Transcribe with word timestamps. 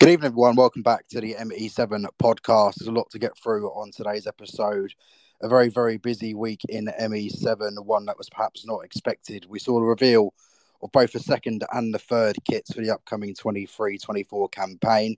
Good 0.00 0.10
evening, 0.10 0.26
everyone. 0.26 0.54
Welcome 0.54 0.82
back 0.82 1.08
to 1.08 1.20
the 1.20 1.34
ME7 1.34 2.06
podcast. 2.22 2.76
There's 2.76 2.86
a 2.86 2.92
lot 2.92 3.10
to 3.10 3.18
get 3.18 3.36
through 3.36 3.66
on 3.70 3.90
today's 3.90 4.28
episode. 4.28 4.94
A 5.42 5.48
very, 5.48 5.70
very 5.70 5.96
busy 5.96 6.34
week 6.34 6.60
in 6.68 6.86
ME7, 7.00 7.84
one 7.84 8.06
that 8.06 8.16
was 8.16 8.30
perhaps 8.30 8.64
not 8.64 8.84
expected. 8.84 9.46
We 9.48 9.58
saw 9.58 9.80
the 9.80 9.86
reveal 9.86 10.34
of 10.82 10.92
both 10.92 11.10
the 11.10 11.18
second 11.18 11.64
and 11.72 11.92
the 11.92 11.98
third 11.98 12.36
kits 12.48 12.72
for 12.72 12.80
the 12.80 12.94
upcoming 12.94 13.34
23 13.34 13.98
24 13.98 14.48
campaign. 14.50 15.16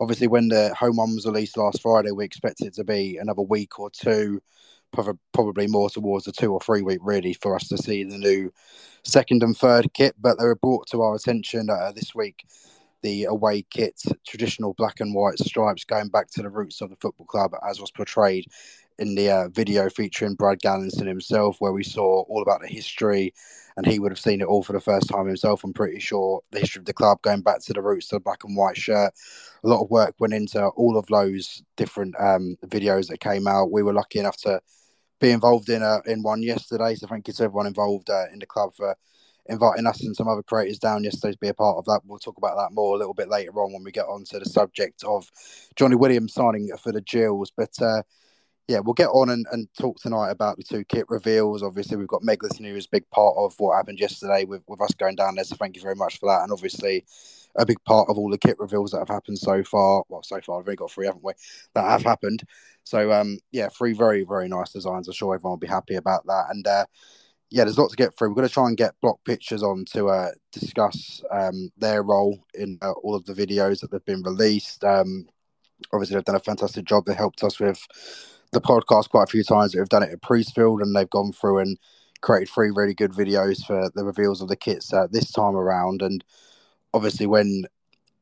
Obviously, 0.00 0.28
when 0.28 0.48
the 0.48 0.74
home 0.74 0.96
one 0.96 1.14
was 1.14 1.26
released 1.26 1.58
last 1.58 1.82
Friday, 1.82 2.10
we 2.10 2.24
expected 2.24 2.68
it 2.68 2.74
to 2.76 2.84
be 2.84 3.18
another 3.18 3.42
week 3.42 3.78
or 3.78 3.90
two, 3.90 4.40
probably 4.90 5.66
more 5.66 5.90
towards 5.90 6.24
the 6.24 6.32
two 6.32 6.50
or 6.50 6.60
three 6.60 6.80
week, 6.80 7.00
really, 7.02 7.34
for 7.34 7.54
us 7.54 7.68
to 7.68 7.76
see 7.76 8.04
the 8.04 8.16
new 8.16 8.50
second 9.02 9.42
and 9.42 9.54
third 9.54 9.92
kit. 9.92 10.14
But 10.18 10.38
they 10.38 10.44
were 10.44 10.56
brought 10.56 10.88
to 10.92 11.02
our 11.02 11.14
attention 11.14 11.68
uh, 11.68 11.92
this 11.92 12.14
week 12.14 12.46
the 13.04 13.24
away 13.24 13.62
kit, 13.70 14.00
traditional 14.26 14.72
black 14.72 14.98
and 15.00 15.14
white 15.14 15.38
stripes, 15.38 15.84
going 15.84 16.08
back 16.08 16.30
to 16.30 16.40
the 16.40 16.48
roots 16.48 16.80
of 16.80 16.88
the 16.88 16.96
football 16.96 17.26
club 17.26 17.52
as 17.68 17.78
was 17.78 17.90
portrayed 17.90 18.46
in 18.98 19.14
the 19.14 19.30
uh, 19.30 19.48
video 19.50 19.90
featuring 19.90 20.34
Brad 20.34 20.58
Galinson 20.60 21.06
himself, 21.06 21.56
where 21.58 21.72
we 21.72 21.84
saw 21.84 22.22
all 22.22 22.40
about 22.40 22.62
the 22.62 22.66
history, 22.66 23.34
and 23.76 23.84
he 23.84 23.98
would 23.98 24.10
have 24.10 24.18
seen 24.18 24.40
it 24.40 24.46
all 24.46 24.62
for 24.62 24.72
the 24.72 24.80
first 24.80 25.10
time 25.10 25.26
himself. 25.26 25.62
I'm 25.62 25.74
pretty 25.74 26.00
sure 26.00 26.40
the 26.50 26.60
history 26.60 26.80
of 26.80 26.86
the 26.86 26.94
club 26.94 27.20
going 27.20 27.42
back 27.42 27.60
to 27.64 27.74
the 27.74 27.82
roots 27.82 28.10
of 28.10 28.16
the 28.16 28.20
black 28.20 28.42
and 28.42 28.56
white 28.56 28.78
shirt. 28.78 29.12
A 29.62 29.68
lot 29.68 29.82
of 29.82 29.90
work 29.90 30.14
went 30.18 30.32
into 30.32 30.64
all 30.68 30.96
of 30.96 31.06
those 31.06 31.62
different 31.76 32.14
um, 32.18 32.56
videos 32.66 33.08
that 33.08 33.20
came 33.20 33.46
out. 33.46 33.70
We 33.70 33.82
were 33.82 33.92
lucky 33.92 34.18
enough 34.18 34.38
to 34.38 34.62
be 35.20 35.30
involved 35.30 35.68
in 35.68 35.82
a, 35.82 36.00
in 36.06 36.22
one 36.22 36.42
yesterday, 36.42 36.94
so 36.94 37.06
thank 37.06 37.28
you 37.28 37.34
to 37.34 37.44
everyone 37.44 37.66
involved 37.66 38.08
uh, 38.08 38.24
in 38.32 38.38
the 38.38 38.46
club 38.46 38.74
for 38.74 38.96
inviting 39.46 39.86
us 39.86 40.02
and 40.02 40.16
some 40.16 40.28
other 40.28 40.42
creators 40.42 40.78
down 40.78 41.04
yesterday 41.04 41.32
to 41.32 41.38
be 41.38 41.48
a 41.48 41.54
part 41.54 41.76
of 41.76 41.84
that. 41.86 42.00
We'll 42.04 42.18
talk 42.18 42.38
about 42.38 42.56
that 42.56 42.74
more 42.74 42.94
a 42.94 42.98
little 42.98 43.14
bit 43.14 43.28
later 43.28 43.52
on 43.52 43.72
when 43.72 43.84
we 43.84 43.92
get 43.92 44.06
on 44.06 44.24
to 44.24 44.38
the 44.38 44.44
subject 44.44 45.04
of 45.04 45.30
Jonny 45.76 45.96
Williams 45.96 46.34
signing 46.34 46.70
for 46.82 46.92
the 46.92 47.02
Gills. 47.02 47.52
But 47.56 47.80
uh, 47.80 48.02
yeah, 48.68 48.78
we'll 48.78 48.94
get 48.94 49.08
on 49.08 49.28
and, 49.28 49.46
and 49.52 49.68
talk 49.78 49.98
tonight 50.00 50.30
about 50.30 50.56
the 50.56 50.62
two 50.62 50.84
kit 50.84 51.04
reveals. 51.08 51.62
Obviously, 51.62 51.96
we've 51.96 52.08
got 52.08 52.22
Meg 52.22 52.38
Meglis 52.38 52.58
who 52.58 52.74
is 52.74 52.86
a 52.86 52.90
big 52.90 53.08
part 53.10 53.34
of 53.36 53.54
what 53.58 53.76
happened 53.76 54.00
yesterday 54.00 54.44
with, 54.44 54.62
with 54.66 54.80
us 54.80 54.94
going 54.94 55.16
down 55.16 55.34
there. 55.34 55.44
So 55.44 55.56
thank 55.56 55.76
you 55.76 55.82
very 55.82 55.96
much 55.96 56.18
for 56.18 56.30
that. 56.30 56.42
And 56.42 56.52
obviously, 56.52 57.04
a 57.56 57.66
big 57.66 57.82
part 57.84 58.08
of 58.08 58.16
all 58.16 58.30
the 58.30 58.38
kit 58.38 58.56
reveals 58.58 58.90
that 58.92 58.98
have 58.98 59.08
happened 59.08 59.38
so 59.38 59.62
far. 59.62 60.02
Well, 60.08 60.22
so 60.22 60.40
far, 60.40 60.58
we've 60.58 60.68
only 60.68 60.76
got 60.76 60.90
three, 60.90 61.06
haven't 61.06 61.24
we? 61.24 61.34
That 61.74 61.88
have 61.88 62.02
happened. 62.02 62.42
So 62.84 63.12
um, 63.12 63.38
yeah, 63.52 63.68
three 63.68 63.92
very, 63.92 64.24
very 64.24 64.48
nice 64.48 64.72
designs. 64.72 65.08
I'm 65.08 65.14
sure 65.14 65.34
everyone 65.34 65.52
will 65.52 65.58
be 65.58 65.66
happy 65.66 65.96
about 65.96 66.26
that. 66.26 66.46
And 66.50 66.66
uh, 66.66 66.86
yeah, 67.54 67.62
there's 67.62 67.78
a 67.78 67.80
lot 67.80 67.90
to 67.90 67.96
get 67.96 68.18
through. 68.18 68.30
We're 68.30 68.34
going 68.34 68.48
to 68.48 68.52
try 68.52 68.66
and 68.66 68.76
get 68.76 69.00
block 69.00 69.20
pictures 69.24 69.62
on 69.62 69.84
to 69.92 70.08
uh, 70.08 70.30
discuss 70.50 71.22
um, 71.30 71.70
their 71.78 72.02
role 72.02 72.44
in 72.52 72.78
uh, 72.82 72.90
all 73.04 73.14
of 73.14 73.26
the 73.26 73.32
videos 73.32 73.78
that 73.80 73.92
have 73.92 74.04
been 74.04 74.24
released. 74.24 74.82
Um, 74.82 75.28
obviously, 75.92 76.16
they've 76.16 76.24
done 76.24 76.34
a 76.34 76.40
fantastic 76.40 76.84
job. 76.84 77.04
They 77.04 77.14
helped 77.14 77.44
us 77.44 77.60
with 77.60 77.80
the 78.50 78.60
podcast 78.60 79.08
quite 79.10 79.22
a 79.22 79.30
few 79.30 79.44
times. 79.44 79.70
They've 79.70 79.88
done 79.88 80.02
it 80.02 80.10
at 80.10 80.20
Priestfield 80.20 80.82
and 80.82 80.96
they've 80.96 81.08
gone 81.08 81.30
through 81.30 81.60
and 81.60 81.78
created 82.22 82.52
three 82.52 82.72
really 82.74 82.92
good 82.92 83.12
videos 83.12 83.64
for 83.64 83.88
the 83.94 84.04
reveals 84.04 84.42
of 84.42 84.48
the 84.48 84.56
kits 84.56 84.92
uh, 84.92 85.06
this 85.12 85.30
time 85.30 85.54
around. 85.54 86.02
And 86.02 86.24
obviously, 86.92 87.28
when 87.28 87.66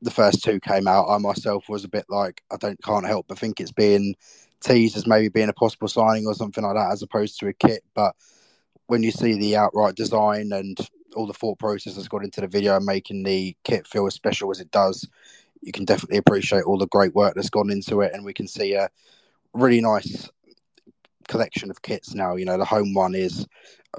the 0.03 0.10
first 0.10 0.44
two 0.44 0.60
came 0.60 0.86
out, 0.86 1.08
I 1.08 1.16
myself 1.16 1.70
was 1.70 1.84
a 1.84 1.88
bit 1.88 2.05
like, 2.10 2.42
I 2.53 2.58
don't 2.58 2.83
can't 2.83 3.06
help 3.06 3.28
but 3.28 3.38
think 3.38 3.60
it's 3.60 3.72
being 3.72 4.14
teased 4.60 4.98
as 4.98 5.06
maybe 5.06 5.30
being 5.30 5.48
a 5.48 5.55
possible 5.55 5.88
signing 5.88 6.27
or 6.27 6.34
something 6.34 6.62
like 6.62 6.75
that, 6.75 6.92
as 6.92 7.00
opposed 7.00 7.41
to 7.41 7.48
a 7.48 7.55
kit. 7.55 7.83
But 7.94 8.14
when 8.93 9.03
you 9.03 9.11
see 9.11 9.39
the 9.39 9.57
outright 9.57 9.95
design 9.95 10.53
and 10.53 10.77
all 11.17 11.27
the 11.27 11.33
thought 11.33 11.59
process 11.59 11.95
that's 11.95 12.09
gone 12.09 12.25
into 12.25 12.43
the 12.43 12.47
video 12.47 12.77
and 12.77 12.85
making 12.85 13.23
the 13.23 13.57
kit 13.65 13.87
feel 13.87 14.07
as 14.07 14.12
special 14.12 14.51
as 14.51 14.61
it 14.61 14.71
does, 14.71 15.09
you 15.62 15.73
can 15.73 15.87
definitely 15.87 16.19
appreciate 16.19 16.65
all 16.65 16.77
the 16.77 16.87
great 16.89 17.15
work 17.15 17.34
that's 17.34 17.49
gone 17.49 17.71
into 17.71 18.03
it. 18.03 18.12
And 18.12 18.23
we 18.23 18.34
can 18.34 18.47
see 18.47 18.75
a 18.75 18.91
really 19.55 19.81
nice 19.81 20.29
collection 21.27 21.71
of 21.71 21.81
kits 21.81 22.12
now. 22.12 22.37
You 22.37 22.45
know, 22.45 22.59
the 22.59 22.67
home 22.67 22.93
one 22.93 23.15
is 23.15 23.47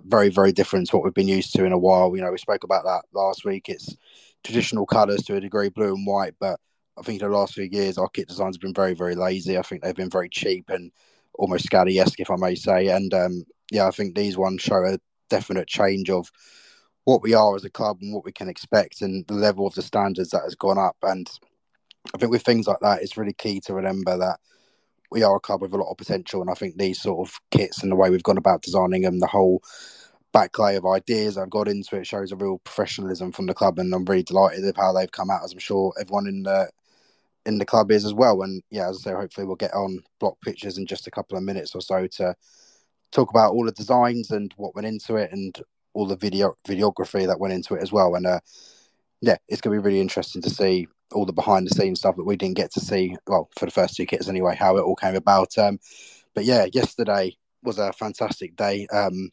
very, 0.04 0.30
very 0.30 0.52
different 0.52 0.88
to 0.90 0.96
what 0.96 1.04
we've 1.04 1.14
been 1.16 1.28
used 1.28 1.56
to 1.56 1.66
in 1.66 1.72
a 1.72 1.78
while. 1.78 2.16
You 2.16 2.22
know, 2.22 2.32
we 2.32 2.38
spoke 2.38 2.64
about 2.64 2.84
that 2.84 3.06
last 3.14 3.46
week. 3.46 3.70
It's 3.70 3.98
traditional 4.44 4.86
colours 4.86 5.24
to 5.24 5.38
a 5.38 5.42
degree, 5.42 5.70
blue 5.70 5.96
and 5.96 6.06
white, 6.06 6.36
but 6.40 6.60
I 7.00 7.02
think 7.02 7.20
the 7.20 7.30
last 7.30 7.56
few 7.56 7.64
years 7.64 7.98
our 7.98 8.10
kit 8.10 8.28
designs 8.28 8.58
have 8.58 8.62
been 8.62 8.76
very, 8.76 8.94
very 8.94 9.16
lazy. 9.16 9.58
I 9.58 9.64
think 9.64 9.82
they've 9.82 9.96
been 9.96 10.12
very 10.12 10.30
cheap 10.30 10.70
and 10.70 10.92
almost 11.34 11.66
scally 11.66 11.98
esque, 11.98 12.20
if 12.20 12.30
I 12.30 12.36
may 12.36 12.54
say. 12.54 12.90
And 12.90 13.12
um, 13.12 13.44
yeah, 13.74 13.88
I 13.88 13.92
think 13.92 14.16
these 14.16 14.38
ones 14.38 14.62
show 14.62 14.86
a 14.86 15.00
definite 15.30 15.68
change 15.68 16.10
of 16.10 16.32
what 17.06 17.24
we 17.24 17.34
are 17.34 17.56
as 17.56 17.66
a 17.66 17.70
club 17.70 17.98
and 18.02 18.14
what 18.14 18.24
we 18.24 18.32
can 18.32 18.48
expect 18.48 19.02
and 19.02 19.26
the 19.28 19.34
level 19.34 19.66
of 19.66 19.74
the 19.74 19.82
standards 19.82 20.30
that 20.30 20.44
has 20.44 20.56
gone 20.56 20.78
up. 20.78 20.96
And 21.02 21.28
I 22.14 22.20
think 22.20 22.32
with 22.32 22.44
things 22.44 22.68
like 22.68 22.80
that, 22.82 23.02
it's 23.02 23.18
really 23.18 23.34
key 23.34 23.60
to 23.62 23.74
remember 23.74 24.16
that 24.16 24.40
we 25.12 25.24
are 25.24 25.36
a 25.36 25.40
club 25.40 25.62
with 25.62 25.74
a 25.74 25.78
lot 25.78 25.90
of 25.90 25.98
potential. 25.98 26.40
And 26.40 26.52
I 26.52 26.54
think 26.54 26.78
these 26.78 27.02
sort 27.02 27.28
of 27.28 27.40
kits 27.50 27.82
and 27.82 27.92
the 27.92 27.96
way 27.96 28.12
we've 28.12 28.24
gone 28.24 28.38
about 28.38 28.62
designing 28.62 29.02
them, 29.02 29.20
the 29.20 29.28
whole 29.28 29.64
backlay 30.34 30.78
of 30.78 30.86
ideas 30.86 31.38
I've 31.38 31.50
got 31.50 31.68
into 31.68 31.96
it 31.98 32.06
shows 32.06 32.32
a 32.32 32.36
real 32.36 32.60
professionalism 32.60 33.32
from 33.32 33.48
the 33.48 33.56
club. 33.56 33.80
And 33.80 33.94
I'm 33.94 34.06
really 34.06 34.24
delighted 34.24 34.64
with 34.64 34.78
how 34.78 34.94
they've 34.94 35.12
come 35.12 35.32
out, 35.32 35.44
as 35.44 35.52
I'm 35.52 35.60
sure 35.60 35.94
everyone 36.00 36.28
in 36.28 36.44
the 36.44 36.70
in 37.46 37.58
the 37.58 37.66
club 37.66 37.92
is 37.92 38.06
as 38.06 38.14
well. 38.14 38.44
And 38.44 38.62
yeah, 38.70 38.88
as 38.88 39.00
I 39.00 39.10
say, 39.10 39.16
hopefully 39.16 39.48
we'll 39.48 39.56
get 39.56 39.74
on 39.74 40.00
block 40.20 40.38
pictures 40.42 40.78
in 40.78 40.86
just 40.86 41.08
a 41.08 41.12
couple 41.12 41.38
of 41.38 41.44
minutes 41.44 41.76
or 41.76 41.82
so 41.82 42.08
to 42.08 42.36
talk 43.14 43.30
about 43.30 43.54
all 43.54 43.66
the 43.66 43.72
designs 43.72 44.32
and 44.32 44.54
what 44.58 44.76
went 44.76 44.88
into 44.88 45.16
it 45.16 45.32
and 45.32 45.62
all 45.94 46.08
the 46.08 46.16
video 46.16 46.56
videography 46.68 47.28
that 47.28 47.40
went 47.40 47.54
into 47.54 47.76
it 47.76 47.82
as 47.82 47.92
well. 47.92 48.16
And 48.16 48.26
uh, 48.26 48.40
yeah, 49.22 49.38
it's 49.48 49.62
going 49.62 49.76
to 49.76 49.82
be 49.82 49.86
really 49.86 50.02
interesting 50.02 50.42
to 50.42 50.50
see 50.50 50.88
all 51.14 51.26
the 51.26 51.34
behind 51.34 51.68
the 51.68 51.76
scenes 51.76 52.00
stuff 52.00 52.16
that 52.16 52.26
we 52.26 52.36
didn't 52.36 52.58
get 52.58 52.72
to 52.74 52.80
see. 52.80 53.16
Well, 53.28 53.50
for 53.58 53.66
the 53.66 53.72
first 53.72 53.96
two 53.96 54.06
kits 54.06 54.28
anyway, 54.28 54.56
how 54.56 54.78
it 54.78 54.82
all 54.82 54.96
came 54.96 55.16
about. 55.16 55.58
Um, 55.58 55.80
but 56.34 56.46
yeah, 56.46 56.66
yesterday 56.74 57.38
was 57.62 57.78
a 57.78 57.94
fantastic 57.94 58.56
day. 58.56 58.88
Um, 58.92 59.30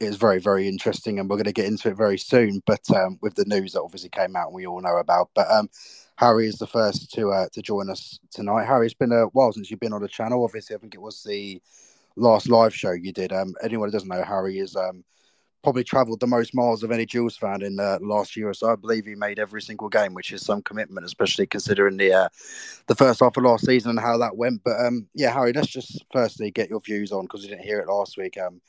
it 0.00 0.06
was 0.06 0.16
very, 0.16 0.40
very 0.40 0.68
interesting, 0.68 1.18
and 1.18 1.30
we're 1.30 1.36
going 1.36 1.44
to 1.44 1.52
get 1.52 1.66
into 1.66 1.88
it 1.88 1.96
very 1.96 2.18
soon. 2.18 2.60
But 2.66 2.82
um, 2.94 3.18
with 3.22 3.36
the 3.36 3.44
news 3.44 3.72
that 3.72 3.82
obviously 3.82 4.10
came 4.10 4.34
out, 4.34 4.48
and 4.48 4.54
we 4.54 4.66
all 4.66 4.80
know 4.80 4.96
about. 4.96 5.30
But 5.34 5.48
um, 5.50 5.70
Harry 6.16 6.48
is 6.48 6.56
the 6.56 6.66
first 6.66 7.12
to 7.12 7.30
uh, 7.30 7.46
to 7.52 7.62
join 7.62 7.88
us 7.88 8.18
tonight. 8.32 8.66
Harry, 8.66 8.86
it's 8.86 8.94
been 8.94 9.12
a 9.12 9.26
while 9.26 9.52
since 9.52 9.70
you've 9.70 9.80
been 9.80 9.92
on 9.92 10.02
the 10.02 10.08
channel. 10.08 10.44
Obviously, 10.44 10.74
I 10.74 10.80
think 10.80 10.94
it 10.94 11.00
was 11.00 11.22
the 11.22 11.62
last 12.16 12.48
live 12.48 12.74
show 12.74 12.92
you 12.92 13.12
did. 13.12 13.32
Um, 13.32 13.54
anyone 13.62 13.88
who 13.88 13.92
doesn't 13.92 14.08
know, 14.08 14.22
Harry 14.22 14.58
is 14.58 14.76
um, 14.76 15.04
probably 15.62 15.82
travelled 15.82 16.20
the 16.20 16.26
most 16.26 16.54
miles 16.54 16.82
of 16.82 16.92
any 16.92 17.06
Gills 17.06 17.36
fan 17.36 17.62
in 17.62 17.76
the 17.76 17.98
last 18.00 18.36
year 18.36 18.48
or 18.48 18.54
so. 18.54 18.70
I 18.70 18.76
believe 18.76 19.06
he 19.06 19.14
made 19.14 19.38
every 19.38 19.62
single 19.62 19.88
game, 19.88 20.14
which 20.14 20.32
is 20.32 20.44
some 20.44 20.62
commitment, 20.62 21.06
especially 21.06 21.46
considering 21.46 21.96
the 21.96 22.12
uh, 22.12 22.28
the 22.86 22.94
first 22.94 23.20
half 23.20 23.36
of 23.36 23.42
last 23.42 23.66
season 23.66 23.90
and 23.90 24.00
how 24.00 24.18
that 24.18 24.36
went. 24.36 24.62
But 24.64 24.78
um, 24.80 25.08
yeah, 25.14 25.32
Harry, 25.32 25.52
let's 25.52 25.68
just 25.68 26.04
firstly 26.12 26.50
get 26.50 26.70
your 26.70 26.80
views 26.80 27.10
on 27.10 27.22
because 27.24 27.42
we 27.42 27.48
didn't 27.48 27.64
hear 27.64 27.80
it 27.80 27.88
last 27.88 28.16
week. 28.16 28.38
Um, 28.38 28.60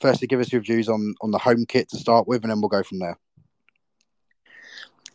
firstly, 0.00 0.26
give 0.26 0.40
us 0.40 0.52
your 0.52 0.62
views 0.62 0.88
on 0.88 1.14
on 1.20 1.30
the 1.30 1.38
home 1.38 1.66
kit 1.66 1.88
to 1.90 1.98
start 1.98 2.26
with, 2.26 2.42
and 2.42 2.50
then 2.50 2.60
we'll 2.60 2.68
go 2.68 2.82
from 2.82 2.98
there. 2.98 3.18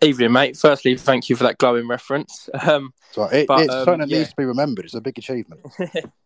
Evening, 0.01 0.33
mate. 0.33 0.57
Firstly, 0.57 0.95
thank 0.97 1.29
you 1.29 1.35
for 1.35 1.43
that 1.43 1.57
glowing 1.57 1.87
reference. 1.87 2.49
Um, 2.65 2.93
so 3.11 3.23
it, 3.25 3.47
but, 3.47 3.61
it's 3.61 3.73
um, 3.73 3.85
something 3.85 3.99
that 4.01 4.09
yeah. 4.09 4.17
needs 4.17 4.31
to 4.31 4.35
be 4.35 4.43
remembered. 4.43 4.85
It's 4.85 4.93
a 4.93 5.01
big 5.01 5.17
achievement. 5.17 5.61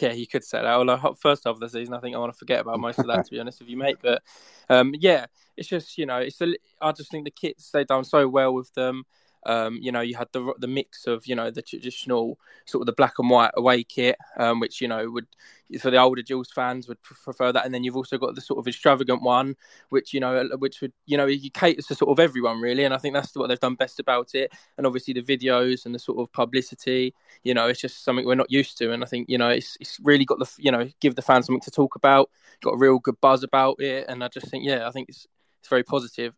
Yeah, 0.00 0.12
you 0.12 0.26
could 0.26 0.44
say 0.44 0.60
that. 0.62 0.76
Well, 0.76 1.14
first 1.14 1.44
half 1.44 1.54
of 1.54 1.60
the 1.60 1.68
season, 1.68 1.94
I 1.94 2.00
think 2.00 2.16
I 2.16 2.18
want 2.18 2.32
to 2.32 2.38
forget 2.38 2.60
about 2.60 2.80
most 2.80 2.98
of 2.98 3.06
that, 3.06 3.24
to 3.24 3.30
be 3.30 3.40
honest 3.40 3.60
with 3.60 3.68
you, 3.68 3.76
mate. 3.76 3.98
But 4.02 4.22
um, 4.68 4.94
yeah, 4.98 5.26
it's 5.56 5.68
just 5.68 5.98
you 5.98 6.06
know, 6.06 6.18
it's 6.18 6.40
a, 6.40 6.54
I 6.80 6.92
just 6.92 7.10
think 7.10 7.24
the 7.24 7.30
kits 7.30 7.70
they've 7.70 7.86
done 7.86 8.04
so 8.04 8.28
well 8.28 8.54
with 8.54 8.72
them. 8.74 9.04
Um, 9.46 9.78
you 9.80 9.92
know, 9.92 10.00
you 10.00 10.16
had 10.16 10.28
the 10.32 10.54
the 10.58 10.66
mix 10.68 11.06
of 11.06 11.26
you 11.26 11.34
know 11.34 11.50
the 11.50 11.62
traditional 11.62 12.38
sort 12.66 12.82
of 12.82 12.86
the 12.86 12.92
black 12.92 13.14
and 13.18 13.30
white 13.30 13.52
away 13.56 13.84
kit, 13.84 14.16
um, 14.38 14.60
which 14.60 14.80
you 14.80 14.88
know 14.88 15.10
would 15.10 15.26
for 15.80 15.90
the 15.90 15.96
older 15.98 16.22
Gills 16.22 16.50
fans 16.54 16.88
would 16.88 17.02
prefer 17.02 17.52
that, 17.52 17.64
and 17.64 17.74
then 17.74 17.84
you've 17.84 17.96
also 17.96 18.18
got 18.18 18.34
the 18.34 18.40
sort 18.40 18.58
of 18.58 18.68
extravagant 18.68 19.22
one, 19.22 19.56
which 19.88 20.12
you 20.12 20.20
know, 20.20 20.48
which 20.58 20.80
would 20.80 20.92
you 21.06 21.16
know, 21.16 21.26
you 21.26 21.50
cater 21.50 21.82
to 21.82 21.94
sort 21.94 22.10
of 22.10 22.20
everyone 22.20 22.60
really, 22.60 22.84
and 22.84 22.94
I 22.94 22.98
think 22.98 23.14
that's 23.14 23.34
what 23.34 23.48
they've 23.48 23.58
done 23.60 23.74
best 23.74 23.98
about 24.00 24.34
it. 24.34 24.52
And 24.76 24.86
obviously 24.86 25.14
the 25.14 25.22
videos 25.22 25.86
and 25.86 25.94
the 25.94 25.98
sort 25.98 26.18
of 26.18 26.32
publicity, 26.32 27.14
you 27.42 27.54
know, 27.54 27.66
it's 27.68 27.80
just 27.80 28.04
something 28.04 28.26
we're 28.26 28.34
not 28.34 28.50
used 28.50 28.78
to, 28.78 28.92
and 28.92 29.02
I 29.02 29.06
think 29.06 29.28
you 29.28 29.38
know, 29.38 29.48
it's 29.48 29.76
it's 29.80 29.98
really 30.02 30.24
got 30.24 30.38
the 30.38 30.50
you 30.58 30.70
know, 30.70 30.88
give 31.00 31.14
the 31.16 31.22
fans 31.22 31.46
something 31.46 31.60
to 31.62 31.70
talk 31.70 31.96
about, 31.96 32.30
got 32.62 32.74
a 32.74 32.78
real 32.78 32.98
good 32.98 33.20
buzz 33.20 33.42
about 33.42 33.80
it, 33.80 34.06
and 34.08 34.22
I 34.22 34.28
just 34.28 34.48
think 34.48 34.64
yeah, 34.64 34.86
I 34.86 34.90
think 34.90 35.08
it's 35.08 35.26
it's 35.60 35.68
very 35.68 35.82
positive. 35.82 36.34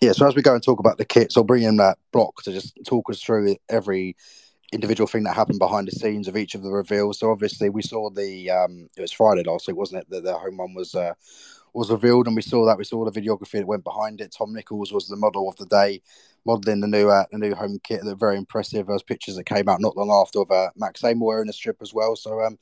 Yeah, 0.00 0.12
so 0.12 0.26
as 0.26 0.34
we 0.34 0.42
go 0.42 0.54
and 0.54 0.62
talk 0.62 0.80
about 0.80 0.98
the 0.98 1.04
kits, 1.04 1.36
I'll 1.36 1.44
bring 1.44 1.62
in 1.62 1.76
that 1.76 1.98
block 2.12 2.42
to 2.42 2.52
just 2.52 2.78
talk 2.86 3.08
us 3.10 3.22
through 3.22 3.56
every 3.68 4.16
individual 4.72 5.06
thing 5.06 5.24
that 5.24 5.34
happened 5.34 5.58
behind 5.58 5.86
the 5.86 5.92
scenes 5.92 6.28
of 6.28 6.36
each 6.36 6.54
of 6.54 6.62
the 6.62 6.70
reveals. 6.70 7.18
So 7.18 7.30
obviously 7.30 7.70
we 7.70 7.82
saw 7.82 8.10
the 8.10 8.50
um 8.50 8.88
it 8.96 9.00
was 9.00 9.12
Friday 9.12 9.42
last 9.44 9.66
week, 9.66 9.76
wasn't 9.76 10.02
it? 10.02 10.10
That 10.10 10.24
the 10.24 10.36
home 10.36 10.58
one 10.58 10.74
was 10.74 10.94
uh 10.94 11.14
was 11.72 11.90
revealed 11.90 12.26
and 12.26 12.36
we 12.36 12.42
saw 12.42 12.66
that 12.66 12.76
we 12.76 12.84
saw 12.84 13.04
the 13.04 13.20
videography 13.20 13.52
that 13.52 13.66
went 13.66 13.84
behind 13.84 14.20
it. 14.20 14.34
Tom 14.36 14.52
Nichols 14.52 14.92
was 14.92 15.08
the 15.08 15.16
model 15.16 15.48
of 15.48 15.56
the 15.56 15.66
day, 15.66 16.02
modelling 16.44 16.80
the 16.80 16.86
new 16.86 17.08
uh, 17.08 17.24
the 17.30 17.38
new 17.38 17.54
home 17.54 17.78
kit. 17.82 18.00
They're 18.04 18.14
very 18.14 18.36
impressive. 18.36 18.86
Those 18.86 19.02
pictures 19.02 19.36
that 19.36 19.44
came 19.44 19.68
out 19.68 19.80
not 19.80 19.96
long 19.96 20.10
after 20.10 20.40
of 20.40 20.50
uh, 20.50 20.70
Max 20.76 21.00
Seymour 21.00 21.28
wearing 21.28 21.48
a 21.48 21.52
strip 21.52 21.78
as 21.80 21.94
well. 21.94 22.14
So 22.16 22.40
um 22.42 22.58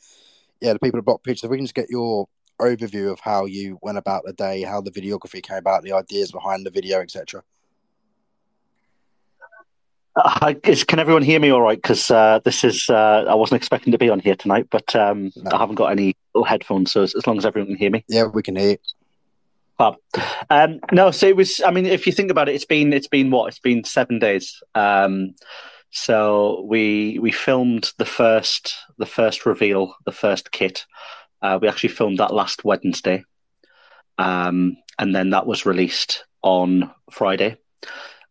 yeah, 0.60 0.72
the 0.72 0.78
people 0.78 0.98
at 0.98 1.04
Block 1.04 1.22
Pictures, 1.22 1.44
if 1.44 1.50
we 1.50 1.58
can 1.58 1.66
just 1.66 1.74
get 1.74 1.90
your 1.90 2.28
overview 2.60 3.12
of 3.12 3.20
how 3.20 3.44
you 3.44 3.78
went 3.82 3.98
about 3.98 4.24
the 4.24 4.32
day, 4.32 4.62
how 4.62 4.80
the 4.80 4.90
videography 4.90 5.42
came 5.42 5.58
about, 5.58 5.82
the 5.82 5.92
ideas 5.92 6.32
behind 6.32 6.66
the 6.66 6.70
video, 6.70 7.00
etc. 7.00 7.42
Is, 10.64 10.82
can 10.84 10.98
everyone 10.98 11.22
hear 11.22 11.38
me 11.38 11.50
all 11.50 11.60
right? 11.60 11.76
Because 11.76 12.10
uh, 12.10 12.40
this 12.42 12.64
is 12.64 12.88
uh, 12.88 13.24
I 13.28 13.34
wasn't 13.34 13.58
expecting 13.58 13.92
to 13.92 13.98
be 13.98 14.08
on 14.08 14.18
here 14.18 14.34
tonight, 14.34 14.68
but 14.70 14.96
um, 14.96 15.30
no. 15.36 15.50
I 15.52 15.58
haven't 15.58 15.74
got 15.74 15.92
any 15.92 16.16
headphones, 16.46 16.92
so 16.92 17.02
as, 17.02 17.26
long 17.26 17.36
as 17.36 17.44
everyone 17.44 17.68
can 17.68 17.76
hear 17.76 17.90
me, 17.90 18.04
yeah, 18.08 18.24
we 18.24 18.42
can 18.42 18.56
hear. 18.56 18.78
Fab. 19.76 19.96
Um, 20.48 20.80
no, 20.90 21.10
so 21.10 21.26
it 21.26 21.36
was. 21.36 21.60
I 21.60 21.70
mean, 21.70 21.84
if 21.84 22.06
you 22.06 22.12
think 22.12 22.30
about 22.30 22.48
it, 22.48 22.54
it's 22.54 22.64
been 22.64 22.94
it's 22.94 23.08
been 23.08 23.30
what? 23.30 23.48
It's 23.48 23.58
been 23.58 23.84
seven 23.84 24.18
days. 24.18 24.62
Um, 24.74 25.34
so 25.90 26.64
we 26.66 27.18
we 27.18 27.30
filmed 27.30 27.92
the 27.98 28.06
first 28.06 28.74
the 28.96 29.06
first 29.06 29.44
reveal, 29.44 29.94
the 30.06 30.12
first 30.12 30.50
kit. 30.50 30.86
Uh, 31.42 31.58
we 31.60 31.68
actually 31.68 31.90
filmed 31.90 32.18
that 32.18 32.34
last 32.34 32.64
Wednesday, 32.64 33.24
um, 34.18 34.76
and 34.98 35.14
then 35.14 35.30
that 35.30 35.46
was 35.46 35.66
released 35.66 36.24
on 36.42 36.90
Friday. 37.10 37.56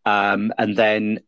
Um, 0.06 0.54
and 0.58 0.76
then 0.76 1.20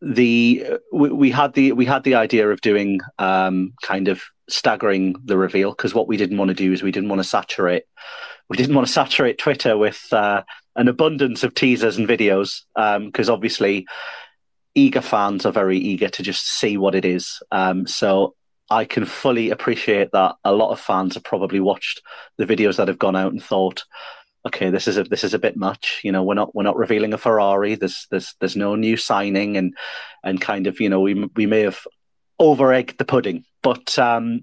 the 0.00 0.64
we, 0.92 1.10
we, 1.10 1.30
had 1.30 1.54
the 1.54 1.72
we 1.72 1.86
had 1.86 2.02
the 2.02 2.16
idea 2.16 2.48
of 2.48 2.60
doing 2.60 3.00
um, 3.18 3.72
kind 3.82 4.08
of 4.08 4.22
staggering 4.48 5.16
the 5.24 5.36
reveal 5.36 5.70
because 5.70 5.94
what 5.94 6.08
we 6.08 6.16
didn't 6.16 6.38
want 6.38 6.48
to 6.48 6.54
do 6.54 6.72
is 6.72 6.82
we 6.82 6.92
didn't 6.92 7.08
want 7.08 7.20
to 7.20 7.28
saturate 7.28 7.82
we 8.48 8.56
didn't 8.56 8.76
want 8.76 8.86
to 8.86 8.92
saturate 8.92 9.38
Twitter 9.38 9.76
with 9.76 10.06
uh, 10.12 10.42
an 10.76 10.88
abundance 10.88 11.42
of 11.42 11.54
teasers 11.54 11.96
and 11.96 12.06
videos 12.06 12.62
because 12.74 13.28
um, 13.28 13.34
obviously 13.34 13.86
eager 14.74 15.00
fans 15.00 15.44
are 15.46 15.52
very 15.52 15.78
eager 15.78 16.08
to 16.08 16.22
just 16.22 16.46
see 16.46 16.76
what 16.76 16.94
it 16.94 17.04
is. 17.04 17.42
Um, 17.50 17.86
so 17.86 18.34
I 18.70 18.84
can 18.84 19.04
fully 19.04 19.50
appreciate 19.50 20.12
that 20.12 20.36
a 20.44 20.52
lot 20.52 20.72
of 20.72 20.80
fans 20.80 21.14
have 21.14 21.24
probably 21.24 21.60
watched 21.60 22.02
the 22.36 22.46
videos 22.46 22.76
that 22.76 22.88
have 22.88 22.98
gone 22.98 23.16
out 23.16 23.32
and 23.32 23.42
thought, 23.42 23.84
okay, 24.46 24.70
this 24.70 24.88
is 24.88 24.96
a 24.96 25.04
this 25.04 25.24
is 25.24 25.34
a 25.34 25.38
bit 25.38 25.56
much. 25.56 26.00
You 26.02 26.12
know, 26.12 26.22
we're 26.22 26.34
not 26.34 26.54
we're 26.54 26.62
not 26.62 26.76
revealing 26.76 27.12
a 27.12 27.18
Ferrari. 27.18 27.74
There's 27.74 28.06
there's 28.10 28.34
there's 28.40 28.56
no 28.56 28.74
new 28.74 28.96
signing, 28.96 29.56
and 29.56 29.74
and 30.24 30.40
kind 30.40 30.66
of 30.66 30.80
you 30.80 30.88
know 30.88 31.00
we 31.00 31.28
we 31.36 31.46
may 31.46 31.60
have 31.60 31.80
over 32.38 32.72
egged 32.72 32.98
the 32.98 33.04
pudding, 33.04 33.44
but 33.62 33.98
um, 33.98 34.42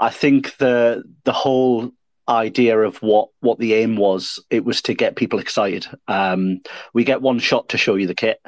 I 0.00 0.10
think 0.10 0.56
the 0.58 1.04
the 1.24 1.32
whole 1.32 1.92
idea 2.28 2.78
of 2.78 2.98
what 2.98 3.30
what 3.40 3.58
the 3.58 3.74
aim 3.74 3.96
was 3.96 4.38
it 4.50 4.64
was 4.64 4.82
to 4.82 4.94
get 4.94 5.16
people 5.16 5.38
excited 5.38 5.86
um, 6.08 6.60
we 6.92 7.02
get 7.02 7.22
one 7.22 7.38
shot 7.38 7.70
to 7.70 7.78
show 7.78 7.94
you 7.94 8.06
the 8.06 8.14
kit 8.14 8.38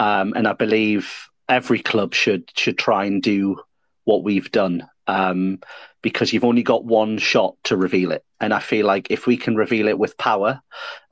um, 0.00 0.32
and 0.34 0.48
i 0.48 0.52
believe 0.52 1.28
every 1.48 1.78
club 1.78 2.12
should 2.12 2.50
should 2.56 2.76
try 2.76 3.04
and 3.04 3.22
do 3.22 3.56
what 4.04 4.22
we've 4.22 4.50
done 4.50 4.86
um, 5.06 5.60
because 6.02 6.32
you've 6.32 6.44
only 6.44 6.62
got 6.62 6.84
one 6.84 7.18
shot 7.18 7.56
to 7.64 7.76
reveal 7.76 8.12
it. 8.12 8.24
And 8.40 8.52
I 8.52 8.58
feel 8.58 8.86
like 8.86 9.10
if 9.10 9.26
we 9.26 9.36
can 9.36 9.56
reveal 9.56 9.88
it 9.88 9.98
with 9.98 10.18
power 10.18 10.60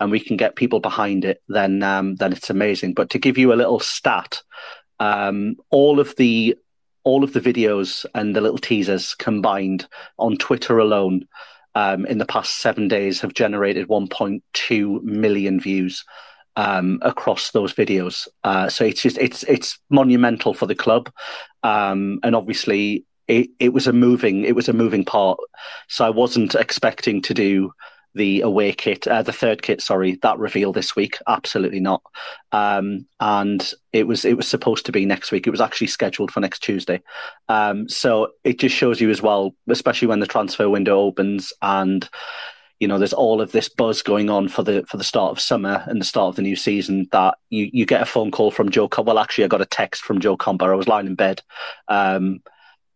and 0.00 0.11
we 0.11 0.21
can 0.21 0.37
get 0.37 0.56
people 0.56 0.81
behind 0.81 1.25
it, 1.25 1.43
then 1.49 1.83
um, 1.83 2.17
then 2.17 2.33
it's 2.33 2.50
amazing. 2.50 2.94
But 2.94 3.11
to 3.11 3.19
give 3.19 3.39
you 3.39 3.53
a 3.53 3.56
little 3.56 3.81
stat, 3.81 4.43
um, 5.00 5.56
all 5.71 6.00
of 6.00 6.15
the 6.17 6.56
all 7.05 7.25
of 7.25 7.33
the 7.33 7.41
videos 7.41 8.06
and 8.15 8.37
the 8.37 8.41
little 8.41 8.59
teasers 8.59 9.15
combined 9.15 9.87
on 10.19 10.37
Twitter 10.37 10.79
alone 10.79 11.27
um, 11.75 12.06
in 12.06 12.19
the 12.19 12.27
past 12.27 12.59
seven 12.59 12.87
days 12.87 13.21
have 13.21 13.35
generated 13.35 13.89
1.2 13.89 15.03
million 15.03 15.59
views 15.59 16.05
um, 16.56 16.99
across 17.02 17.50
those 17.50 17.75
videos. 17.75 18.28
Uh, 18.44 18.69
so 18.69 18.84
it's 18.84 19.02
just 19.02 19.19
it's 19.19 19.43
it's 19.44 19.78
monumental 19.90 20.54
for 20.54 20.66
the 20.66 20.75
club, 20.75 21.10
um, 21.62 22.19
and 22.22 22.34
obviously 22.34 23.04
it, 23.28 23.50
it 23.58 23.72
was 23.72 23.87
a 23.87 23.93
moving 23.93 24.44
it 24.44 24.54
was 24.54 24.69
a 24.69 24.72
moving 24.72 25.04
part. 25.04 25.38
So 25.88 26.04
I 26.04 26.10
wasn't 26.10 26.54
expecting 26.54 27.22
to 27.22 27.34
do 27.34 27.72
the 28.14 28.43
away 28.43 28.72
kit, 28.72 29.06
uh, 29.06 29.22
the 29.22 29.32
third 29.32 29.62
kit, 29.62 29.81
sorry, 29.81 30.19
that 30.22 30.38
reveal 30.38 30.72
this 30.72 30.94
week. 30.94 31.16
Absolutely 31.26 31.81
not. 31.81 32.02
Um, 32.52 33.06
and 33.20 33.72
it 33.93 34.06
was 34.06 34.25
it 34.25 34.37
was 34.37 34.46
supposed 34.46 34.87
to 34.87 34.93
be 34.93 35.06
next 35.06 35.32
week. 35.32 35.46
It 35.46 35.50
was 35.50 35.60
actually 35.60 35.87
scheduled 35.87 36.31
for 36.31 36.40
next 36.40 36.60
Tuesday. 36.60 37.00
Um, 37.48 37.88
so 37.88 38.32
it 38.44 38.58
just 38.58 38.75
shows 38.76 39.00
you 39.00 39.10
as 39.10 39.22
well, 39.22 39.55
especially 39.69 40.08
when 40.08 40.20
the 40.20 40.26
transfer 40.26 40.69
window 40.69 41.00
opens 41.00 41.52
and 41.62 42.08
you 42.80 42.88
know 42.88 42.98
there's 42.98 43.12
all 43.12 43.40
of 43.40 43.52
this 43.52 43.69
buzz 43.69 44.02
going 44.02 44.28
on 44.30 44.48
for 44.48 44.62
the 44.62 44.84
for 44.88 44.96
the 44.96 45.04
start 45.04 45.30
of 45.30 45.40
summer 45.40 45.84
and 45.86 46.00
the 46.00 46.06
start 46.06 46.28
of 46.30 46.36
the 46.36 46.42
new 46.42 46.56
season 46.56 47.08
that 47.12 47.36
you 47.50 47.70
you 47.72 47.86
get 47.86 48.02
a 48.02 48.06
phone 48.06 48.30
call 48.30 48.50
from 48.50 48.70
Joe. 48.70 48.88
Well, 48.98 49.19
actually, 49.19 49.44
I 49.44 49.48
got 49.48 49.60
a 49.60 49.66
text 49.66 50.02
from 50.02 50.20
Joe 50.20 50.36
Comber. 50.36 50.72
I 50.72 50.76
was 50.76 50.88
lying 50.88 51.06
in 51.06 51.14
bed. 51.14 51.42
Um, 51.88 52.42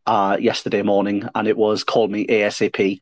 uh, 0.06 0.36
yesterday 0.40 0.82
morning, 0.82 1.28
and 1.34 1.48
it 1.48 1.56
was 1.56 1.84
call 1.84 2.08
me 2.08 2.26
ASAP. 2.26 3.00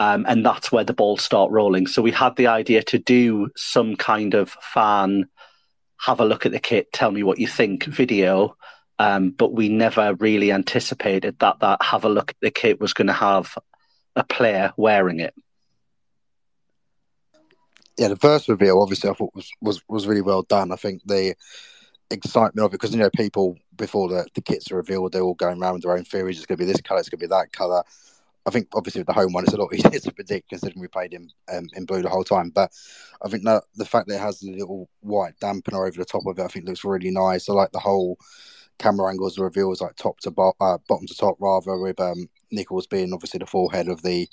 Um, 0.00 0.24
and 0.28 0.46
that's 0.46 0.70
where 0.70 0.84
the 0.84 0.92
balls 0.92 1.22
start 1.22 1.50
rolling. 1.50 1.88
So 1.88 2.02
we 2.02 2.12
had 2.12 2.36
the 2.36 2.46
idea 2.46 2.82
to 2.84 2.98
do 2.98 3.50
some 3.56 3.96
kind 3.96 4.34
of 4.34 4.50
fan, 4.50 5.28
have 5.98 6.20
a 6.20 6.24
look 6.24 6.46
at 6.46 6.52
the 6.52 6.60
kit, 6.60 6.92
tell 6.92 7.10
me 7.10 7.24
what 7.24 7.38
you 7.38 7.48
think 7.48 7.84
video. 7.84 8.56
Um, 9.00 9.30
but 9.30 9.52
we 9.52 9.68
never 9.68 10.14
really 10.14 10.52
anticipated 10.52 11.38
that 11.40 11.60
that 11.60 11.82
have 11.82 12.04
a 12.04 12.08
look 12.08 12.30
at 12.30 12.36
the 12.40 12.50
kit 12.50 12.80
was 12.80 12.94
going 12.94 13.06
to 13.08 13.12
have 13.12 13.56
a 14.16 14.24
player 14.24 14.72
wearing 14.76 15.20
it. 15.20 15.34
Yeah, 17.98 18.08
the 18.08 18.16
first 18.16 18.48
reveal 18.48 18.80
obviously 18.82 19.10
I 19.10 19.14
thought 19.14 19.34
was 19.34 19.50
was, 19.60 19.82
was 19.88 20.06
really 20.06 20.22
well 20.22 20.42
done. 20.42 20.72
I 20.72 20.76
think 20.76 21.02
the 21.06 21.34
excitement 22.10 22.64
of 22.64 22.72
it 22.72 22.72
because 22.80 22.92
you 22.94 23.00
know 23.00 23.10
people 23.16 23.56
before 23.76 24.08
the, 24.08 24.26
the 24.34 24.42
kits 24.42 24.72
are 24.72 24.76
revealed 24.76 25.12
they're 25.12 25.22
all 25.22 25.34
going 25.34 25.60
around 25.62 25.74
with 25.74 25.82
their 25.84 25.96
own 25.96 26.04
theories. 26.04 26.38
It's 26.38 26.46
going 26.46 26.58
to 26.58 26.64
be 26.66 26.72
this 26.72 26.80
color 26.82 27.00
it's 27.00 27.10
going 27.10 27.20
to 27.20 27.26
be 27.26 27.30
that 27.30 27.52
color 27.52 27.84
i 28.46 28.50
think 28.50 28.68
obviously 28.74 29.00
with 29.00 29.08
the 29.08 29.12
home 29.14 29.32
one 29.34 29.44
it's 29.44 29.54
a 29.54 29.58
lot 29.58 29.74
easier 29.74 30.00
to 30.00 30.12
predict 30.12 30.50
considering 30.50 30.80
we 30.80 30.88
played 30.88 31.14
in 31.14 31.30
um, 31.52 31.66
in 31.74 31.86
blue 31.86 32.02
the 32.02 32.08
whole 32.10 32.24
time. 32.24 32.50
But 32.50 32.72
i 33.24 33.28
think 33.28 33.44
that 33.44 33.64
the 33.76 33.84
fact 33.86 34.08
that 34.08 34.16
it 34.16 34.20
has 34.22 34.40
the 34.40 34.52
little 34.52 34.88
white 35.00 35.34
dampener 35.40 35.86
over 35.86 35.98
the 35.98 36.04
top 36.06 36.24
of 36.26 36.38
it 36.38 36.42
i 36.44 36.48
think 36.48 36.66
looks 36.66 36.84
really 36.84 37.10
nice. 37.12 37.48
I 37.48 37.54
like 37.54 37.72
the 37.72 37.80
whole 37.80 38.18
camera 38.78 39.10
angles 39.10 39.36
the 39.36 39.44
reveal 39.44 39.64
reveals 39.66 39.82
like 39.82 39.96
top 39.96 40.18
to 40.20 40.30
bo- 40.32 40.54
uh, 40.60 40.78
bottom 40.88 41.06
to 41.06 41.14
top 41.16 41.36
rather 41.40 41.78
with 41.78 42.00
um 42.00 42.28
nichols 42.52 42.86
being 42.86 43.12
obviously 43.12 43.38
the 43.38 43.46
forehead 43.46 43.88
of 43.88 44.02
the 44.02 44.28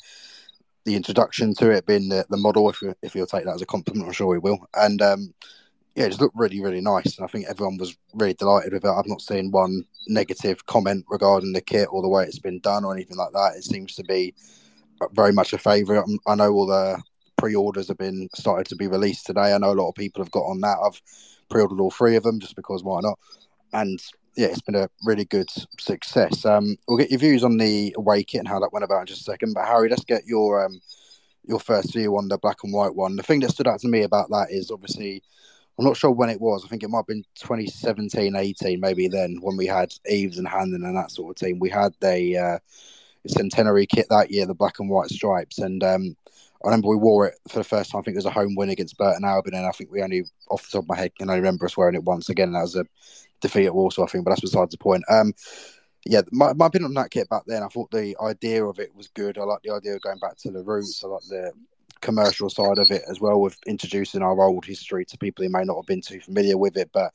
the 0.85 0.95
introduction 0.95 1.53
to 1.55 1.71
it 1.71 1.85
being 1.85 2.09
the, 2.09 2.25
the 2.29 2.37
model 2.37 2.69
if, 2.69 2.81
if 3.01 3.15
you'll 3.15 3.25
take 3.25 3.45
that 3.45 3.55
as 3.55 3.61
a 3.61 3.65
compliment 3.65 4.05
i'm 4.05 4.13
sure 4.13 4.27
we 4.27 4.39
will 4.39 4.65
and 4.75 5.01
um 5.01 5.33
yeah, 5.95 6.05
it 6.05 6.09
just 6.09 6.21
looked 6.21 6.35
really, 6.35 6.61
really 6.61 6.81
nice. 6.81 7.17
And 7.17 7.23
I 7.23 7.27
think 7.27 7.45
everyone 7.47 7.77
was 7.77 7.95
really 8.13 8.33
delighted 8.33 8.73
with 8.73 8.83
it. 8.83 8.89
I've 8.89 9.07
not 9.07 9.21
seen 9.21 9.51
one 9.51 9.85
negative 10.07 10.65
comment 10.65 11.05
regarding 11.09 11.53
the 11.53 11.61
kit 11.61 11.87
or 11.89 12.01
the 12.01 12.09
way 12.09 12.25
it's 12.25 12.39
been 12.39 12.59
done 12.59 12.83
or 12.83 12.93
anything 12.93 13.15
like 13.15 13.31
that. 13.31 13.53
It 13.55 13.63
seems 13.63 13.95
to 13.95 14.03
be 14.03 14.33
very 15.13 15.31
much 15.31 15.53
a 15.53 15.57
favourite. 15.57 16.05
I 16.27 16.35
know 16.35 16.51
all 16.51 16.67
the 16.67 17.01
pre-orders 17.37 17.87
have 17.87 17.97
been 17.97 18.27
started 18.35 18.67
to 18.67 18.75
be 18.75 18.87
released 18.87 19.25
today. 19.25 19.53
I 19.53 19.57
know 19.57 19.71
a 19.71 19.73
lot 19.73 19.89
of 19.89 19.95
people 19.95 20.21
have 20.21 20.31
got 20.31 20.41
on 20.41 20.59
that. 20.61 20.77
I've 20.85 21.01
pre-ordered 21.49 21.79
all 21.79 21.91
three 21.91 22.17
of 22.17 22.23
them 22.23 22.41
just 22.41 22.57
because 22.57 22.83
why 22.83 22.99
not? 23.01 23.17
And 23.71 24.01
yeah, 24.35 24.47
it's 24.47 24.61
been 24.61 24.75
a 24.75 24.89
really 25.03 25.25
good 25.25 25.49
success. 25.79 26.45
Um, 26.45 26.77
we'll 26.87 26.97
get 26.97 27.09
your 27.09 27.19
views 27.19 27.43
on 27.43 27.57
the 27.57 27.93
away 27.97 28.23
kit 28.23 28.39
and 28.39 28.47
how 28.47 28.59
that 28.59 28.73
went 28.73 28.83
about 28.83 29.01
in 29.01 29.05
just 29.07 29.21
a 29.21 29.31
second. 29.31 29.53
But 29.53 29.65
Harry, 29.65 29.89
let's 29.89 30.03
get 30.03 30.25
your 30.25 30.65
um, 30.65 30.81
your 31.45 31.59
first 31.59 31.93
view 31.93 32.17
on 32.17 32.27
the 32.27 32.37
black 32.37 32.57
and 32.63 32.73
white 32.73 32.95
one. 32.95 33.15
The 33.15 33.23
thing 33.23 33.39
that 33.41 33.51
stood 33.51 33.67
out 33.67 33.79
to 33.81 33.87
me 33.87 34.03
about 34.03 34.29
that 34.29 34.47
is 34.49 34.71
obviously 34.71 35.23
I'm 35.77 35.85
not 35.85 35.97
sure 35.97 36.11
when 36.11 36.29
it 36.29 36.39
was. 36.39 36.63
I 36.63 36.69
think 36.69 36.83
it 36.83 36.89
might 36.89 36.99
have 36.99 37.07
been 37.07 37.25
2017, 37.35 38.35
18, 38.35 38.79
maybe 38.79 39.07
then 39.07 39.39
when 39.41 39.57
we 39.57 39.65
had 39.65 39.93
Eaves 40.09 40.37
and 40.37 40.47
Hanlon 40.47 40.85
and 40.85 40.95
that 40.95 41.11
sort 41.11 41.31
of 41.31 41.35
team. 41.35 41.59
We 41.59 41.69
had 41.69 41.93
the 41.99 42.37
uh, 42.37 42.59
centenary 43.27 43.85
kit 43.85 44.07
that 44.09 44.31
year, 44.31 44.45
the 44.45 44.53
black 44.53 44.79
and 44.79 44.89
white 44.89 45.09
stripes, 45.09 45.59
and 45.59 45.83
um, 45.83 46.15
I 46.63 46.67
remember 46.67 46.89
we 46.89 46.95
wore 46.95 47.27
it 47.27 47.35
for 47.47 47.59
the 47.59 47.63
first 47.63 47.91
time. 47.91 47.99
I 47.99 48.03
think 48.03 48.15
it 48.15 48.19
was 48.19 48.25
a 48.25 48.31
home 48.31 48.55
win 48.55 48.69
against 48.69 48.97
Burton 48.97 49.25
Albion, 49.25 49.55
and 49.55 49.65
I 49.65 49.71
think 49.71 49.91
we 49.91 50.01
only, 50.01 50.23
off 50.49 50.63
the 50.63 50.71
top 50.71 50.83
of 50.83 50.89
my 50.89 50.97
head, 50.97 51.15
can 51.15 51.29
I 51.29 51.35
remember 51.35 51.65
us 51.65 51.77
wearing 51.77 51.95
it 51.95 52.03
once 52.03 52.29
again. 52.29 52.53
That 52.53 52.61
was 52.61 52.75
a 52.75 52.85
defeat 53.41 53.65
at 53.65 53.75
Walsall, 53.75 54.05
I 54.05 54.07
think, 54.07 54.25
but 54.25 54.31
that's 54.31 54.41
besides 54.41 54.71
the 54.71 54.77
point. 54.77 55.03
Um, 55.09 55.33
yeah, 56.05 56.21
my, 56.31 56.53
my 56.53 56.67
opinion 56.67 56.89
on 56.89 56.93
that 56.95 57.11
kit 57.11 57.29
back 57.29 57.43
then, 57.47 57.63
I 57.63 57.67
thought 57.67 57.91
the 57.91 58.15
idea 58.21 58.63
of 58.63 58.79
it 58.79 58.95
was 58.95 59.07
good. 59.07 59.37
I 59.37 59.43
like 59.43 59.61
the 59.63 59.73
idea 59.73 59.95
of 59.95 60.01
going 60.01 60.19
back 60.19 60.37
to 60.37 60.51
the 60.51 60.63
roots. 60.63 61.03
I 61.03 61.07
like 61.07 61.23
the 61.29 61.51
commercial 62.01 62.49
side 62.49 62.77
of 62.77 62.91
it 62.91 63.01
as 63.09 63.19
well 63.19 63.41
with 63.41 63.57
introducing 63.65 64.21
our 64.21 64.39
old 64.39 64.65
history 64.65 65.05
to 65.05 65.17
people 65.17 65.43
who 65.43 65.49
may 65.49 65.63
not 65.63 65.77
have 65.77 65.87
been 65.87 66.01
too 66.01 66.21
familiar 66.21 66.57
with 66.57 66.77
it. 66.77 66.91
But 66.93 67.11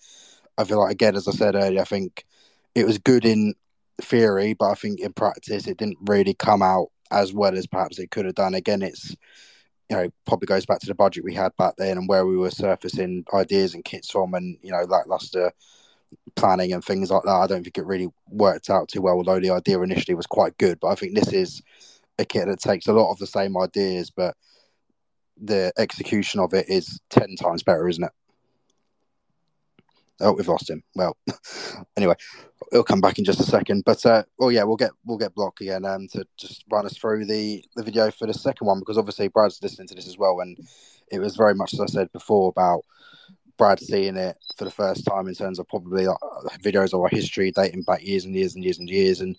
I 0.58 0.64
feel 0.64 0.80
like 0.80 0.92
again, 0.92 1.14
as 1.14 1.28
I 1.28 1.32
said 1.32 1.54
earlier, 1.54 1.80
I 1.80 1.84
think 1.84 2.24
it 2.74 2.84
was 2.84 2.98
good 2.98 3.24
in 3.24 3.54
theory, 4.02 4.54
but 4.54 4.70
I 4.70 4.74
think 4.74 5.00
in 5.00 5.12
practice 5.12 5.66
it 5.66 5.78
didn't 5.78 5.98
really 6.06 6.34
come 6.34 6.62
out 6.62 6.88
as 7.10 7.32
well 7.32 7.56
as 7.56 7.66
perhaps 7.66 7.98
it 7.98 8.10
could 8.10 8.26
have 8.26 8.34
done. 8.34 8.54
Again, 8.54 8.82
it's 8.82 9.16
you 9.88 9.96
know 9.96 10.10
probably 10.26 10.46
goes 10.46 10.66
back 10.66 10.80
to 10.80 10.86
the 10.86 10.94
budget 10.94 11.24
we 11.24 11.34
had 11.34 11.56
back 11.56 11.74
then 11.76 11.98
and 11.98 12.08
where 12.08 12.26
we 12.26 12.36
were 12.36 12.50
surfacing 12.50 13.24
ideas 13.34 13.74
and 13.74 13.84
kits 13.84 14.10
from, 14.10 14.34
and 14.34 14.58
you 14.62 14.70
know 14.70 14.82
lackluster 14.84 15.52
planning 16.36 16.72
and 16.72 16.84
things 16.84 17.10
like 17.10 17.22
that. 17.24 17.30
I 17.30 17.46
don't 17.46 17.62
think 17.62 17.78
it 17.78 17.86
really 17.86 18.08
worked 18.28 18.70
out 18.70 18.88
too 18.88 19.02
well, 19.02 19.14
although 19.14 19.40
the 19.40 19.50
idea 19.50 19.80
initially 19.80 20.14
was 20.14 20.26
quite 20.26 20.56
good. 20.58 20.78
But 20.80 20.88
I 20.88 20.94
think 20.94 21.14
this 21.14 21.32
is 21.32 21.62
a 22.18 22.24
kit 22.24 22.46
that 22.46 22.60
takes 22.60 22.86
a 22.86 22.92
lot 22.92 23.10
of 23.10 23.18
the 23.18 23.26
same 23.26 23.56
ideas, 23.56 24.10
but 24.10 24.36
the 25.40 25.72
execution 25.78 26.40
of 26.40 26.52
it 26.52 26.68
is 26.68 27.00
10 27.10 27.36
times 27.36 27.62
better, 27.62 27.88
isn't 27.88 28.04
it? 28.04 28.12
Oh, 30.20 30.32
we've 30.32 30.48
lost 30.48 30.70
him. 30.70 30.82
Well, 30.94 31.16
anyway, 31.96 32.14
he'll 32.72 32.84
come 32.84 33.00
back 33.00 33.18
in 33.18 33.24
just 33.24 33.40
a 33.40 33.44
second. 33.44 33.84
But 33.84 34.04
uh, 34.04 34.24
well, 34.38 34.52
yeah, 34.52 34.64
we'll 34.64 34.76
get 34.76 34.92
we'll 35.04 35.18
get 35.18 35.34
Block 35.34 35.60
again 35.60 35.84
um, 35.84 36.08
to 36.08 36.26
just 36.36 36.64
run 36.70 36.86
us 36.86 36.96
through 36.96 37.26
the 37.26 37.64
the 37.76 37.82
video 37.82 38.10
for 38.10 38.26
the 38.26 38.34
second 38.34 38.66
one 38.66 38.78
because 38.78 38.98
obviously 38.98 39.28
Brad's 39.28 39.62
listening 39.62 39.88
to 39.88 39.94
this 39.94 40.08
as 40.08 40.18
well, 40.18 40.40
and 40.40 40.58
it 41.10 41.18
was 41.18 41.36
very 41.36 41.54
much 41.54 41.74
as 41.74 41.80
I 41.80 41.86
said 41.86 42.12
before 42.12 42.50
about 42.50 42.84
Brad 43.60 43.78
seeing 43.78 44.16
it 44.16 44.38
for 44.56 44.64
the 44.64 44.70
first 44.70 45.04
time 45.04 45.28
in 45.28 45.34
terms 45.34 45.58
of 45.58 45.68
probably 45.68 46.06
like, 46.06 46.16
videos 46.62 46.94
of 46.94 47.00
our 47.00 47.08
history 47.08 47.50
dating 47.50 47.82
back 47.82 48.02
years 48.02 48.24
and 48.24 48.34
years 48.34 48.54
and 48.54 48.64
years 48.64 48.78
and 48.78 48.88
years, 48.88 49.20
and 49.20 49.36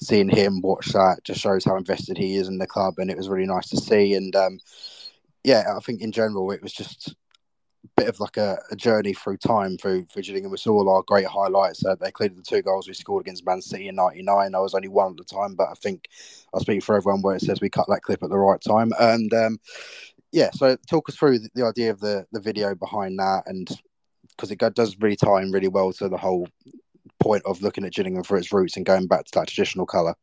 seeing 0.00 0.28
him 0.28 0.62
watch 0.62 0.86
that 0.88 1.18
just 1.24 1.40
shows 1.40 1.64
how 1.64 1.76
invested 1.76 2.16
he 2.16 2.36
is 2.36 2.48
in 2.48 2.58
the 2.58 2.66
club, 2.66 2.94
and 2.98 3.10
it 3.10 3.16
was 3.16 3.28
really 3.28 3.46
nice 3.46 3.68
to 3.68 3.76
see. 3.76 4.14
And 4.14 4.34
um, 4.36 4.58
yeah, 5.44 5.64
I 5.76 5.80
think 5.80 6.00
in 6.00 6.12
general 6.12 6.50
it 6.50 6.62
was 6.62 6.72
just 6.72 7.14
bit 7.98 8.08
of 8.08 8.20
like 8.20 8.36
a, 8.36 8.58
a 8.70 8.76
journey 8.76 9.12
through 9.12 9.36
time 9.38 9.76
through 9.76 10.06
for 10.12 10.22
Gillingham. 10.22 10.50
We 10.50 10.58
saw 10.58 10.72
all 10.72 10.88
our 10.88 11.02
great 11.02 11.26
highlights. 11.26 11.84
Uh, 11.84 11.94
they 11.96 12.06
included 12.06 12.38
the 12.38 12.42
two 12.42 12.62
goals 12.62 12.88
we 12.88 12.94
scored 12.94 13.22
against 13.22 13.46
Man 13.46 13.60
City 13.60 13.88
in 13.88 13.96
'99. 13.96 14.54
I 14.54 14.58
was 14.58 14.74
only 14.74 14.88
one 14.88 15.12
at 15.12 15.16
the 15.16 15.24
time, 15.24 15.54
but 15.54 15.68
I 15.68 15.74
think 15.74 16.08
I 16.54 16.60
speak 16.60 16.82
for 16.82 16.96
everyone 16.96 17.22
where 17.22 17.36
it 17.36 17.42
says 17.42 17.60
we 17.60 17.70
cut 17.70 17.86
that 17.88 18.02
clip 18.02 18.22
at 18.22 18.30
the 18.30 18.38
right 18.38 18.60
time. 18.60 18.92
And 18.98 19.32
um, 19.34 19.60
yeah, 20.32 20.50
so 20.52 20.76
talk 20.88 21.08
us 21.08 21.16
through 21.16 21.40
the, 21.40 21.50
the 21.54 21.66
idea 21.66 21.90
of 21.90 22.00
the 22.00 22.26
the 22.32 22.40
video 22.40 22.74
behind 22.74 23.18
that, 23.18 23.44
and 23.46 23.68
because 24.30 24.50
it 24.50 24.58
does 24.74 24.96
really 25.00 25.16
tie 25.16 25.42
in 25.42 25.50
really 25.50 25.68
well 25.68 25.92
to 25.94 26.08
the 26.08 26.16
whole 26.16 26.48
point 27.20 27.42
of 27.44 27.62
looking 27.62 27.84
at 27.84 27.92
Gillingham 27.92 28.22
for 28.22 28.36
its 28.36 28.52
roots 28.52 28.76
and 28.76 28.86
going 28.86 29.06
back 29.06 29.24
to 29.24 29.38
that 29.38 29.48
traditional 29.48 29.86
colour? 29.86 30.14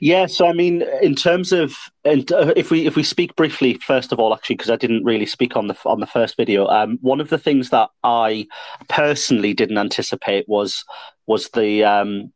Yeah, 0.00 0.26
so 0.26 0.46
I 0.46 0.52
mean, 0.52 0.82
in 1.00 1.14
terms 1.14 1.52
of, 1.52 1.76
and 2.04 2.30
uh, 2.32 2.52
if 2.56 2.70
we 2.70 2.86
if 2.86 2.96
we 2.96 3.02
speak 3.02 3.36
briefly, 3.36 3.74
first 3.74 4.12
of 4.12 4.18
all, 4.18 4.34
actually, 4.34 4.56
because 4.56 4.70
I 4.70 4.76
didn't 4.76 5.04
really 5.04 5.26
speak 5.26 5.56
on 5.56 5.68
the 5.68 5.76
on 5.84 6.00
the 6.00 6.06
first 6.06 6.36
video, 6.36 6.66
um, 6.66 6.98
one 7.00 7.20
of 7.20 7.28
the 7.28 7.38
things 7.38 7.70
that 7.70 7.90
I 8.02 8.46
personally 8.88 9.54
didn't 9.54 9.78
anticipate 9.78 10.48
was 10.48 10.84
was 11.26 11.50
the 11.50 11.84
um, 11.84 12.32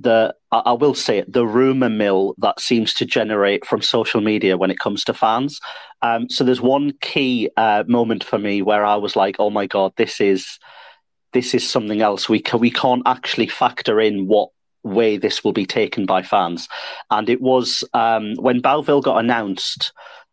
the 0.00 0.34
I 0.50 0.72
will 0.72 0.94
say 0.94 1.18
it, 1.18 1.32
the 1.32 1.46
rumor 1.46 1.88
mill 1.88 2.34
that 2.38 2.60
seems 2.60 2.94
to 2.94 3.04
generate 3.04 3.64
from 3.64 3.82
social 3.82 4.20
media 4.20 4.56
when 4.56 4.70
it 4.70 4.78
comes 4.78 5.04
to 5.04 5.14
fans. 5.14 5.60
Um, 6.02 6.28
so 6.28 6.44
there's 6.44 6.60
one 6.60 6.92
key 7.00 7.50
uh, 7.56 7.84
moment 7.86 8.24
for 8.24 8.38
me 8.38 8.62
where 8.62 8.84
I 8.84 8.96
was 8.96 9.14
like, 9.16 9.36
"Oh 9.38 9.50
my 9.50 9.66
god, 9.66 9.92
this 9.96 10.20
is 10.20 10.58
this 11.32 11.54
is 11.54 11.68
something 11.68 12.00
else. 12.00 12.28
We 12.28 12.40
can, 12.40 12.60
we 12.60 12.70
can't 12.70 13.02
actually 13.06 13.48
factor 13.48 14.00
in 14.00 14.26
what 14.26 14.50
way 14.84 15.16
this 15.16 15.42
will 15.42 15.52
be 15.52 15.66
taken 15.66 16.06
by 16.06 16.22
fans. 16.22 16.68
And 17.10 17.28
it 17.28 17.40
was 17.40 17.84
um, 17.94 18.34
when 18.36 18.60
Bovril 18.60 19.00
got 19.00 19.18
announced. 19.18 19.92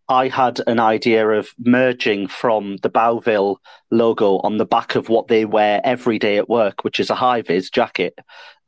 I 0.09 0.27
had 0.27 0.59
an 0.67 0.77
idea 0.77 1.25
of 1.29 1.51
merging 1.57 2.27
from 2.27 2.75
the 2.77 2.89
Bovril 2.89 3.61
logo 3.91 4.39
on 4.39 4.57
the 4.57 4.65
back 4.65 4.95
of 4.95 5.07
what 5.07 5.29
they 5.29 5.45
wear 5.45 5.79
every 5.85 6.19
day 6.19 6.37
at 6.37 6.49
work, 6.49 6.83
which 6.83 6.99
is 6.99 7.09
a 7.09 7.15
high 7.15 7.41
vis 7.41 7.69
jacket, 7.69 8.19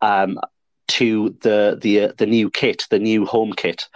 um, 0.02 0.40
to 0.88 1.36
the 1.42 1.78
the 1.82 2.02
uh, 2.02 2.14
the 2.18 2.26
new 2.26 2.50
kit, 2.50 2.86
the 2.90 3.00
new 3.00 3.26
home 3.26 3.52
kit. 3.52 3.90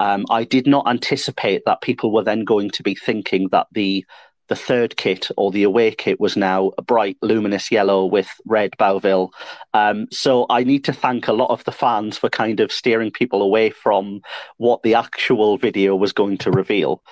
Um, 0.00 0.24
I 0.30 0.44
did 0.44 0.66
not 0.66 0.88
anticipate 0.88 1.62
that 1.66 1.82
people 1.82 2.10
were 2.10 2.24
then 2.24 2.44
going 2.44 2.70
to 2.70 2.82
be 2.82 2.94
thinking 2.94 3.48
that 3.50 3.66
the 3.72 4.04
the 4.48 4.56
third 4.56 4.96
kit 4.96 5.30
or 5.36 5.50
the 5.50 5.62
away 5.62 5.90
kit 5.90 6.20
was 6.20 6.36
now 6.36 6.72
a 6.76 6.82
bright 6.82 7.16
luminous 7.22 7.70
yellow 7.70 8.04
with 8.04 8.28
red 8.44 8.76
Bovril. 8.78 9.32
Um, 9.72 10.06
so 10.10 10.46
I 10.50 10.64
need 10.64 10.84
to 10.84 10.92
thank 10.92 11.28
a 11.28 11.32
lot 11.32 11.50
of 11.50 11.64
the 11.64 11.72
fans 11.72 12.18
for 12.18 12.28
kind 12.28 12.60
of 12.60 12.70
steering 12.70 13.10
people 13.10 13.42
away 13.42 13.70
from 13.70 14.20
what 14.58 14.82
the 14.82 14.94
actual 14.94 15.56
video 15.56 15.96
was 15.96 16.12
going 16.12 16.38
to 16.38 16.50
reveal. 16.50 17.02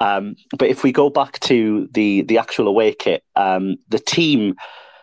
Um, 0.00 0.36
but 0.58 0.68
if 0.68 0.82
we 0.82 0.92
go 0.92 1.10
back 1.10 1.38
to 1.40 1.88
the 1.92 2.22
the 2.22 2.38
actual 2.38 2.66
away 2.66 2.92
kit, 2.92 3.22
um, 3.36 3.76
the 3.88 4.00
team, 4.00 4.56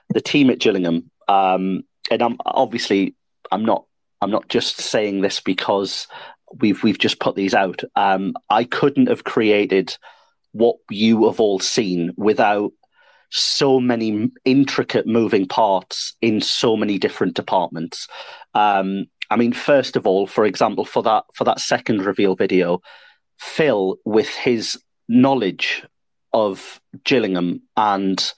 the 0.09 0.21
team 0.21 0.49
at 0.49 0.59
Gillingham, 0.59 1.09
um, 1.27 1.83
and 2.11 2.21
I'm 2.21 2.37
obviously 2.45 3.15
I'm 3.51 3.63
not 3.63 3.85
I'm 4.21 4.31
not 4.31 4.49
just 4.49 4.77
saying 4.77 5.21
this 5.21 5.39
because 5.39 6.07
we've 6.59 6.83
we've 6.83 6.99
just 6.99 7.19
put 7.19 7.35
these 7.35 7.53
out. 7.53 7.81
Um, 7.95 8.33
I 8.49 8.63
couldn't 8.63 9.07
have 9.07 9.23
created 9.23 9.97
what 10.51 10.77
you 10.89 11.25
have 11.27 11.39
all 11.39 11.59
seen 11.59 12.11
without 12.17 12.71
so 13.31 13.79
many 13.79 14.29
intricate 14.45 15.05
moving 15.05 15.47
parts 15.47 16.15
in 16.21 16.41
so 16.41 16.75
many 16.75 16.97
different 16.97 17.35
departments. 17.35 18.07
Um, 18.53 19.05
I 19.29 19.35
mean, 19.35 19.53
first 19.53 19.95
of 19.95 20.07
all, 20.07 20.25
for 20.25 20.45
example, 20.45 20.85
for 20.85 21.03
that 21.03 21.25
for 21.35 21.43
that 21.43 21.59
second 21.59 22.05
reveal 22.05 22.35
video, 22.35 22.81
Phil, 23.37 23.97
with 24.05 24.29
his 24.29 24.81
knowledge 25.07 25.83
of 26.33 26.81
Gillingham 27.03 27.61
and 27.77 28.33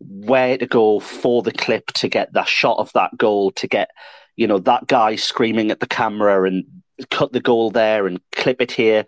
where 0.00 0.58
to 0.58 0.66
go 0.66 1.00
for 1.00 1.42
the 1.42 1.52
clip 1.52 1.86
to 1.94 2.08
get 2.08 2.32
that 2.34 2.48
shot 2.48 2.78
of 2.78 2.92
that 2.92 3.16
goal, 3.16 3.50
to 3.52 3.66
get 3.66 3.90
you 4.36 4.46
know 4.46 4.58
that 4.58 4.86
guy 4.86 5.16
screaming 5.16 5.70
at 5.70 5.80
the 5.80 5.86
camera 5.86 6.46
and 6.46 6.64
cut 7.10 7.32
the 7.32 7.40
goal 7.40 7.70
there 7.70 8.06
and 8.06 8.20
clip 8.32 8.60
it 8.60 8.72
here 8.72 9.04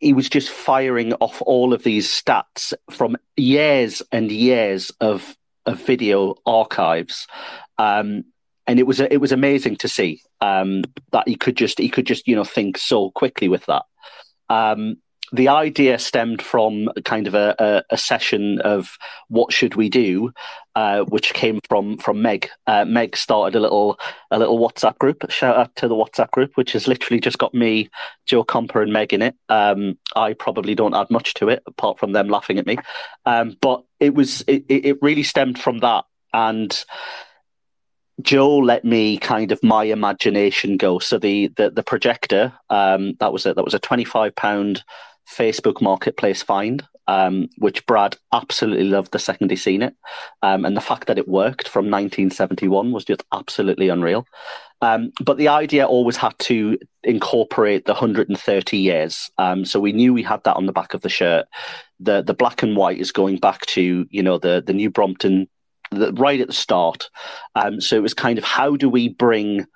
he 0.00 0.12
was 0.12 0.28
just 0.28 0.50
firing 0.50 1.12
off 1.14 1.42
all 1.42 1.72
of 1.72 1.82
these 1.82 2.08
stats 2.08 2.72
from 2.90 3.16
years 3.36 4.02
and 4.12 4.30
years 4.30 4.90
of 5.00 5.36
of 5.66 5.80
video 5.80 6.34
archives. 6.44 7.26
Um, 7.78 8.24
and 8.66 8.78
it 8.78 8.86
was 8.86 9.00
it 9.00 9.20
was 9.20 9.32
amazing 9.32 9.76
to 9.76 9.88
see 9.88 10.22
um, 10.40 10.84
that 11.12 11.28
he 11.28 11.36
could 11.36 11.56
just 11.56 11.78
he 11.78 11.88
could 11.88 12.06
just 12.06 12.26
you 12.26 12.36
know 12.36 12.44
think 12.44 12.78
so 12.78 13.10
quickly 13.10 13.48
with 13.48 13.66
that. 13.66 13.82
Um, 14.48 14.96
the 15.32 15.48
idea 15.48 15.98
stemmed 15.98 16.42
from 16.42 16.90
kind 17.04 17.26
of 17.26 17.34
a, 17.34 17.54
a, 17.58 17.94
a 17.94 17.98
session 17.98 18.60
of 18.60 18.96
what 19.28 19.52
should 19.52 19.74
we 19.74 19.88
do, 19.88 20.32
uh, 20.74 21.04
which 21.04 21.34
came 21.34 21.60
from 21.68 21.98
from 21.98 22.22
Meg. 22.22 22.48
Uh, 22.66 22.84
Meg 22.84 23.16
started 23.16 23.56
a 23.56 23.60
little 23.60 23.98
a 24.30 24.38
little 24.38 24.58
WhatsApp 24.58 24.98
group. 24.98 25.30
Shout 25.30 25.56
out 25.56 25.74
to 25.76 25.88
the 25.88 25.94
WhatsApp 25.94 26.30
group, 26.30 26.52
which 26.56 26.72
has 26.72 26.88
literally 26.88 27.20
just 27.20 27.38
got 27.38 27.54
me, 27.54 27.90
Joe 28.26 28.44
Comper, 28.44 28.82
and 28.82 28.92
Meg 28.92 29.12
in 29.12 29.22
it. 29.22 29.36
Um, 29.48 29.98
I 30.16 30.32
probably 30.32 30.74
don't 30.74 30.94
add 30.94 31.10
much 31.10 31.34
to 31.34 31.48
it 31.48 31.62
apart 31.66 31.98
from 31.98 32.12
them 32.12 32.28
laughing 32.28 32.58
at 32.58 32.66
me, 32.66 32.78
um, 33.26 33.56
but 33.60 33.84
it 34.00 34.14
was 34.14 34.42
it, 34.46 34.64
it 34.68 35.02
really 35.02 35.22
stemmed 35.22 35.58
from 35.58 35.78
that 35.78 36.04
and. 36.32 36.84
Joe 38.22 38.58
let 38.58 38.84
me 38.84 39.18
kind 39.18 39.50
of 39.50 39.60
my 39.64 39.82
imagination 39.82 40.76
go. 40.76 41.00
So 41.00 41.18
the 41.18 41.48
the, 41.56 41.70
the 41.70 41.82
projector 41.82 42.52
um, 42.70 43.14
that 43.18 43.32
was 43.32 43.44
it. 43.44 43.56
That 43.56 43.64
was 43.64 43.74
a 43.74 43.80
twenty 43.80 44.04
five 44.04 44.36
pound 44.36 44.84
Facebook 45.28 45.80
Marketplace 45.80 46.42
find, 46.42 46.84
um, 47.06 47.48
which 47.58 47.84
Brad 47.86 48.16
absolutely 48.32 48.84
loved 48.84 49.12
the 49.12 49.18
second 49.18 49.50
he 49.50 49.56
seen 49.56 49.82
it. 49.82 49.94
Um, 50.42 50.64
and 50.64 50.76
the 50.76 50.80
fact 50.80 51.06
that 51.06 51.18
it 51.18 51.28
worked 51.28 51.68
from 51.68 51.86
1971 51.86 52.92
was 52.92 53.04
just 53.04 53.22
absolutely 53.32 53.88
unreal. 53.88 54.26
Um, 54.80 55.12
but 55.22 55.38
the 55.38 55.48
idea 55.48 55.86
always 55.86 56.16
had 56.16 56.38
to 56.40 56.78
incorporate 57.02 57.86
the 57.86 57.92
130 57.92 58.76
years. 58.76 59.30
Um, 59.38 59.64
so 59.64 59.80
we 59.80 59.92
knew 59.92 60.12
we 60.12 60.22
had 60.22 60.44
that 60.44 60.56
on 60.56 60.66
the 60.66 60.72
back 60.72 60.94
of 60.94 61.00
the 61.00 61.08
shirt. 61.08 61.46
The 62.00 62.22
the 62.22 62.34
black 62.34 62.62
and 62.62 62.76
white 62.76 62.98
is 62.98 63.12
going 63.12 63.38
back 63.38 63.64
to 63.66 64.06
you 64.10 64.22
know 64.22 64.36
the 64.38 64.62
the 64.64 64.74
New 64.74 64.90
Brompton 64.90 65.48
the, 65.90 66.12
right 66.12 66.40
at 66.40 66.48
the 66.48 66.52
start. 66.52 67.08
Um, 67.54 67.80
so 67.80 67.96
it 67.96 68.02
was 68.02 68.14
kind 68.14 68.36
of 68.36 68.44
how 68.44 68.76
do 68.76 68.88
we 68.88 69.08
bring 69.08 69.66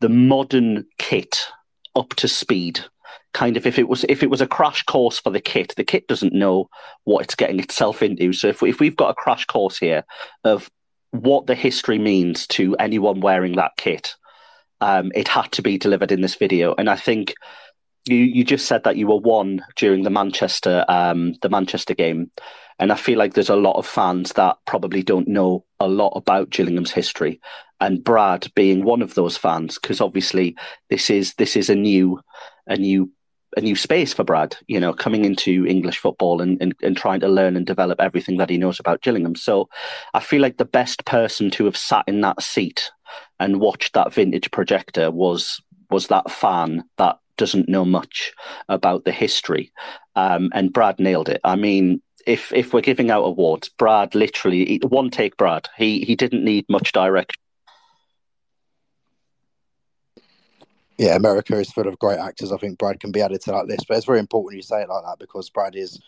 the 0.00 0.08
modern 0.08 0.86
kit 0.98 1.46
up 1.94 2.10
to 2.16 2.26
speed 2.26 2.80
kind 3.32 3.56
of 3.56 3.66
if 3.66 3.78
it 3.78 3.88
was 3.88 4.04
if 4.08 4.22
it 4.22 4.30
was 4.30 4.40
a 4.40 4.46
crash 4.46 4.82
course 4.84 5.18
for 5.18 5.30
the 5.30 5.40
kit, 5.40 5.74
the 5.76 5.84
kit 5.84 6.06
doesn't 6.08 6.34
know 6.34 6.68
what 7.04 7.24
it's 7.24 7.34
getting 7.34 7.60
itself 7.60 8.02
into. 8.02 8.32
So 8.32 8.48
if 8.48 8.62
if 8.62 8.80
we've 8.80 8.96
got 8.96 9.10
a 9.10 9.14
crash 9.14 9.46
course 9.46 9.78
here 9.78 10.04
of 10.44 10.70
what 11.10 11.46
the 11.46 11.54
history 11.54 11.98
means 11.98 12.46
to 12.48 12.74
anyone 12.76 13.20
wearing 13.20 13.56
that 13.56 13.72
kit, 13.76 14.14
um, 14.80 15.12
it 15.14 15.28
had 15.28 15.50
to 15.52 15.62
be 15.62 15.78
delivered 15.78 16.12
in 16.12 16.20
this 16.20 16.34
video. 16.34 16.74
And 16.76 16.90
I 16.90 16.96
think 16.96 17.34
you 18.06 18.16
you 18.16 18.44
just 18.44 18.66
said 18.66 18.84
that 18.84 18.96
you 18.96 19.06
were 19.06 19.18
one 19.18 19.64
during 19.76 20.02
the 20.02 20.10
Manchester 20.10 20.84
um, 20.88 21.34
the 21.40 21.48
Manchester 21.48 21.94
game, 21.94 22.30
and 22.78 22.92
I 22.92 22.96
feel 22.96 23.18
like 23.18 23.34
there's 23.34 23.48
a 23.48 23.56
lot 23.56 23.76
of 23.76 23.86
fans 23.86 24.32
that 24.34 24.56
probably 24.66 25.02
don't 25.02 25.28
know 25.28 25.64
a 25.80 25.88
lot 25.88 26.12
about 26.16 26.50
Gillingham's 26.50 26.92
history, 26.92 27.40
and 27.80 28.04
Brad 28.04 28.50
being 28.54 28.84
one 28.84 29.02
of 29.02 29.14
those 29.14 29.36
fans 29.36 29.78
because 29.78 30.00
obviously 30.00 30.56
this 30.90 31.10
is 31.10 31.34
this 31.34 31.56
is 31.56 31.70
a 31.70 31.74
new 31.74 32.20
a 32.66 32.76
new 32.76 33.10
a 33.56 33.60
new 33.60 33.76
space 33.76 34.12
for 34.12 34.24
Brad, 34.24 34.56
you 34.66 34.80
know, 34.80 34.92
coming 34.92 35.24
into 35.24 35.66
English 35.66 35.98
football 35.98 36.40
and, 36.40 36.60
and, 36.60 36.74
and, 36.82 36.96
trying 36.96 37.20
to 37.20 37.28
learn 37.28 37.56
and 37.56 37.66
develop 37.66 38.00
everything 38.00 38.38
that 38.38 38.50
he 38.50 38.58
knows 38.58 38.80
about 38.80 39.02
Gillingham. 39.02 39.34
So 39.34 39.68
I 40.14 40.20
feel 40.20 40.40
like 40.40 40.56
the 40.56 40.64
best 40.64 41.04
person 41.04 41.50
to 41.52 41.66
have 41.66 41.76
sat 41.76 42.04
in 42.06 42.20
that 42.22 42.42
seat 42.42 42.90
and 43.38 43.60
watched 43.60 43.92
that 43.94 44.12
vintage 44.12 44.50
projector 44.50 45.10
was 45.10 45.60
was 45.90 46.06
that 46.06 46.30
fan 46.30 46.84
that 46.96 47.18
doesn't 47.36 47.68
know 47.68 47.84
much 47.84 48.32
about 48.68 49.04
the 49.04 49.12
history. 49.12 49.72
Um, 50.16 50.50
and 50.54 50.72
Brad 50.72 50.98
nailed 50.98 51.28
it. 51.28 51.40
I 51.44 51.56
mean, 51.56 52.00
if 52.26 52.52
if 52.52 52.72
we're 52.72 52.80
giving 52.80 53.10
out 53.10 53.24
awards, 53.24 53.68
Brad 53.68 54.14
literally 54.14 54.80
one 54.82 55.10
take 55.10 55.36
Brad. 55.36 55.68
He 55.76 56.04
he 56.04 56.16
didn't 56.16 56.44
need 56.44 56.64
much 56.68 56.92
direction 56.92 57.41
yeah, 60.98 61.16
America 61.16 61.56
is 61.58 61.72
full 61.72 61.88
of 61.88 61.98
great 61.98 62.18
actors. 62.18 62.52
I 62.52 62.56
think 62.56 62.78
Brad 62.78 63.00
can 63.00 63.12
be 63.12 63.22
added 63.22 63.40
to 63.42 63.52
that 63.52 63.66
list, 63.66 63.86
but 63.88 63.96
it's 63.96 64.06
very 64.06 64.18
important 64.18 64.56
you 64.56 64.62
say 64.62 64.82
it 64.82 64.88
like 64.88 65.04
that 65.04 65.18
because 65.18 65.50
Brad 65.50 65.76
is. 65.76 66.00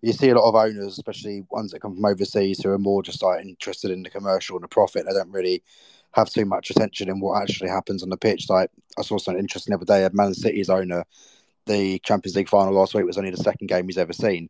You 0.00 0.12
see 0.12 0.28
a 0.28 0.34
lot 0.36 0.48
of 0.48 0.54
owners, 0.54 0.92
especially 0.92 1.44
ones 1.50 1.72
that 1.72 1.80
come 1.80 1.96
from 1.96 2.04
overseas, 2.04 2.62
who 2.62 2.70
are 2.70 2.78
more 2.78 3.02
just 3.02 3.20
like 3.20 3.44
interested 3.44 3.90
in 3.90 4.04
the 4.04 4.10
commercial 4.10 4.56
and 4.56 4.62
the 4.62 4.68
profit. 4.68 5.04
They 5.04 5.12
don't 5.12 5.32
really 5.32 5.64
have 6.12 6.30
too 6.30 6.44
much 6.44 6.70
attention 6.70 7.08
in 7.08 7.18
what 7.18 7.42
actually 7.42 7.68
happens 7.68 8.04
on 8.04 8.08
the 8.08 8.16
pitch. 8.16 8.48
Like 8.48 8.70
I 8.96 9.02
saw 9.02 9.18
something 9.18 9.40
interesting 9.40 9.72
the 9.72 9.76
other 9.76 9.84
day. 9.84 10.08
Man 10.14 10.34
City's 10.34 10.70
owner, 10.70 11.04
the 11.66 11.98
Champions 12.00 12.36
League 12.36 12.48
final 12.48 12.74
last 12.74 12.94
week 12.94 13.06
was 13.06 13.18
only 13.18 13.30
the 13.30 13.36
second 13.36 13.68
game 13.68 13.86
he's 13.86 13.98
ever 13.98 14.12
seen, 14.12 14.48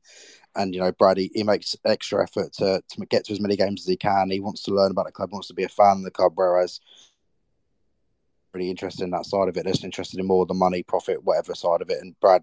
And 0.55 0.75
you 0.75 0.81
know, 0.81 0.93
Brad, 0.93 1.19
he, 1.19 1.31
he 1.35 1.43
makes 1.45 1.77
extra 1.85 2.23
effort 2.23 2.53
to, 2.55 2.83
to 2.89 3.07
get 3.07 3.25
to 3.27 3.33
as 3.33 3.41
many 3.41 3.57
games 3.57 3.83
as 3.83 3.89
he 3.89 3.97
can. 3.97 4.31
He 4.31 4.41
wants 4.41 4.63
to 4.65 4.73
learn 4.73 4.91
about 4.91 5.07
the 5.07 5.13
club, 5.13 5.33
wants 5.33 5.49
to 5.49 5.55
be 5.55 5.65
a 5.65 5.69
fan 5.69 5.99
of 5.99 6.05
the 6.05 6.11
club. 6.11 6.33
Whereas, 6.37 6.81
really 8.53 8.71
interested 8.71 9.05
in 9.05 9.11
that 9.11 9.27
side 9.27 9.49
of 9.49 9.57
it. 9.57 9.67
Just 9.67 9.85
interested 9.85 10.21
in 10.21 10.27
more 10.27 10.47
the 10.47 10.55
money, 10.55 10.83
profit, 10.83 11.23
whatever 11.25 11.55
side 11.55 11.83
of 11.83 11.91
it. 11.91 12.01
And 12.01 12.19
Brad, 12.21 12.43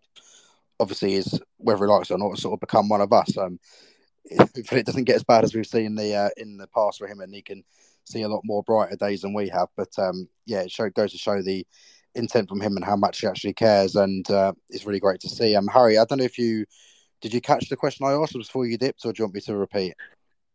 obviously, 0.79 1.15
is 1.15 1.39
whether 1.57 1.85
he 1.85 1.91
likes 1.91 2.09
it 2.09 2.15
or 2.15 2.17
not, 2.17 2.37
sort 2.37 2.53
of 2.53 2.59
become 2.59 2.89
one 2.89 3.01
of 3.01 3.13
us. 3.13 3.37
Um, 3.37 3.59
if 4.25 4.73
it 4.73 4.85
doesn't 4.85 5.03
get 5.03 5.17
as 5.17 5.23
bad 5.23 5.43
as 5.43 5.53
we've 5.53 5.67
seen 5.67 5.95
the 5.95 6.15
uh, 6.15 6.29
in 6.37 6.57
the 6.57 6.67
past 6.67 6.97
for 6.97 7.07
him, 7.07 7.19
and 7.19 7.33
he 7.33 7.41
can 7.41 7.63
see 8.05 8.23
a 8.23 8.27
lot 8.27 8.41
more 8.43 8.63
brighter 8.63 8.95
days 8.95 9.21
than 9.21 9.33
we 9.33 9.49
have. 9.49 9.67
But 9.75 9.89
um, 9.99 10.27
yeah, 10.45 10.61
it 10.61 10.71
show, 10.71 10.89
goes 10.89 11.11
to 11.11 11.17
show 11.17 11.41
the 11.41 11.65
intent 12.15 12.49
from 12.49 12.61
him 12.61 12.75
and 12.75 12.85
how 12.85 12.95
much 12.95 13.21
he 13.21 13.27
actually 13.27 13.53
cares, 13.53 13.95
and 13.95 14.29
uh, 14.31 14.53
it's 14.69 14.85
really 14.85 14.99
great 14.99 15.19
to 15.21 15.29
see. 15.29 15.55
Um, 15.55 15.67
Harry, 15.67 15.97
I 15.97 16.05
don't 16.05 16.19
know 16.19 16.25
if 16.25 16.39
you 16.39 16.65
did 17.21 17.33
you 17.33 17.41
catch 17.41 17.69
the 17.69 17.75
question 17.75 18.05
I 18.05 18.13
asked 18.13 18.33
before 18.33 18.65
you 18.65 18.77
dipped, 18.77 19.05
or 19.05 19.13
do 19.13 19.21
you 19.21 19.25
want 19.25 19.35
me 19.35 19.41
to 19.41 19.57
repeat? 19.57 19.93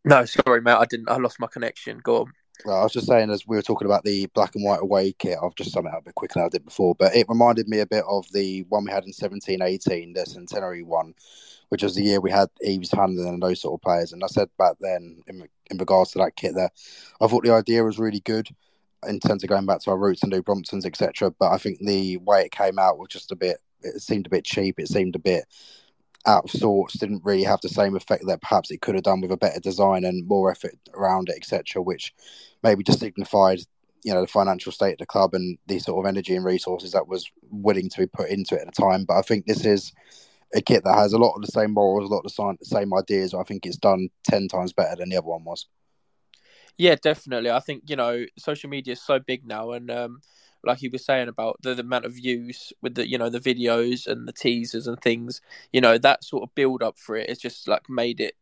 No, 0.03 0.25
sorry, 0.25 0.61
mate, 0.61 0.73
I 0.73 0.85
didn't. 0.85 1.09
I 1.09 1.17
lost 1.17 1.39
my 1.39 1.47
connection. 1.47 1.99
Go 1.99 2.21
on. 2.21 2.33
I 2.65 2.83
was 2.83 2.93
just 2.93 3.07
saying, 3.07 3.29
as 3.29 3.47
we 3.47 3.55
were 3.55 3.61
talking 3.61 3.85
about 3.85 4.03
the 4.03 4.27
black 4.27 4.55
and 4.55 4.63
white 4.63 4.81
away 4.81 5.13
kit, 5.13 5.37
I've 5.41 5.55
just 5.55 5.71
summed 5.71 5.87
it 5.87 5.93
up 5.93 6.01
a 6.01 6.05
bit 6.05 6.15
quicker 6.15 6.33
than 6.35 6.45
I 6.45 6.49
did 6.49 6.65
before, 6.65 6.95
but 6.95 7.15
it 7.15 7.27
reminded 7.29 7.67
me 7.67 7.79
a 7.79 7.85
bit 7.85 8.03
of 8.07 8.31
the 8.31 8.63
one 8.69 8.85
we 8.85 8.91
had 8.91 9.05
in 9.05 9.13
17 9.13 9.61
18, 9.61 10.13
the 10.13 10.25
centenary 10.25 10.83
one, 10.83 11.13
which 11.69 11.83
was 11.83 11.95
the 11.95 12.03
year 12.03 12.19
we 12.19 12.31
had 12.31 12.49
Eaves 12.63 12.91
Hanlon 12.91 13.27
and 13.27 13.41
those 13.41 13.61
sort 13.61 13.79
of 13.79 13.81
players. 13.81 14.13
And 14.13 14.23
I 14.23 14.27
said 14.27 14.49
back 14.57 14.75
then, 14.79 15.21
in, 15.27 15.47
in 15.69 15.77
regards 15.77 16.11
to 16.11 16.19
that 16.19 16.35
kit 16.35 16.55
there, 16.55 16.71
I 17.19 17.27
thought 17.27 17.43
the 17.43 17.53
idea 17.53 17.83
was 17.83 17.99
really 17.99 18.21
good 18.21 18.49
in 19.07 19.19
terms 19.19 19.43
of 19.43 19.49
going 19.49 19.65
back 19.65 19.79
to 19.81 19.91
our 19.91 19.97
roots 19.97 20.23
and 20.23 20.31
do 20.31 20.43
Bromptons, 20.43 20.85
etc. 20.85 21.31
But 21.31 21.51
I 21.51 21.57
think 21.57 21.79
the 21.79 22.17
way 22.17 22.43
it 22.43 22.51
came 22.51 22.77
out 22.77 22.97
was 22.97 23.09
just 23.09 23.31
a 23.31 23.35
bit, 23.35 23.57
it 23.81 24.01
seemed 24.01 24.27
a 24.27 24.29
bit 24.29 24.45
cheap. 24.45 24.79
It 24.79 24.87
seemed 24.87 25.15
a 25.15 25.19
bit 25.19 25.45
out 26.25 26.43
of 26.43 26.51
sorts, 26.51 26.97
didn't 26.97 27.23
really 27.23 27.43
have 27.43 27.61
the 27.61 27.69
same 27.69 27.95
effect 27.95 28.25
that 28.27 28.41
perhaps 28.41 28.71
it 28.71 28.81
could 28.81 28.95
have 28.95 29.03
done 29.03 29.21
with 29.21 29.31
a 29.31 29.37
better 29.37 29.59
design 29.59 30.03
and 30.03 30.27
more 30.27 30.51
effort 30.51 30.73
around 30.93 31.29
it, 31.29 31.35
etc., 31.35 31.81
which 31.81 32.13
maybe 32.63 32.83
just 32.83 32.99
signified, 32.99 33.59
you 34.03 34.13
know, 34.13 34.21
the 34.21 34.27
financial 34.27 34.71
state 34.71 34.93
of 34.93 34.97
the 34.99 35.05
club 35.05 35.33
and 35.33 35.57
the 35.67 35.79
sort 35.79 36.03
of 36.03 36.09
energy 36.09 36.35
and 36.35 36.45
resources 36.45 36.91
that 36.91 37.07
was 37.07 37.29
willing 37.49 37.89
to 37.89 37.99
be 37.99 38.07
put 38.07 38.29
into 38.29 38.55
it 38.55 38.61
at 38.61 38.73
the 38.73 38.81
time. 38.81 39.05
But 39.05 39.17
I 39.17 39.21
think 39.21 39.45
this 39.45 39.65
is 39.65 39.93
a 40.53 40.61
kit 40.61 40.83
that 40.83 40.95
has 40.95 41.13
a 41.13 41.17
lot 41.17 41.35
of 41.35 41.41
the 41.41 41.51
same 41.51 41.71
morals, 41.71 42.09
a 42.09 42.13
lot 42.13 42.25
of 42.25 42.57
the 42.59 42.65
same 42.65 42.93
ideas. 42.93 43.33
I 43.33 43.43
think 43.43 43.65
it's 43.65 43.77
done 43.77 44.09
10 44.29 44.47
times 44.47 44.73
better 44.73 44.95
than 44.95 45.09
the 45.09 45.17
other 45.17 45.27
one 45.27 45.43
was. 45.43 45.67
Yeah, 46.77 46.95
definitely. 47.01 47.51
I 47.51 47.59
think, 47.59 47.83
you 47.87 47.95
know, 47.95 48.25
social 48.37 48.69
media 48.69 48.93
is 48.93 49.01
so 49.01 49.19
big 49.19 49.45
now 49.45 49.71
and, 49.71 49.89
um, 49.91 50.21
like 50.63 50.79
he 50.79 50.89
was 50.89 51.05
saying 51.05 51.27
about 51.27 51.57
the, 51.61 51.73
the, 51.73 51.81
amount 51.81 52.05
of 52.05 52.13
views 52.13 52.71
with 52.81 52.95
the 52.95 53.07
you 53.07 53.17
know 53.17 53.29
the 53.29 53.39
videos 53.39 54.07
and 54.07 54.27
the 54.27 54.33
teasers 54.33 54.87
and 54.87 55.01
things 55.01 55.41
you 55.71 55.81
know 55.81 55.97
that 55.97 56.23
sort 56.23 56.43
of 56.43 56.53
build 56.55 56.83
up 56.83 56.97
for 56.97 57.15
it 57.15 57.29
has 57.29 57.39
just 57.39 57.67
like 57.67 57.89
made 57.89 58.19
it 58.19 58.35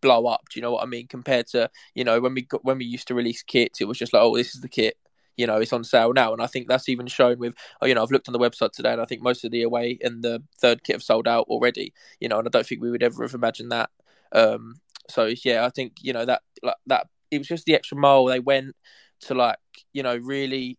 blow 0.00 0.26
up. 0.26 0.42
Do 0.50 0.58
you 0.58 0.62
know 0.62 0.72
what 0.72 0.82
i 0.82 0.86
mean? 0.86 1.06
Compared 1.06 1.46
to 1.48 1.70
you 1.94 2.04
know 2.04 2.20
when 2.20 2.34
we 2.34 2.42
got 2.42 2.64
when 2.64 2.78
we 2.78 2.84
used 2.84 3.08
to 3.08 3.14
release 3.14 3.42
kits 3.42 3.80
it 3.80 3.88
was 3.88 3.98
just 3.98 4.12
like 4.12 4.22
oh 4.22 4.36
this 4.36 4.54
is 4.54 4.60
the 4.60 4.68
kit 4.68 4.96
you 5.36 5.46
know 5.46 5.58
it's 5.58 5.72
on 5.72 5.84
sale 5.84 6.12
now. 6.12 6.32
And 6.32 6.42
i 6.42 6.46
think 6.46 6.68
that's 6.68 6.88
even 6.88 7.06
shown 7.06 7.38
with 7.38 7.54
oh, 7.80 7.86
you 7.86 7.94
know 7.94 8.02
i've 8.02 8.10
looked 8.10 8.28
on 8.28 8.32
the 8.32 8.38
website 8.38 8.72
today 8.72 8.92
and 8.92 9.00
i 9.00 9.04
think 9.04 9.22
most 9.22 9.44
of 9.44 9.50
the 9.50 9.62
away 9.62 9.98
and 10.02 10.22
the 10.22 10.42
third 10.60 10.82
kit 10.82 10.96
have 10.96 11.02
sold 11.02 11.28
out 11.28 11.46
already 11.48 11.92
you 12.20 12.28
know 12.28 12.38
and 12.38 12.48
i 12.48 12.50
don't 12.50 12.66
think 12.66 12.82
we 12.82 12.90
would 12.90 13.02
ever 13.02 13.22
have 13.22 13.34
imagined 13.34 13.72
that. 13.72 13.90
Um 14.32 14.76
so 15.08 15.32
yeah 15.44 15.64
i 15.64 15.70
think 15.70 15.94
you 16.00 16.12
know 16.12 16.24
that 16.24 16.42
like 16.62 16.76
that 16.86 17.06
it 17.30 17.38
was 17.38 17.46
just 17.46 17.64
the 17.64 17.74
extra 17.74 17.96
mile 17.96 18.24
they 18.24 18.40
went 18.40 18.74
to 19.20 19.34
like 19.34 19.58
you 19.92 20.02
know 20.02 20.16
really 20.16 20.78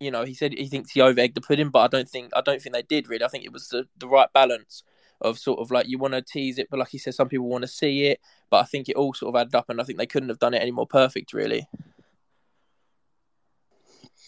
you 0.00 0.10
know, 0.10 0.24
he 0.24 0.34
said 0.34 0.52
he 0.52 0.66
thinks 0.66 0.92
he 0.92 1.00
over 1.00 1.20
egged 1.20 1.34
the 1.34 1.40
pudding, 1.40 1.70
but 1.70 1.80
I 1.80 1.88
don't 1.88 2.08
think 2.08 2.30
I 2.36 2.40
don't 2.40 2.62
think 2.62 2.74
they 2.74 2.82
did 2.82 3.08
really. 3.08 3.24
I 3.24 3.28
think 3.28 3.44
it 3.44 3.52
was 3.52 3.68
the, 3.68 3.86
the 3.98 4.08
right 4.08 4.32
balance 4.32 4.82
of 5.20 5.38
sort 5.38 5.58
of 5.58 5.70
like 5.70 5.88
you 5.88 5.98
want 5.98 6.14
to 6.14 6.22
tease 6.22 6.58
it, 6.58 6.68
but 6.70 6.78
like 6.78 6.90
he 6.90 6.98
said, 6.98 7.14
some 7.14 7.28
people 7.28 7.48
want 7.48 7.62
to 7.62 7.68
see 7.68 8.04
it. 8.04 8.20
But 8.50 8.58
I 8.58 8.64
think 8.64 8.88
it 8.88 8.96
all 8.96 9.14
sort 9.14 9.34
of 9.34 9.40
added 9.40 9.54
up, 9.54 9.68
and 9.68 9.80
I 9.80 9.84
think 9.84 9.98
they 9.98 10.06
couldn't 10.06 10.28
have 10.28 10.38
done 10.38 10.54
it 10.54 10.62
any 10.62 10.70
more 10.70 10.86
perfect, 10.86 11.32
really. 11.32 11.66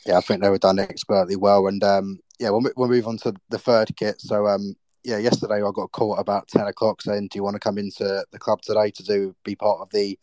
Yeah, 0.07 0.19
I 0.19 0.21
think 0.21 0.43
they 0.43 0.49
were 0.49 0.59
done 0.59 0.79
expertly 0.79 1.37
well, 1.37 1.67
and 1.67 1.83
um, 1.85 2.21
yeah, 2.39 2.51
we'll, 2.51 2.63
we'll 2.77 2.89
move 2.89 3.07
on 3.07 3.19
to 3.19 3.35
the 3.51 3.59
third 3.59 3.95
kit. 3.97 4.21
So, 4.21 4.47
um, 4.47 4.75
yeah, 5.05 5.19
yesterday 5.19 5.57
I 5.57 5.71
got 5.73 5.93
call 5.93 6.17
about 6.17 6.49
ten 6.49 6.67
o'clock 6.67 7.03
saying, 7.03 7.29
"Do 7.31 7.39
you 7.39 7.45
want 7.45 7.55
to 7.55 7.61
come 7.61 7.79
into 7.79 8.25
the 8.33 8.39
club 8.39 8.63
today 8.63 8.91
to 8.91 9.05
do 9.05 9.37
be 9.45 9.55
part 9.55 9.81
of 9.81 9.91
the 9.91 10.19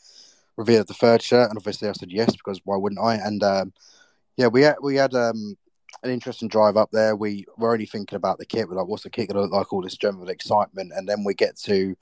reveal 0.58 0.82
of 0.82 0.88
the 0.88 0.93
third 0.93 1.21
shirt?" 1.21 1.50
And 1.50 1.58
obviously, 1.58 1.88
I 1.88 1.93
said 1.93 2.12
yes 2.12 2.36
because 2.36 2.60
why 2.65 2.76
wouldn't 2.76 3.02
I? 3.02 3.15
And 3.15 3.43
um, 3.43 3.74
yeah, 4.38 4.47
we 4.47 4.62
had 4.62 4.76
we 4.82 4.95
had 4.95 5.13
um, 5.13 5.58
an 6.04 6.12
interesting 6.12 6.47
drive 6.47 6.78
up 6.78 6.91
there. 6.91 7.15
We 7.15 7.45
were 7.58 7.73
only 7.73 7.86
thinking 7.86 8.15
about 8.15 8.38
the 8.38 8.45
kit. 8.45 8.69
We're 8.69 8.76
like, 8.76 8.88
what's 8.88 9.04
the 9.04 9.10
kit 9.10 9.30
going 9.30 9.36
to 9.36 9.41
look 9.41 9.52
like? 9.52 9.73
All 9.73 9.82
this 9.82 9.97
general 9.97 10.30
excitement, 10.30 10.93
and 10.95 11.10
then 11.10 11.23
we 11.23 11.34
get 11.34 11.58
to 11.58 11.95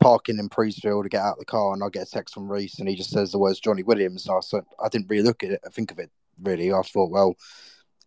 parking 0.00 0.38
in 0.38 0.48
Priestfield 0.48 1.02
to 1.04 1.08
get 1.08 1.22
out 1.22 1.34
of 1.34 1.38
the 1.38 1.44
car, 1.44 1.74
and 1.74 1.82
I 1.82 1.88
get 1.88 2.08
a 2.08 2.10
text 2.10 2.34
from 2.34 2.50
Reese, 2.50 2.78
and 2.78 2.88
he 2.88 2.96
just 2.96 3.10
says 3.10 3.32
the 3.32 3.38
words 3.38 3.60
Jonny 3.60 3.82
Williams. 3.82 4.28
I, 4.28 4.40
said, 4.40 4.64
I 4.82 4.88
didn't 4.88 5.08
really 5.08 5.22
look 5.22 5.42
at 5.44 5.50
it, 5.50 5.60
think 5.72 5.90
of 5.90 5.98
it 5.98 6.10
really. 6.42 6.72
I 6.72 6.82
thought, 6.82 7.10
well, 7.10 7.36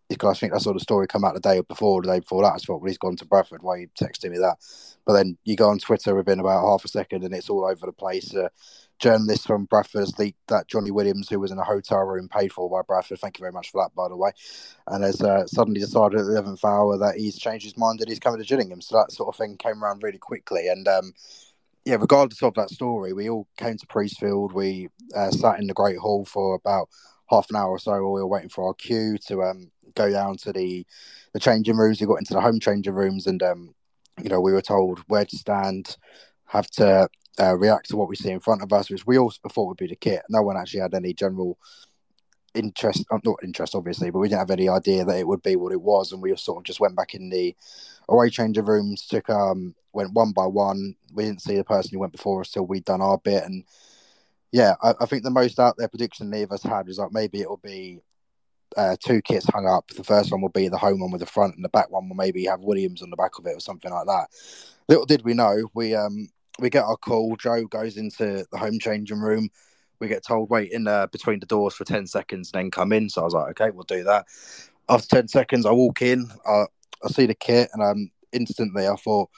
because 0.08 0.36
I 0.36 0.38
think 0.38 0.54
I 0.54 0.58
saw 0.58 0.72
the 0.72 0.80
story 0.80 1.06
come 1.06 1.24
out 1.24 1.34
the 1.34 1.40
day 1.40 1.60
before, 1.60 2.02
the 2.02 2.12
day 2.12 2.20
before 2.20 2.42
that. 2.42 2.54
I 2.54 2.56
thought, 2.58 2.80
well, 2.80 2.88
he's 2.88 2.98
gone 2.98 3.16
to 3.16 3.24
Bradford. 3.24 3.62
Why 3.62 3.72
are 3.72 3.78
you 3.78 3.88
texting 4.00 4.30
me 4.30 4.38
that? 4.38 4.56
But 5.04 5.14
then 5.14 5.36
you 5.44 5.56
go 5.56 5.68
on 5.68 5.78
Twitter 5.78 6.14
within 6.14 6.40
about 6.40 6.64
half 6.64 6.84
a 6.84 6.88
second, 6.88 7.24
and 7.24 7.34
it's 7.34 7.50
all 7.50 7.64
over 7.64 7.86
the 7.86 7.92
place. 7.92 8.34
Uh, 8.34 8.48
journalist 8.98 9.46
from 9.46 9.64
Bradford 9.66 10.18
leaked 10.18 10.38
that 10.48 10.68
Jonny 10.68 10.90
Williams, 10.90 11.28
who 11.28 11.40
was 11.40 11.50
in 11.50 11.58
a 11.58 11.64
hotel 11.64 12.00
room 12.00 12.28
paid 12.28 12.52
for 12.52 12.70
by 12.70 12.82
Bradford, 12.86 13.18
thank 13.18 13.38
you 13.38 13.42
very 13.42 13.52
much 13.52 13.70
for 13.70 13.82
that, 13.82 13.94
by 13.94 14.08
the 14.08 14.16
way, 14.16 14.30
and 14.86 15.04
has 15.04 15.20
uh, 15.22 15.46
suddenly 15.46 15.80
decided 15.80 16.20
at 16.20 16.26
the 16.26 16.32
11th 16.32 16.64
hour 16.64 16.96
that 16.98 17.16
he's 17.16 17.38
changed 17.38 17.64
his 17.64 17.76
mind 17.76 18.00
and 18.00 18.08
he's 18.08 18.20
coming 18.20 18.40
to 18.40 18.46
Gillingham. 18.46 18.80
So 18.80 18.96
that 18.96 19.12
sort 19.12 19.28
of 19.28 19.36
thing 19.36 19.56
came 19.56 19.82
around 19.82 20.02
really 20.02 20.18
quickly. 20.18 20.68
And 20.68 20.88
um, 20.88 21.12
yeah, 21.84 21.96
regardless 21.96 22.42
of 22.42 22.54
that 22.54 22.70
story, 22.70 23.12
we 23.12 23.28
all 23.28 23.46
came 23.56 23.76
to 23.76 23.86
Priestfield. 23.86 24.52
We 24.52 24.88
uh, 25.14 25.30
sat 25.30 25.60
in 25.60 25.66
the 25.66 25.74
Great 25.74 25.98
Hall 25.98 26.24
for 26.24 26.54
about 26.54 26.88
half 27.28 27.48
an 27.50 27.56
hour 27.56 27.70
or 27.70 27.78
so 27.78 27.92
while 27.92 28.12
we 28.12 28.20
were 28.20 28.26
waiting 28.26 28.48
for 28.48 28.66
our 28.66 28.74
cue 28.74 29.18
to 29.26 29.42
um, 29.42 29.70
go 29.94 30.10
down 30.10 30.36
to 30.38 30.52
the 30.52 30.86
the 31.32 31.40
changing 31.40 31.76
rooms. 31.76 32.00
We 32.00 32.06
got 32.06 32.18
into 32.18 32.34
the 32.34 32.40
home 32.40 32.60
changing 32.60 32.94
rooms 32.94 33.26
and 33.26 33.42
um, 33.42 33.74
you 34.22 34.28
know, 34.28 34.40
we 34.40 34.52
were 34.52 34.62
told 34.62 35.00
where 35.08 35.24
to 35.24 35.36
stand, 35.36 35.96
have 36.46 36.70
to 36.72 37.08
uh, 37.38 37.56
react 37.56 37.90
to 37.90 37.96
what 37.96 38.08
we 38.08 38.16
see 38.16 38.30
in 38.30 38.40
front 38.40 38.62
of 38.62 38.72
us, 38.72 38.90
which 38.90 39.06
we 39.06 39.18
all 39.18 39.32
thought 39.50 39.68
would 39.68 39.76
be 39.76 39.86
the 39.86 39.96
kit. 39.96 40.22
No 40.28 40.42
one 40.42 40.56
actually 40.56 40.80
had 40.80 40.94
any 40.94 41.12
general 41.12 41.58
interest, 42.54 43.04
uh, 43.10 43.18
not 43.24 43.36
interest, 43.42 43.74
obviously, 43.74 44.10
but 44.10 44.20
we 44.20 44.28
didn't 44.28 44.40
have 44.40 44.50
any 44.50 44.68
idea 44.68 45.04
that 45.04 45.18
it 45.18 45.26
would 45.26 45.42
be 45.42 45.56
what 45.56 45.72
it 45.72 45.82
was. 45.82 46.12
And 46.12 46.22
we 46.22 46.34
sort 46.36 46.58
of 46.58 46.64
just 46.64 46.80
went 46.80 46.96
back 46.96 47.14
in 47.14 47.28
the 47.28 47.54
away 48.08 48.30
changing 48.30 48.64
rooms, 48.64 49.06
took 49.06 49.28
um, 49.28 49.74
went 49.92 50.12
one 50.12 50.32
by 50.32 50.46
one. 50.46 50.94
We 51.12 51.24
didn't 51.24 51.42
see 51.42 51.56
the 51.56 51.64
person 51.64 51.90
who 51.92 52.00
went 52.00 52.12
before 52.12 52.40
us 52.40 52.50
till 52.50 52.66
we'd 52.66 52.84
done 52.84 53.02
our 53.02 53.18
bit. 53.18 53.44
And 53.44 53.64
yeah, 54.52 54.74
I, 54.82 54.94
I 55.00 55.06
think 55.06 55.22
the 55.22 55.30
most 55.30 55.58
out 55.58 55.76
there 55.76 55.88
prediction 55.88 56.32
any 56.32 56.42
of 56.42 56.52
us 56.52 56.62
had 56.62 56.86
was 56.86 56.98
like 56.98 57.12
maybe 57.12 57.40
it'll 57.40 57.58
be 57.58 58.00
uh, 58.76 58.96
two 59.02 59.22
kits 59.22 59.46
hung 59.46 59.66
up. 59.66 59.88
The 59.88 60.04
first 60.04 60.30
one 60.30 60.40
will 60.40 60.48
be 60.48 60.68
the 60.68 60.78
home 60.78 61.00
one 61.00 61.10
with 61.10 61.20
the 61.20 61.26
front, 61.26 61.56
and 61.56 61.64
the 61.64 61.70
back 61.70 61.90
one 61.90 62.08
will 62.08 62.16
maybe 62.16 62.44
have 62.44 62.60
Williams 62.60 63.02
on 63.02 63.10
the 63.10 63.16
back 63.16 63.38
of 63.38 63.46
it 63.46 63.56
or 63.56 63.60
something 63.60 63.90
like 63.90 64.06
that. 64.06 64.28
Little 64.88 65.06
did 65.06 65.24
we 65.24 65.34
know, 65.34 65.68
we 65.74 65.94
um 65.94 66.28
we 66.58 66.70
get 66.70 66.84
our 66.84 66.96
call. 66.96 67.36
Joe 67.36 67.66
goes 67.66 67.96
into 67.96 68.46
the 68.50 68.58
home 68.58 68.78
changing 68.78 69.20
room. 69.20 69.50
We 69.98 70.08
get 70.08 70.24
told 70.24 70.50
wait 70.50 70.72
in 70.72 70.86
uh, 70.86 71.06
between 71.06 71.40
the 71.40 71.46
doors 71.46 71.74
for 71.74 71.84
ten 71.84 72.06
seconds, 72.06 72.50
and 72.52 72.60
then 72.60 72.70
come 72.70 72.92
in. 72.92 73.08
So 73.08 73.22
I 73.22 73.24
was 73.24 73.34
like, 73.34 73.60
okay, 73.60 73.70
we'll 73.70 73.84
do 73.84 74.04
that. 74.04 74.26
After 74.88 75.08
ten 75.08 75.28
seconds, 75.28 75.66
I 75.66 75.72
walk 75.72 76.02
in. 76.02 76.30
I, 76.46 76.64
I 77.04 77.08
see 77.08 77.26
the 77.26 77.34
kit, 77.34 77.70
and 77.72 77.82
um, 77.82 78.10
instantly 78.32 78.86
I 78.86 78.94
thought, 78.96 79.30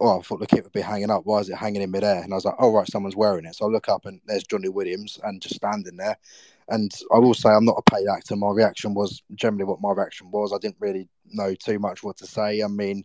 oh, 0.00 0.18
I 0.18 0.22
thought 0.22 0.40
the 0.40 0.46
kit 0.46 0.64
would 0.64 0.72
be 0.72 0.80
hanging 0.80 1.10
up. 1.10 1.22
Why 1.24 1.40
is 1.40 1.48
it 1.48 1.56
hanging 1.56 1.82
in 1.82 1.90
midair? 1.90 2.22
And 2.22 2.32
I 2.32 2.36
was 2.36 2.44
like, 2.44 2.56
oh 2.58 2.72
right, 2.72 2.90
someone's 2.90 3.16
wearing 3.16 3.46
it. 3.46 3.54
So 3.54 3.66
I 3.66 3.68
look 3.68 3.88
up, 3.88 4.06
and 4.06 4.20
there's 4.26 4.44
Jonny 4.44 4.68
Williams, 4.68 5.18
and 5.22 5.40
just 5.40 5.56
standing 5.56 5.96
there. 5.96 6.16
And 6.68 6.92
I 7.14 7.18
will 7.18 7.34
say, 7.34 7.48
I'm 7.48 7.64
not 7.64 7.78
a 7.78 7.90
paid 7.90 8.06
actor. 8.08 8.34
My 8.34 8.50
reaction 8.50 8.92
was 8.92 9.22
generally 9.34 9.64
what 9.64 9.80
my 9.80 9.92
reaction 9.92 10.30
was. 10.30 10.52
I 10.52 10.58
didn't 10.58 10.80
really 10.80 11.08
know 11.26 11.54
too 11.54 11.78
much 11.78 12.02
what 12.02 12.16
to 12.18 12.26
say. 12.26 12.62
I 12.62 12.68
mean 12.68 13.04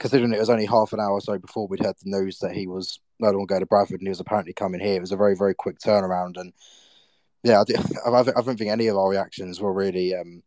considering 0.00 0.32
it 0.32 0.40
was 0.40 0.50
only 0.50 0.66
half 0.66 0.92
an 0.92 0.98
hour 0.98 1.12
or 1.12 1.20
so 1.20 1.38
before 1.38 1.68
we'd 1.68 1.84
heard 1.84 1.94
the 2.02 2.10
news 2.10 2.38
that 2.38 2.52
he 2.52 2.66
was 2.66 2.98
no 3.20 3.30
longer 3.30 3.46
going 3.46 3.60
to 3.60 3.66
Bradford 3.66 4.00
and 4.00 4.08
he 4.08 4.10
was 4.10 4.18
apparently 4.18 4.54
coming 4.54 4.80
here, 4.80 4.96
it 4.96 5.00
was 5.00 5.12
a 5.12 5.16
very, 5.16 5.36
very 5.36 5.54
quick 5.54 5.78
turnaround. 5.78 6.38
And 6.38 6.54
yeah, 7.44 7.62
I, 8.06 8.10
I, 8.10 8.22
don't 8.22 8.56
think 8.56 8.70
any 8.70 8.88
of 8.88 8.96
our 8.96 9.10
reactions 9.10 9.60
were 9.60 9.72
really 9.72 10.14
um, 10.14 10.42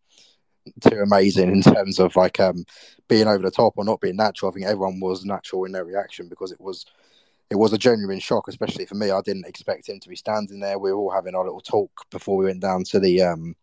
too 0.81 0.99
amazing 0.99 1.51
in 1.51 1.61
terms 1.61 1.99
of 1.99 2.15
like 2.15 2.39
um, 2.39 2.63
being 3.07 3.27
over 3.27 3.43
the 3.43 3.51
top 3.51 3.73
or 3.77 3.83
not 3.83 4.01
being 4.01 4.15
natural. 4.15 4.51
I 4.51 4.53
think 4.53 4.65
everyone 4.65 4.99
was 4.99 5.25
natural 5.25 5.65
in 5.65 5.71
their 5.71 5.85
reaction 5.85 6.27
because 6.27 6.51
it 6.51 6.61
was 6.61 6.85
it 7.49 7.55
was 7.55 7.73
a 7.73 7.77
genuine 7.77 8.19
shock, 8.19 8.47
especially 8.47 8.85
for 8.85 8.95
me. 8.95 9.11
I 9.11 9.21
didn't 9.21 9.45
expect 9.45 9.89
him 9.89 9.99
to 9.99 10.09
be 10.09 10.15
standing 10.15 10.59
there. 10.59 10.79
We 10.79 10.91
were 10.91 10.97
all 10.97 11.11
having 11.11 11.35
our 11.35 11.43
little 11.43 11.61
talk 11.61 11.91
before 12.09 12.37
we 12.37 12.45
went 12.45 12.61
down 12.61 12.83
to 12.85 12.99
the 12.99 13.21
um, 13.21 13.55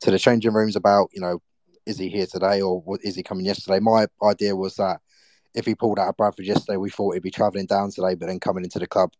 to 0.00 0.10
the 0.10 0.18
changing 0.18 0.52
rooms 0.52 0.76
about 0.76 1.10
you 1.12 1.20
know 1.20 1.40
is 1.86 1.98
he 1.98 2.08
here 2.08 2.26
today 2.26 2.62
or 2.62 2.82
is 3.02 3.14
he 3.14 3.22
coming 3.22 3.44
yesterday? 3.44 3.80
My 3.80 4.06
idea 4.22 4.56
was 4.56 4.76
that 4.76 5.00
if 5.54 5.66
he 5.66 5.74
pulled 5.74 5.98
out 5.98 6.08
of 6.08 6.16
Bradford 6.16 6.46
yesterday, 6.46 6.76
we 6.76 6.90
thought 6.90 7.14
he'd 7.14 7.22
be 7.22 7.30
travelling 7.30 7.66
down 7.66 7.90
today, 7.90 8.14
but 8.14 8.26
then 8.26 8.40
coming 8.40 8.64
into 8.64 8.78
the 8.78 8.86
club 8.86 9.10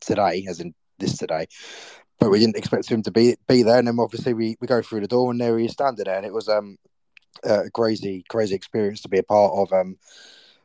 today, 0.00 0.46
as 0.48 0.60
in 0.60 0.74
this 0.98 1.16
today. 1.16 1.46
But 2.20 2.30
we 2.30 2.38
didn't 2.38 2.56
expect 2.56 2.88
him 2.88 3.02
to 3.02 3.10
be 3.10 3.36
be 3.48 3.62
there. 3.62 3.78
And 3.78 3.88
then 3.88 3.96
obviously 3.98 4.34
we, 4.34 4.56
we 4.60 4.66
go 4.66 4.82
through 4.82 5.00
the 5.00 5.08
door 5.08 5.30
and 5.30 5.40
there 5.40 5.58
he 5.58 5.64
is 5.64 5.72
standing 5.72 6.04
there. 6.04 6.16
And 6.16 6.26
it 6.26 6.32
was 6.32 6.48
um 6.48 6.78
a 7.42 7.70
crazy, 7.70 8.24
crazy 8.28 8.54
experience 8.54 9.00
to 9.02 9.08
be 9.08 9.18
a 9.18 9.22
part 9.22 9.52
of. 9.54 9.72
Um 9.72 9.96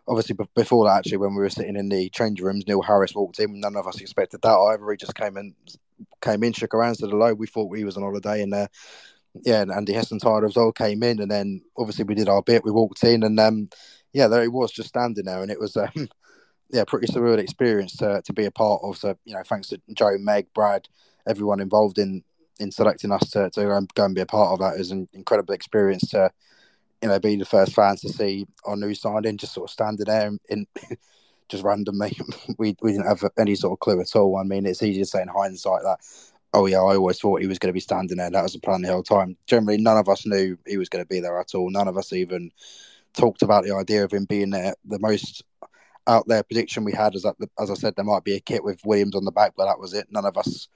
obviously 0.08 0.36
before 0.56 0.86
that, 0.86 0.98
actually, 0.98 1.18
when 1.18 1.36
we 1.36 1.42
were 1.42 1.50
sitting 1.50 1.76
in 1.76 1.90
the 1.90 2.10
change 2.10 2.42
rooms, 2.42 2.66
Neil 2.68 2.82
Harris 2.82 3.16
walked 3.16 3.40
in. 3.40 3.60
None 3.60 3.76
of 3.76 3.88
us 3.88 4.02
expected 4.02 4.42
that 4.42 4.58
either. 4.58 4.92
He 4.92 4.98
just 4.98 5.16
came 5.16 5.38
in, 5.38 5.56
came 6.22 6.44
in, 6.44 6.54
shook 6.54 6.74
around, 6.74 6.96
said 6.96 7.10
hello. 7.10 7.34
We 7.34 7.48
thought 7.48 7.76
he 7.76 7.84
was 7.84 7.98
on 7.98 8.04
holiday, 8.04 8.42
and 8.42 8.54
uh, 8.54 8.68
yeah, 9.44 9.62
and 9.62 9.72
Andy 9.72 9.94
Hessenthaler 9.94 10.48
as 10.48 10.56
well 10.56 10.72
came 10.72 11.04
in, 11.04 11.22
and 11.22 11.30
then 11.30 11.62
obviously 11.78 12.06
we 12.06 12.16
did 12.16 12.30
our 12.30 12.42
bit. 12.42 12.64
We 12.64 12.72
walked 12.72 13.04
in, 13.04 13.24
and 13.24 13.40
um, 13.40 13.70
yeah, 14.14 14.28
there 14.28 14.42
he 14.42 14.48
was, 14.48 14.72
just 14.72 14.90
standing 14.90 15.26
there, 15.26 15.42
and 15.42 15.52
it 15.52 15.60
was 15.60 15.76
um, 15.78 16.10
yeah, 16.70 16.84
pretty 16.86 17.08
surreal 17.08 17.38
experience 17.38 17.98
to 17.98 18.22
to 18.24 18.34
be 18.34 18.46
a 18.46 18.52
part 18.52 18.82
of. 18.84 18.98
So 18.98 19.18
you 19.26 19.34
know, 19.34 19.44
thanks 19.46 19.70
to 19.70 19.82
Joe, 19.94 20.18
Meg, 20.20 20.48
Brad, 20.54 20.88
everyone 21.28 21.60
involved 21.60 21.98
in 21.98 22.24
in 22.60 22.72
selecting 22.72 23.12
us 23.12 23.30
to, 23.32 23.50
to 23.50 23.86
go 23.94 24.06
and 24.06 24.16
be 24.16 24.22
a 24.22 24.26
part 24.26 24.54
of 24.54 24.60
that. 24.60 24.78
Was 24.78 24.92
an 24.92 25.10
incredible 25.14 25.54
experience 25.54 26.10
to 26.12 26.32
you 27.02 27.10
know 27.10 27.20
be 27.20 27.36
the 27.36 27.46
first 27.46 27.74
fans 27.74 28.02
to 28.02 28.10
see 28.10 28.48
our 28.66 28.76
new 28.76 28.94
signing, 28.94 29.38
just 29.38 29.54
sort 29.54 29.70
of 29.70 29.74
standing 29.74 30.06
there 30.06 30.28
in. 30.28 30.40
in 30.50 30.68
just 31.48 31.64
randomly, 31.64 32.18
we 32.58 32.76
we 32.82 32.92
didn't 32.92 33.06
have 33.06 33.24
any 33.38 33.54
sort 33.54 33.74
of 33.74 33.80
clue 33.80 34.02
at 34.02 34.16
all. 34.16 34.36
I 34.36 34.42
mean, 34.42 34.66
it's 34.66 34.82
easy 34.82 35.02
to 35.02 35.06
say 35.06 35.22
in 35.22 35.28
hindsight 35.28 35.84
that 35.84 36.00
oh 36.56 36.66
yeah, 36.68 36.78
I 36.78 36.96
always 36.96 37.20
thought 37.20 37.42
he 37.42 37.48
was 37.48 37.60
going 37.60 37.70
to 37.70 37.74
be 37.74 37.82
standing 37.82 38.18
there. 38.18 38.32
That 38.32 38.44
was 38.44 38.54
the 38.54 38.60
plan 38.60 38.82
the 38.82 38.88
whole 38.88 39.04
time. 39.04 39.36
Generally, 39.46 39.80
none 39.82 39.98
of 39.98 40.08
us 40.08 40.26
knew 40.26 40.58
he 40.66 40.78
was 40.78 40.90
going 40.90 41.04
to 41.04 41.08
be 41.08 41.20
there 41.20 41.38
at 41.40 41.54
all. 41.54 41.70
None 41.70 41.88
of 41.88 41.98
us 41.98 42.14
even 42.14 42.50
talked 43.14 43.42
about 43.42 43.66
the 43.66 43.76
idea 43.76 44.06
of 44.06 44.14
him 44.14 44.26
being 44.26 44.52
there. 44.52 44.74
The 44.86 45.00
most 45.00 45.44
out 46.08 46.28
there 46.28 46.44
prediction 46.44 46.86
we 46.86 46.94
had 46.94 47.14
is 47.14 47.24
that, 47.24 47.36
as 47.60 47.70
I 47.70 47.74
said, 47.74 47.96
there 47.96 48.06
might 48.06 48.24
be 48.24 48.36
a 48.36 48.40
kit 48.40 48.64
with 48.64 48.86
Williams 48.86 49.16
on 49.16 49.26
the 49.26 49.32
back, 49.32 49.54
but 49.58 49.66
that 49.66 49.80
was 49.80 49.94
it. 49.94 50.08
None 50.12 50.26
of 50.26 50.38
us, 50.38 50.70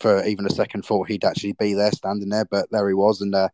for 0.00 0.24
even 0.24 0.46
a 0.46 0.50
second, 0.50 0.84
thought 0.84 1.08
he'd 1.08 1.24
actually 1.24 1.52
be 1.52 1.74
there, 1.74 1.92
standing 1.92 2.28
there. 2.28 2.44
But 2.44 2.70
there 2.70 2.88
he 2.88 2.94
was, 2.94 3.20
and 3.20 3.34
uh, 3.34 3.48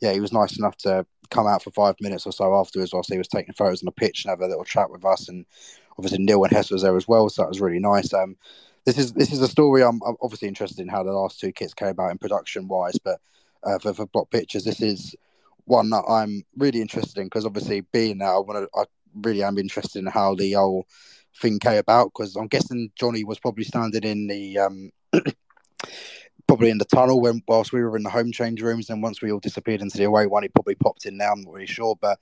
yeah, 0.00 0.12
he 0.12 0.20
was 0.20 0.32
nice 0.32 0.58
enough 0.58 0.76
to 0.78 1.06
come 1.30 1.46
out 1.46 1.62
for 1.62 1.70
five 1.70 1.96
minutes 2.00 2.26
or 2.26 2.32
so 2.32 2.54
afterwards, 2.54 2.92
whilst 2.92 3.12
he 3.12 3.18
was 3.18 3.28
taking 3.28 3.54
photos 3.54 3.82
on 3.82 3.86
the 3.86 3.92
pitch 3.92 4.24
and 4.24 4.30
have 4.30 4.40
a 4.40 4.46
little 4.46 4.64
chat 4.64 4.90
with 4.90 5.04
us. 5.04 5.28
And 5.28 5.46
obviously, 5.98 6.18
Neil 6.18 6.44
and 6.44 6.52
Hess 6.52 6.70
was 6.70 6.82
there 6.82 6.96
as 6.96 7.08
well, 7.08 7.28
so 7.28 7.42
that 7.42 7.48
was 7.48 7.60
really 7.60 7.78
nice. 7.78 8.12
Um, 8.12 8.36
this 8.84 8.98
is 8.98 9.12
this 9.12 9.32
is 9.32 9.40
a 9.40 9.48
story 9.48 9.82
I'm, 9.82 10.00
I'm, 10.06 10.16
obviously 10.20 10.48
interested 10.48 10.80
in 10.80 10.88
how 10.88 11.02
the 11.02 11.12
last 11.12 11.38
two 11.38 11.52
kits 11.52 11.74
came 11.74 11.88
about 11.88 12.10
in 12.10 12.18
production 12.18 12.68
wise, 12.68 12.98
but 12.98 13.20
uh, 13.64 13.78
for, 13.78 13.94
for 13.94 14.06
block 14.06 14.30
pictures, 14.30 14.64
this 14.64 14.82
is 14.82 15.14
one 15.64 15.90
that 15.90 16.02
I'm 16.08 16.44
really 16.56 16.80
interested 16.80 17.20
in 17.20 17.26
because 17.26 17.46
obviously 17.46 17.82
being 17.92 18.18
there, 18.18 18.34
I 18.34 18.38
want 18.38 18.68
to, 18.68 18.80
I 18.80 18.84
really 19.22 19.42
am 19.42 19.58
interested 19.58 20.00
in 20.00 20.06
how 20.06 20.34
the 20.34 20.52
whole 20.52 20.86
thing 21.40 21.58
came 21.58 21.78
about 21.78 22.06
because 22.12 22.36
I'm 22.36 22.48
guessing 22.48 22.90
Jonny 22.96 23.24
was 23.24 23.38
probably 23.38 23.64
standing 23.64 24.02
in 24.02 24.26
the 24.26 24.58
um, 24.58 24.90
probably 26.46 26.70
in 26.70 26.78
the 26.78 26.84
tunnel 26.84 27.20
when 27.20 27.42
whilst 27.46 27.72
we 27.72 27.82
were 27.82 27.96
in 27.96 28.02
the 28.02 28.10
home 28.10 28.32
change 28.32 28.62
rooms, 28.62 28.90
and 28.90 29.02
once 29.02 29.22
we 29.22 29.32
all 29.32 29.40
disappeared 29.40 29.80
into 29.80 29.98
the 29.98 30.04
away 30.04 30.26
one, 30.26 30.42
he 30.42 30.48
probably 30.48 30.74
popped 30.74 31.06
in. 31.06 31.16
Now 31.16 31.32
I'm 31.32 31.42
not 31.42 31.54
really 31.54 31.66
sure, 31.66 31.96
but 32.00 32.18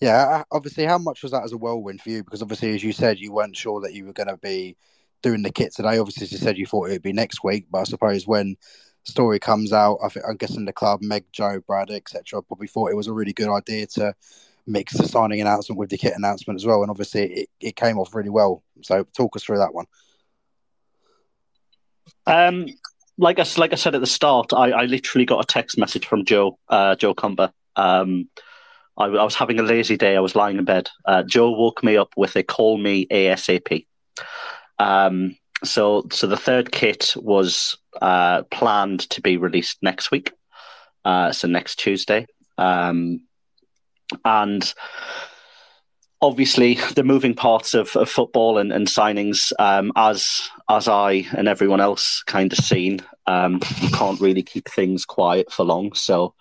yeah, 0.00 0.44
obviously, 0.50 0.84
how 0.84 0.98
much 0.98 1.22
was 1.22 1.32
that 1.32 1.44
as 1.44 1.52
a 1.52 1.58
whirlwind 1.58 2.00
for 2.00 2.08
you? 2.08 2.24
Because 2.24 2.42
obviously, 2.42 2.74
as 2.74 2.82
you 2.82 2.92
said, 2.92 3.18
you 3.18 3.32
weren't 3.32 3.56
sure 3.56 3.82
that 3.82 3.92
you 3.92 4.06
were 4.06 4.14
going 4.14 4.28
to 4.28 4.38
be 4.38 4.76
doing 5.22 5.42
the 5.42 5.52
kit 5.52 5.74
today. 5.74 5.98
Obviously, 5.98 6.24
as 6.24 6.32
you 6.32 6.38
said, 6.38 6.56
you 6.56 6.66
thought 6.66 6.88
it 6.88 6.92
would 6.92 7.02
be 7.02 7.12
next 7.12 7.44
week, 7.44 7.66
but 7.70 7.80
I 7.80 7.84
suppose 7.84 8.26
when 8.26 8.56
story 9.04 9.38
comes 9.38 9.72
out, 9.74 9.98
I 10.02 10.08
think 10.08 10.24
I'm 10.26 10.36
guessing 10.36 10.64
the 10.64 10.72
club, 10.72 11.02
Meg, 11.02 11.24
Joe, 11.32 11.60
Brad, 11.66 11.90
etc., 11.90 12.42
probably 12.42 12.66
thought 12.66 12.90
it 12.90 12.96
was 12.96 13.08
a 13.08 13.12
really 13.12 13.34
good 13.34 13.54
idea 13.54 13.86
to 13.88 14.14
mix 14.66 14.96
the 14.96 15.06
signing 15.06 15.42
announcement 15.42 15.78
with 15.78 15.90
the 15.90 15.98
kit 15.98 16.14
announcement 16.16 16.58
as 16.58 16.64
well. 16.64 16.80
And 16.80 16.90
obviously, 16.90 17.32
it, 17.32 17.48
it 17.60 17.76
came 17.76 17.98
off 17.98 18.14
really 18.14 18.30
well. 18.30 18.62
So, 18.82 19.04
talk 19.14 19.36
us 19.36 19.44
through 19.44 19.58
that 19.58 19.74
one. 19.74 19.86
Um, 22.26 22.66
like 23.18 23.38
I 23.38 23.46
like 23.56 23.72
I 23.72 23.76
said 23.76 23.94
at 23.94 24.00
the 24.00 24.06
start, 24.06 24.52
I, 24.52 24.70
I 24.70 24.84
literally 24.84 25.26
got 25.26 25.44
a 25.44 25.46
text 25.46 25.78
message 25.78 26.06
from 26.06 26.24
Joe 26.24 26.58
uh, 26.68 26.96
Joe 26.96 27.14
Cumber. 27.14 27.52
Um, 27.76 28.28
I, 28.96 29.04
I, 29.04 29.24
was 29.24 29.34
having 29.34 29.58
a 29.58 29.62
lazy 29.62 29.96
day. 29.96 30.16
I 30.16 30.20
was 30.20 30.34
lying 30.34 30.58
in 30.58 30.64
bed. 30.64 30.88
Uh, 31.04 31.22
Joe 31.22 31.50
woke 31.50 31.82
me 31.82 31.96
up 31.96 32.12
with 32.16 32.36
a 32.36 32.42
call 32.42 32.78
me 32.78 33.06
ASAP. 33.06 33.86
Um, 34.78 35.36
so, 35.62 36.06
so 36.10 36.26
the 36.26 36.36
third 36.36 36.72
kit 36.72 37.14
was 37.16 37.76
uh, 38.00 38.42
planned 38.44 39.00
to 39.10 39.20
be 39.20 39.36
released 39.36 39.78
next 39.82 40.10
week, 40.10 40.32
uh, 41.04 41.32
so 41.32 41.48
next 41.48 41.76
Tuesday, 41.76 42.26
um, 42.56 43.20
and 44.24 44.72
obviously 46.22 46.74
the 46.94 47.04
moving 47.04 47.34
parts 47.34 47.74
of, 47.74 47.94
of 47.96 48.08
football 48.08 48.58
and, 48.58 48.72
and 48.72 48.86
signings, 48.86 49.52
um, 49.58 49.92
as 49.96 50.48
as 50.68 50.88
I 50.88 51.26
and 51.36 51.48
everyone 51.48 51.80
else 51.80 52.22
kind 52.26 52.52
of 52.52 52.58
seen, 52.58 53.00
um, 53.26 53.60
you 53.80 53.90
can't 53.90 54.20
really 54.20 54.42
keep 54.42 54.68
things 54.68 55.04
quiet 55.04 55.50
for 55.52 55.64
long. 55.64 55.94
So 55.94 56.34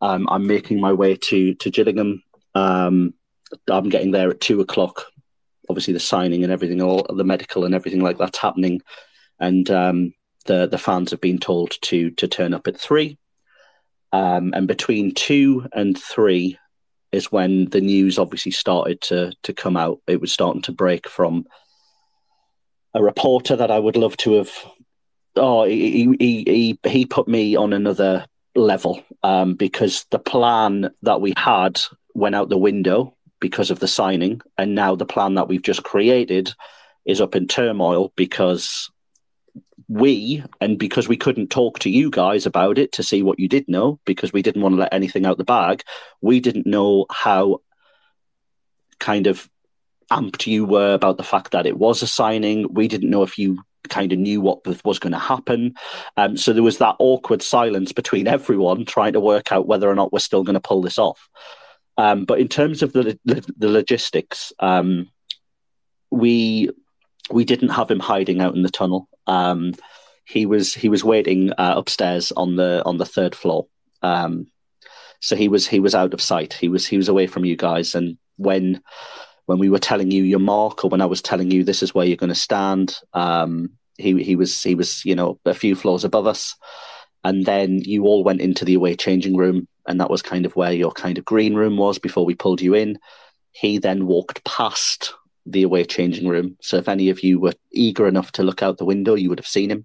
um, 0.00 0.28
I'm 0.30 0.46
making 0.46 0.80
my 0.80 0.92
way 0.92 1.16
to 1.16 1.54
to 1.54 1.70
Gillingham. 1.70 2.22
Um, 2.54 3.14
I'm 3.68 3.88
getting 3.88 4.10
there 4.10 4.30
at 4.30 4.40
two 4.40 4.60
o'clock 4.60 5.06
obviously 5.68 5.92
the 5.92 6.00
signing 6.00 6.42
and 6.42 6.52
everything, 6.52 6.80
all 6.82 7.06
the 7.08 7.24
medical 7.24 7.64
and 7.64 7.74
everything 7.74 8.00
like 8.00 8.18
that's 8.18 8.38
happening, 8.38 8.80
and 9.38 9.70
um, 9.70 10.14
the 10.46 10.66
the 10.66 10.78
fans 10.78 11.10
have 11.10 11.20
been 11.20 11.38
told 11.38 11.76
to 11.82 12.10
to 12.12 12.26
turn 12.26 12.54
up 12.54 12.66
at 12.66 12.78
three, 12.78 13.18
um, 14.12 14.52
and 14.54 14.66
between 14.66 15.14
two 15.14 15.66
and 15.72 15.98
three 15.98 16.58
is 17.12 17.32
when 17.32 17.66
the 17.66 17.80
news 17.80 18.18
obviously 18.18 18.52
started 18.52 19.00
to 19.02 19.32
to 19.42 19.52
come 19.52 19.76
out. 19.76 20.00
It 20.06 20.20
was 20.20 20.32
starting 20.32 20.62
to 20.62 20.72
break 20.72 21.08
from 21.08 21.46
a 22.94 23.02
reporter 23.02 23.56
that 23.56 23.70
I 23.70 23.78
would 23.78 23.96
love 23.96 24.16
to 24.18 24.34
have. 24.34 24.50
Oh, 25.36 25.64
he 25.64 26.16
he 26.18 26.44
he, 26.44 26.78
he 26.88 27.06
put 27.06 27.28
me 27.28 27.56
on 27.56 27.72
another 27.72 28.26
level 28.54 29.02
um, 29.22 29.54
because 29.54 30.04
the 30.10 30.18
plan 30.18 30.90
that 31.02 31.20
we 31.20 31.32
had 31.36 31.80
went 32.14 32.34
out 32.34 32.48
the 32.48 32.58
window 32.58 33.14
because 33.40 33.70
of 33.70 33.78
the 33.78 33.88
signing, 33.88 34.40
and 34.56 34.74
now 34.74 34.96
the 34.96 35.06
plan 35.06 35.34
that 35.34 35.48
we've 35.48 35.62
just 35.62 35.82
created 35.82 36.52
is 37.06 37.20
up 37.20 37.36
in 37.36 37.46
turmoil 37.46 38.12
because 38.16 38.90
we 39.88 40.44
and 40.60 40.78
because 40.78 41.08
we 41.08 41.16
couldn't 41.16 41.48
talk 41.50 41.78
to 41.78 41.90
you 41.90 42.10
guys 42.10 42.44
about 42.44 42.78
it 42.78 42.92
to 42.92 43.02
see 43.02 43.22
what 43.22 43.38
you 43.38 43.48
did 43.48 43.66
know 43.68 43.98
because 44.04 44.32
we 44.32 44.42
didn't 44.42 44.60
want 44.60 44.74
to 44.74 44.80
let 44.80 44.92
anything 44.92 45.24
out 45.24 45.38
the 45.38 45.44
bag 45.44 45.82
we 46.20 46.40
didn't 46.40 46.66
know 46.66 47.06
how 47.10 47.58
kind 48.98 49.26
of 49.26 49.48
amped 50.10 50.46
you 50.46 50.64
were 50.64 50.94
about 50.94 51.16
the 51.16 51.24
fact 51.24 51.52
that 51.52 51.66
it 51.66 51.78
was 51.78 52.02
a 52.02 52.06
signing. 52.06 52.72
We 52.72 52.88
didn't 52.88 53.10
know 53.10 53.22
if 53.22 53.38
you 53.38 53.62
kind 53.88 54.12
of 54.12 54.18
knew 54.18 54.40
what 54.40 54.66
was 54.84 54.98
going 54.98 55.12
to 55.12 55.18
happen. 55.18 55.74
Um, 56.16 56.36
so 56.36 56.52
there 56.52 56.62
was 56.62 56.78
that 56.78 56.96
awkward 56.98 57.42
silence 57.42 57.92
between 57.92 58.26
everyone 58.26 58.84
trying 58.84 59.12
to 59.14 59.20
work 59.20 59.52
out 59.52 59.66
whether 59.66 59.88
or 59.88 59.94
not 59.94 60.12
we're 60.12 60.18
still 60.18 60.44
going 60.44 60.54
to 60.54 60.60
pull 60.60 60.82
this 60.82 60.98
off. 60.98 61.28
Um, 61.96 62.24
but 62.24 62.38
in 62.38 62.48
terms 62.48 62.82
of 62.82 62.92
the 62.92 63.18
the 63.24 63.68
logistics, 63.68 64.52
um, 64.60 65.10
we 66.12 66.70
we 67.30 67.44
didn't 67.44 67.70
have 67.70 67.90
him 67.90 67.98
hiding 67.98 68.40
out 68.40 68.54
in 68.54 68.62
the 68.62 68.70
tunnel. 68.70 69.08
Um, 69.28 69.74
he 70.24 70.46
was 70.46 70.74
he 70.74 70.88
was 70.88 71.04
waiting 71.04 71.52
uh, 71.52 71.74
upstairs 71.76 72.32
on 72.32 72.56
the 72.56 72.82
on 72.84 72.98
the 72.98 73.06
third 73.06 73.34
floor. 73.34 73.66
Um, 74.02 74.46
so 75.20 75.36
he 75.36 75.48
was 75.48 75.66
he 75.66 75.80
was 75.80 75.94
out 75.94 76.14
of 76.14 76.20
sight. 76.20 76.52
He 76.52 76.68
was 76.68 76.86
he 76.86 76.96
was 76.96 77.08
away 77.08 77.26
from 77.26 77.44
you 77.44 77.56
guys. 77.56 77.94
And 77.94 78.18
when 78.36 78.82
when 79.46 79.58
we 79.58 79.70
were 79.70 79.78
telling 79.78 80.10
you 80.10 80.24
your 80.24 80.38
mark, 80.38 80.84
or 80.84 80.90
when 80.90 81.00
I 81.00 81.06
was 81.06 81.22
telling 81.22 81.50
you 81.50 81.64
this 81.64 81.82
is 81.82 81.94
where 81.94 82.06
you're 82.06 82.16
going 82.16 82.28
to 82.28 82.34
stand, 82.34 82.98
um, 83.14 83.70
he 83.96 84.22
he 84.22 84.36
was 84.36 84.62
he 84.62 84.74
was 84.74 85.04
you 85.04 85.14
know 85.14 85.38
a 85.44 85.54
few 85.54 85.74
floors 85.74 86.04
above 86.04 86.26
us. 86.26 86.54
And 87.24 87.44
then 87.44 87.80
you 87.80 88.04
all 88.04 88.22
went 88.22 88.40
into 88.40 88.64
the 88.64 88.74
away 88.74 88.94
changing 88.94 89.36
room 89.36 89.66
and 89.88 90.00
that 90.00 90.10
was 90.10 90.22
kind 90.22 90.46
of 90.46 90.54
where 90.54 90.72
your 90.72 90.92
kind 90.92 91.18
of 91.18 91.24
green 91.24 91.54
room 91.54 91.76
was 91.76 91.98
before 91.98 92.24
we 92.24 92.34
pulled 92.34 92.60
you 92.60 92.74
in. 92.74 92.98
He 93.52 93.78
then 93.78 94.06
walked 94.06 94.44
past 94.44 95.14
the 95.50 95.62
away 95.62 95.84
changing 95.84 96.28
room. 96.28 96.56
So 96.60 96.76
if 96.76 96.88
any 96.88 97.10
of 97.10 97.22
you 97.22 97.40
were 97.40 97.54
eager 97.72 98.06
enough 98.06 98.32
to 98.32 98.42
look 98.42 98.62
out 98.62 98.78
the 98.78 98.84
window, 98.84 99.14
you 99.14 99.28
would 99.28 99.38
have 99.38 99.46
seen 99.46 99.70
him, 99.70 99.84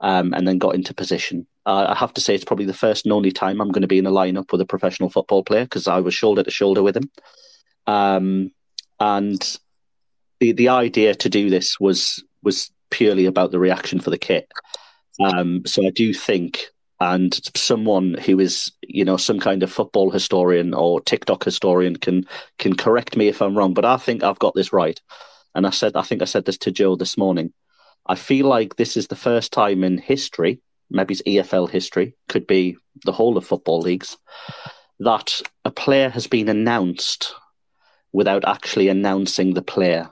um, 0.00 0.32
and 0.34 0.46
then 0.46 0.58
got 0.58 0.74
into 0.74 0.94
position. 0.94 1.46
Uh, 1.64 1.86
I 1.88 1.94
have 1.94 2.14
to 2.14 2.20
say 2.20 2.34
it's 2.34 2.44
probably 2.44 2.66
the 2.66 2.74
first 2.74 3.04
and 3.04 3.12
only 3.12 3.32
time 3.32 3.60
I'm 3.60 3.70
going 3.70 3.82
to 3.82 3.88
be 3.88 3.98
in 3.98 4.06
a 4.06 4.10
lineup 4.10 4.52
with 4.52 4.60
a 4.60 4.66
professional 4.66 5.10
football 5.10 5.42
player 5.42 5.64
because 5.64 5.88
I 5.88 6.00
was 6.00 6.14
shoulder 6.14 6.42
to 6.42 6.50
shoulder 6.50 6.82
with 6.82 6.96
him. 6.96 7.10
Um, 7.86 8.52
and 9.00 9.58
the 10.40 10.52
the 10.52 10.68
idea 10.68 11.14
to 11.14 11.28
do 11.28 11.50
this 11.50 11.80
was 11.80 12.22
was 12.42 12.70
purely 12.90 13.26
about 13.26 13.50
the 13.50 13.58
reaction 13.58 14.00
for 14.00 14.10
the 14.10 14.18
kit. 14.18 14.48
Um, 15.20 15.62
so 15.66 15.86
I 15.86 15.90
do 15.90 16.12
think 16.12 16.66
and 17.00 17.38
someone 17.54 18.14
who 18.14 18.40
is 18.40 18.72
you 18.82 19.04
know 19.04 19.16
some 19.16 19.38
kind 19.38 19.62
of 19.62 19.72
football 19.72 20.10
historian 20.10 20.74
or 20.74 21.00
TikTok 21.00 21.44
historian 21.44 21.96
can 21.96 22.24
can 22.58 22.74
correct 22.74 23.16
me 23.16 23.28
if 23.28 23.42
I'm 23.42 23.56
wrong, 23.56 23.74
but 23.74 23.84
I 23.84 23.96
think 23.96 24.22
I've 24.22 24.38
got 24.38 24.54
this 24.54 24.72
right. 24.72 25.00
And 25.54 25.66
I 25.66 25.70
said 25.70 25.96
I 25.96 26.02
think 26.02 26.22
I 26.22 26.26
said 26.26 26.44
this 26.44 26.58
to 26.58 26.70
Joe 26.70 26.96
this 26.96 27.16
morning. 27.16 27.52
I 28.06 28.14
feel 28.14 28.46
like 28.46 28.76
this 28.76 28.96
is 28.96 29.08
the 29.08 29.16
first 29.16 29.52
time 29.52 29.82
in 29.82 29.98
history, 29.98 30.60
maybe 30.90 31.14
it's 31.14 31.22
EFL 31.22 31.68
history, 31.68 32.14
could 32.28 32.46
be 32.46 32.76
the 33.04 33.12
whole 33.12 33.36
of 33.36 33.44
football 33.44 33.80
leagues, 33.80 34.16
that 35.00 35.40
a 35.64 35.70
player 35.70 36.08
has 36.08 36.26
been 36.26 36.48
announced 36.48 37.34
without 38.12 38.44
actually 38.46 38.88
announcing 38.88 39.54
the 39.54 39.62
player. 39.62 40.10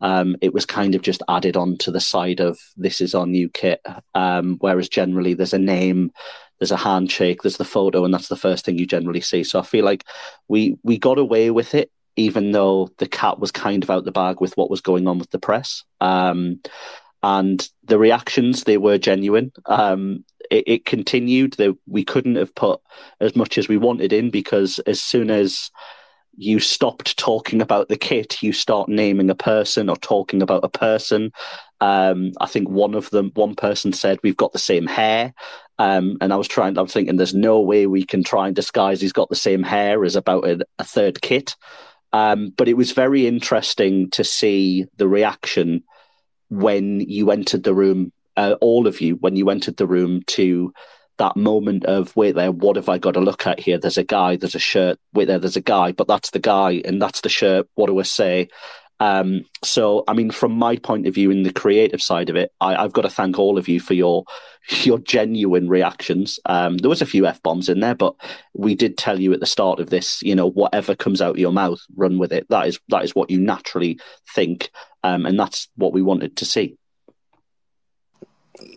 Um, 0.00 0.36
it 0.40 0.54
was 0.54 0.66
kind 0.66 0.94
of 0.94 1.02
just 1.02 1.22
added 1.28 1.56
on 1.56 1.76
to 1.78 1.90
the 1.90 2.00
side 2.00 2.40
of 2.40 2.58
this 2.76 3.00
is 3.00 3.14
our 3.14 3.26
new 3.26 3.48
kit. 3.48 3.84
Um, 4.14 4.56
whereas 4.60 4.88
generally 4.88 5.34
there's 5.34 5.54
a 5.54 5.58
name, 5.58 6.12
there's 6.58 6.72
a 6.72 6.76
handshake, 6.76 7.42
there's 7.42 7.56
the 7.56 7.64
photo, 7.64 8.04
and 8.04 8.12
that's 8.12 8.28
the 8.28 8.36
first 8.36 8.64
thing 8.64 8.78
you 8.78 8.86
generally 8.86 9.20
see. 9.20 9.44
So 9.44 9.58
I 9.58 9.62
feel 9.62 9.84
like 9.84 10.04
we 10.48 10.76
we 10.82 10.98
got 10.98 11.18
away 11.18 11.50
with 11.50 11.74
it 11.74 11.90
even 12.18 12.50
though 12.50 12.90
the 12.98 13.06
cat 13.06 13.38
was 13.38 13.52
kind 13.52 13.84
of 13.84 13.90
out 13.90 14.04
the 14.04 14.10
bag 14.10 14.40
with 14.40 14.56
what 14.56 14.68
was 14.68 14.80
going 14.80 15.06
on 15.06 15.20
with 15.20 15.30
the 15.30 15.38
press. 15.38 15.84
Um, 16.00 16.60
and 17.22 17.68
the 17.84 17.98
reactions 17.98 18.64
they 18.64 18.76
were 18.76 18.98
genuine. 18.98 19.52
Um, 19.66 20.24
it, 20.50 20.64
it, 20.66 20.84
continued 20.84 21.54
that 21.54 21.76
we 21.86 22.04
couldn't 22.04 22.36
have 22.36 22.54
put 22.54 22.80
as 23.20 23.36
much 23.36 23.58
as 23.58 23.68
we 23.68 23.76
wanted 23.76 24.12
in 24.12 24.30
because 24.30 24.78
as 24.80 25.00
soon 25.00 25.30
as 25.30 25.70
you 26.38 26.60
stopped 26.60 27.18
talking 27.18 27.60
about 27.60 27.88
the 27.88 27.96
kit, 27.96 28.42
you 28.42 28.52
start 28.52 28.88
naming 28.88 29.28
a 29.28 29.34
person 29.34 29.90
or 29.90 29.96
talking 29.96 30.40
about 30.40 30.64
a 30.64 30.68
person. 30.68 31.32
Um, 31.80 32.32
I 32.40 32.46
think 32.46 32.68
one 32.68 32.94
of 32.94 33.10
them, 33.10 33.32
one 33.34 33.56
person 33.56 33.92
said, 33.92 34.20
"We've 34.22 34.36
got 34.36 34.52
the 34.52 34.58
same 34.58 34.86
hair," 34.86 35.34
um, 35.78 36.16
and 36.20 36.32
I 36.32 36.36
was 36.36 36.48
trying. 36.48 36.78
I'm 36.78 36.86
thinking, 36.86 37.16
there's 37.16 37.34
no 37.34 37.60
way 37.60 37.86
we 37.86 38.04
can 38.04 38.22
try 38.22 38.46
and 38.46 38.54
disguise 38.54 39.00
he's 39.00 39.12
got 39.12 39.28
the 39.28 39.36
same 39.36 39.64
hair 39.64 40.04
as 40.04 40.14
about 40.14 40.46
a, 40.46 40.64
a 40.78 40.84
third 40.84 41.20
kit. 41.20 41.56
Um, 42.12 42.54
but 42.56 42.68
it 42.68 42.74
was 42.74 42.92
very 42.92 43.26
interesting 43.26 44.08
to 44.10 44.24
see 44.24 44.86
the 44.96 45.08
reaction 45.08 45.82
when 46.50 47.00
you 47.00 47.30
entered 47.30 47.64
the 47.64 47.74
room, 47.74 48.12
uh, 48.36 48.54
all 48.60 48.86
of 48.86 49.00
you, 49.00 49.16
when 49.16 49.36
you 49.36 49.50
entered 49.50 49.76
the 49.76 49.86
room 49.86 50.22
to 50.28 50.72
that 51.18 51.36
moment 51.36 51.84
of 51.84 52.14
wait 52.16 52.34
there, 52.34 52.52
what 52.52 52.76
have 52.76 52.88
I 52.88 52.98
got 52.98 53.14
to 53.14 53.20
look 53.20 53.46
at 53.46 53.60
here? 53.60 53.78
There's 53.78 53.98
a 53.98 54.04
guy, 54.04 54.36
there's 54.36 54.54
a 54.54 54.60
shirt, 54.60 54.98
wait 55.12 55.26
there, 55.26 55.38
there's 55.38 55.56
a 55.56 55.60
guy, 55.60 55.92
but 55.92 56.08
that's 56.08 56.30
the 56.30 56.38
guy 56.38 56.82
and 56.84 57.00
that's 57.00 57.20
the 57.20 57.28
shirt. 57.28 57.68
What 57.74 57.86
do 57.86 57.98
I 57.98 58.02
say? 58.02 58.48
Um, 59.00 59.44
so, 59.62 60.02
I 60.08 60.12
mean, 60.12 60.30
from 60.30 60.52
my 60.52 60.76
point 60.76 61.06
of 61.06 61.14
view, 61.14 61.30
in 61.30 61.44
the 61.44 61.52
creative 61.52 62.02
side 62.02 62.30
of 62.30 62.36
it, 62.36 62.50
I, 62.60 62.82
have 62.82 62.92
got 62.92 63.02
to 63.02 63.10
thank 63.10 63.38
all 63.38 63.56
of 63.56 63.68
you 63.68 63.78
for 63.80 63.94
your 63.94 64.24
your 64.82 64.98
genuine 64.98 65.68
reactions. 65.68 66.40
Um, 66.46 66.78
there 66.78 66.88
was 66.88 67.02
a 67.02 67.06
few 67.06 67.26
f 67.26 67.42
bombs 67.42 67.68
in 67.68 67.80
there, 67.80 67.94
but 67.94 68.14
we 68.54 68.74
did 68.74 68.98
tell 68.98 69.20
you 69.20 69.32
at 69.32 69.40
the 69.40 69.46
start 69.46 69.78
of 69.78 69.90
this, 69.90 70.20
you 70.22 70.34
know, 70.34 70.50
whatever 70.50 70.94
comes 70.94 71.22
out 71.22 71.30
of 71.30 71.38
your 71.38 71.52
mouth, 71.52 71.80
run 71.96 72.18
with 72.18 72.32
it. 72.32 72.46
That 72.48 72.66
is 72.66 72.80
that 72.88 73.04
is 73.04 73.14
what 73.14 73.30
you 73.30 73.38
naturally 73.38 74.00
think, 74.34 74.70
um, 75.04 75.26
and 75.26 75.38
that's 75.38 75.68
what 75.76 75.92
we 75.92 76.02
wanted 76.02 76.36
to 76.38 76.44
see. 76.44 76.76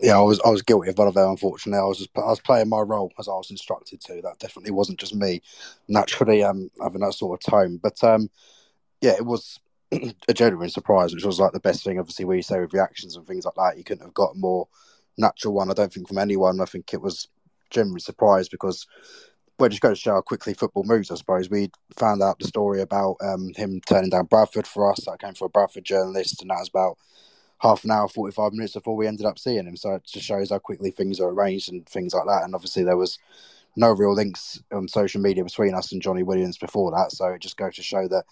Yeah, 0.00 0.18
I 0.18 0.22
was 0.22 0.40
I 0.44 0.50
was 0.50 0.62
guilty 0.62 0.90
of 0.90 0.98
one 0.98 1.08
of 1.08 1.14
them. 1.14 1.30
Unfortunately, 1.30 1.80
I 1.80 1.84
was 1.84 1.98
just 1.98 2.10
I 2.16 2.20
was 2.20 2.40
playing 2.40 2.68
my 2.68 2.80
role 2.80 3.12
as 3.18 3.28
I 3.28 3.32
was 3.32 3.50
instructed 3.50 4.00
to. 4.02 4.22
That 4.22 4.38
definitely 4.38 4.72
wasn't 4.72 5.00
just 5.00 5.14
me 5.14 5.42
naturally 5.88 6.42
um, 6.42 6.70
having 6.80 7.00
that 7.00 7.14
sort 7.14 7.42
of 7.42 7.50
tone, 7.50 7.78
but 7.82 8.02
um, 8.04 8.30
yeah, 9.00 9.12
it 9.12 9.26
was 9.26 9.58
a 9.92 10.34
genuine 10.34 10.70
surprise, 10.70 11.14
which 11.14 11.24
was 11.24 11.40
like 11.40 11.52
the 11.52 11.60
best 11.60 11.84
thing. 11.84 11.98
Obviously, 11.98 12.24
where 12.24 12.36
you 12.36 12.42
say 12.42 12.60
with 12.60 12.72
reactions 12.72 13.16
and 13.16 13.26
things 13.26 13.44
like 13.44 13.54
that, 13.56 13.76
you 13.76 13.84
couldn't 13.84 14.04
have 14.04 14.14
got 14.14 14.34
a 14.34 14.38
more 14.38 14.68
natural 15.18 15.54
one. 15.54 15.70
I 15.70 15.74
don't 15.74 15.92
think 15.92 16.08
from 16.08 16.18
anyone. 16.18 16.60
I 16.60 16.64
think 16.64 16.94
it 16.94 17.00
was 17.00 17.28
genuinely 17.70 18.00
surprised 18.00 18.50
because 18.50 18.86
well, 19.58 19.68
just 19.68 19.82
go 19.82 19.90
to 19.90 19.94
show 19.94 20.14
how 20.14 20.20
quickly 20.20 20.54
football 20.54 20.84
moves. 20.84 21.10
I 21.10 21.14
suppose 21.14 21.50
we 21.50 21.70
found 21.96 22.22
out 22.22 22.38
the 22.38 22.48
story 22.48 22.80
about 22.80 23.16
um, 23.22 23.52
him 23.54 23.80
turning 23.86 24.10
down 24.10 24.26
Bradford 24.26 24.66
for 24.66 24.90
us. 24.90 25.04
That 25.04 25.20
came 25.20 25.34
for 25.34 25.46
a 25.46 25.50
Bradford 25.50 25.84
journalist, 25.84 26.40
and 26.40 26.50
that 26.50 26.58
was 26.58 26.68
about 26.68 26.98
half 27.62 27.84
an 27.84 27.92
hour, 27.92 28.08
forty 28.08 28.34
five 28.34 28.52
minutes 28.52 28.74
before 28.74 28.96
we 28.96 29.06
ended 29.06 29.24
up 29.24 29.38
seeing 29.38 29.66
him. 29.66 29.76
So 29.76 29.94
it 29.94 30.04
just 30.04 30.26
shows 30.26 30.50
how 30.50 30.58
quickly 30.58 30.90
things 30.90 31.20
are 31.20 31.30
arranged 31.30 31.72
and 31.72 31.86
things 31.86 32.12
like 32.12 32.26
that. 32.26 32.42
And 32.44 32.54
obviously, 32.54 32.82
there 32.82 32.96
was 32.96 33.18
no 33.76 33.90
real 33.90 34.14
links 34.14 34.62
on 34.72 34.88
social 34.88 35.20
media 35.20 35.44
between 35.44 35.74
us 35.74 35.92
and 35.92 36.02
Jonny 36.02 36.22
Williams 36.22 36.58
before 36.58 36.90
that. 36.90 37.12
So 37.12 37.26
it 37.28 37.40
just 37.40 37.56
goes 37.56 37.76
to 37.76 37.82
show 37.82 38.08
that 38.08 38.24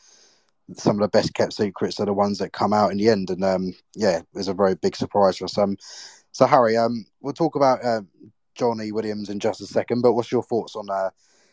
some 0.74 0.96
of 0.96 1.00
the 1.00 1.08
best 1.08 1.32
kept 1.34 1.52
secrets 1.52 1.98
are 1.98 2.06
the 2.06 2.12
ones 2.12 2.38
that 2.38 2.52
come 2.52 2.72
out 2.72 2.90
in 2.90 2.98
the 2.98 3.08
end. 3.08 3.30
And 3.30 3.44
um, 3.44 3.74
yeah, 3.94 4.18
it 4.18 4.26
was 4.34 4.48
a 4.48 4.54
very 4.54 4.74
big 4.74 4.96
surprise 4.96 5.38
for 5.38 5.46
us. 5.46 5.56
Um, 5.56 5.76
so 6.32 6.46
Harry, 6.46 6.76
um, 6.76 7.06
we'll 7.20 7.32
talk 7.32 7.56
about 7.56 7.84
uh, 7.84 8.02
Jonny 8.54 8.92
Williams 8.92 9.30
in 9.30 9.40
just 9.40 9.60
a 9.60 9.66
second. 9.66 10.02
But 10.02 10.12
what's 10.12 10.30
your 10.30 10.42
thoughts 10.42 10.76
on 10.76 10.90
uh, 10.90 11.10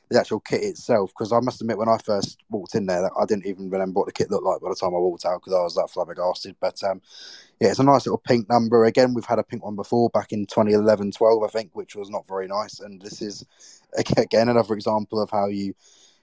the 0.10 0.20
actual 0.20 0.40
kit 0.40 0.64
itself? 0.64 1.12
Because 1.12 1.32
I 1.32 1.40
must 1.40 1.62
admit, 1.62 1.78
when 1.78 1.90
I 1.90 1.98
first 1.98 2.40
walked 2.50 2.76
in 2.76 2.86
there, 2.86 3.10
I 3.20 3.26
didn't 3.26 3.46
even 3.46 3.70
remember 3.70 4.00
what 4.00 4.08
the 4.08 4.14
kit 4.14 4.32
looked 4.32 4.46
like 4.46 4.62
by 4.62 4.70
the 4.70 4.76
time 4.76 4.96
I 4.96 5.00
walked 5.00 5.26
out 5.26 5.42
because 5.42 5.54
I 5.54 5.64
was 5.64 5.76
that 5.76 5.90
flabbergasted. 5.90 6.56
But 6.60 6.82
um, 6.84 7.02
yeah, 7.60 7.70
it's 7.70 7.80
a 7.80 7.84
nice 7.84 8.06
little 8.06 8.22
pink 8.26 8.50
number. 8.50 8.86
Again, 8.86 9.14
we've 9.14 9.26
had 9.26 9.40
a 9.40 9.44
pink 9.44 9.64
one 9.64 9.76
before 9.76 10.10
back 10.10 10.32
in 10.32 10.46
2011 10.46 11.12
12, 11.12 11.44
I 11.44 11.48
think, 11.48 11.72
which 11.74 11.96
was 11.96 12.10
not 12.10 12.28
very 12.28 12.48
nice. 12.48 12.80
And 12.80 13.02
this 13.02 13.22
is, 13.22 13.46
again, 14.18 14.50
another 14.50 14.74
example 14.74 15.22
of 15.22 15.30
how 15.30 15.48
you 15.48 15.74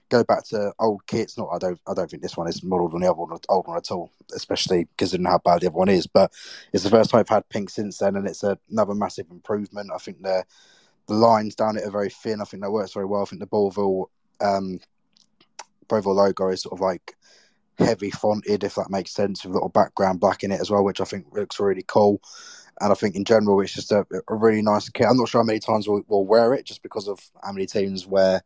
go 0.09 0.23
back 0.23 0.45
to 0.45 0.73
old 0.79 1.05
kits. 1.07 1.37
Not, 1.37 1.49
I 1.51 1.57
don't, 1.57 1.79
I 1.87 1.93
don't 1.93 2.09
think 2.09 2.23
this 2.23 2.37
one 2.37 2.47
is 2.47 2.63
modelled 2.63 2.93
on 2.93 3.01
the 3.01 3.09
other 3.09 3.19
one, 3.19 3.37
old 3.49 3.67
one 3.67 3.77
at 3.77 3.91
all, 3.91 4.11
especially 4.35 4.87
considering 4.97 5.25
how 5.25 5.39
bad 5.39 5.61
the 5.61 5.67
other 5.67 5.77
one 5.77 5.89
is. 5.89 6.07
But 6.07 6.31
it's 6.73 6.83
the 6.83 6.89
first 6.89 7.09
time 7.09 7.19
I've 7.19 7.29
had 7.29 7.49
pink 7.49 7.69
since 7.69 7.97
then, 7.97 8.15
and 8.15 8.27
it's 8.27 8.43
a, 8.43 8.57
another 8.69 8.93
massive 8.93 9.27
improvement. 9.31 9.91
I 9.93 9.97
think 9.97 10.21
the 10.21 10.43
the 11.07 11.13
lines 11.13 11.55
down 11.55 11.77
it 11.77 11.85
are 11.85 11.91
very 11.91 12.09
thin. 12.09 12.41
I 12.41 12.45
think 12.45 12.63
that 12.63 12.71
works 12.71 12.93
very 12.93 13.05
well. 13.05 13.21
I 13.21 13.25
think 13.25 13.39
the 13.39 13.47
Bovril 13.47 14.09
um, 14.41 14.79
Bovril 15.87 16.15
logo 16.15 16.49
is 16.49 16.63
sort 16.63 16.73
of 16.73 16.81
like 16.81 17.15
heavy 17.77 18.09
fonted, 18.09 18.63
if 18.63 18.75
that 18.75 18.89
makes 18.89 19.11
sense, 19.11 19.43
with 19.43 19.51
a 19.51 19.53
little 19.53 19.69
background 19.69 20.19
black 20.19 20.43
in 20.43 20.51
it 20.51 20.61
as 20.61 20.71
well, 20.71 20.83
which 20.83 21.01
I 21.01 21.05
think 21.05 21.25
looks 21.33 21.59
really 21.59 21.83
cool. 21.85 22.21
And 22.81 22.91
I 22.91 22.95
think 22.95 23.15
in 23.15 23.23
general, 23.23 23.61
it's 23.61 23.73
just 23.73 23.91
a, 23.91 24.05
a 24.27 24.35
really 24.35 24.61
nice 24.61 24.89
kit. 24.89 25.07
I'm 25.09 25.17
not 25.17 25.29
sure 25.29 25.41
how 25.41 25.45
many 25.45 25.59
times 25.59 25.87
we'll, 25.87 26.03
we'll, 26.07 26.25
wear 26.25 26.53
it, 26.53 26.65
just 26.65 26.83
because 26.83 27.07
of 27.07 27.19
how 27.41 27.53
many 27.53 27.65
teams 27.65 28.05
wear 28.05 28.41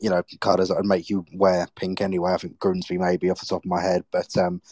you 0.00 0.08
know, 0.08 0.22
colours 0.40 0.68
that 0.68 0.76
would 0.76 0.86
make 0.86 1.10
you 1.10 1.24
wear 1.34 1.68
pink 1.76 2.00
anyway. 2.00 2.32
I 2.32 2.38
think 2.38 2.58
Grimsby 2.58 2.98
maybe 2.98 3.30
off 3.30 3.40
the 3.40 3.46
top 3.46 3.64
of 3.64 3.70
my 3.70 3.82
head, 3.82 4.02
but 4.10 4.34
um, 4.38 4.62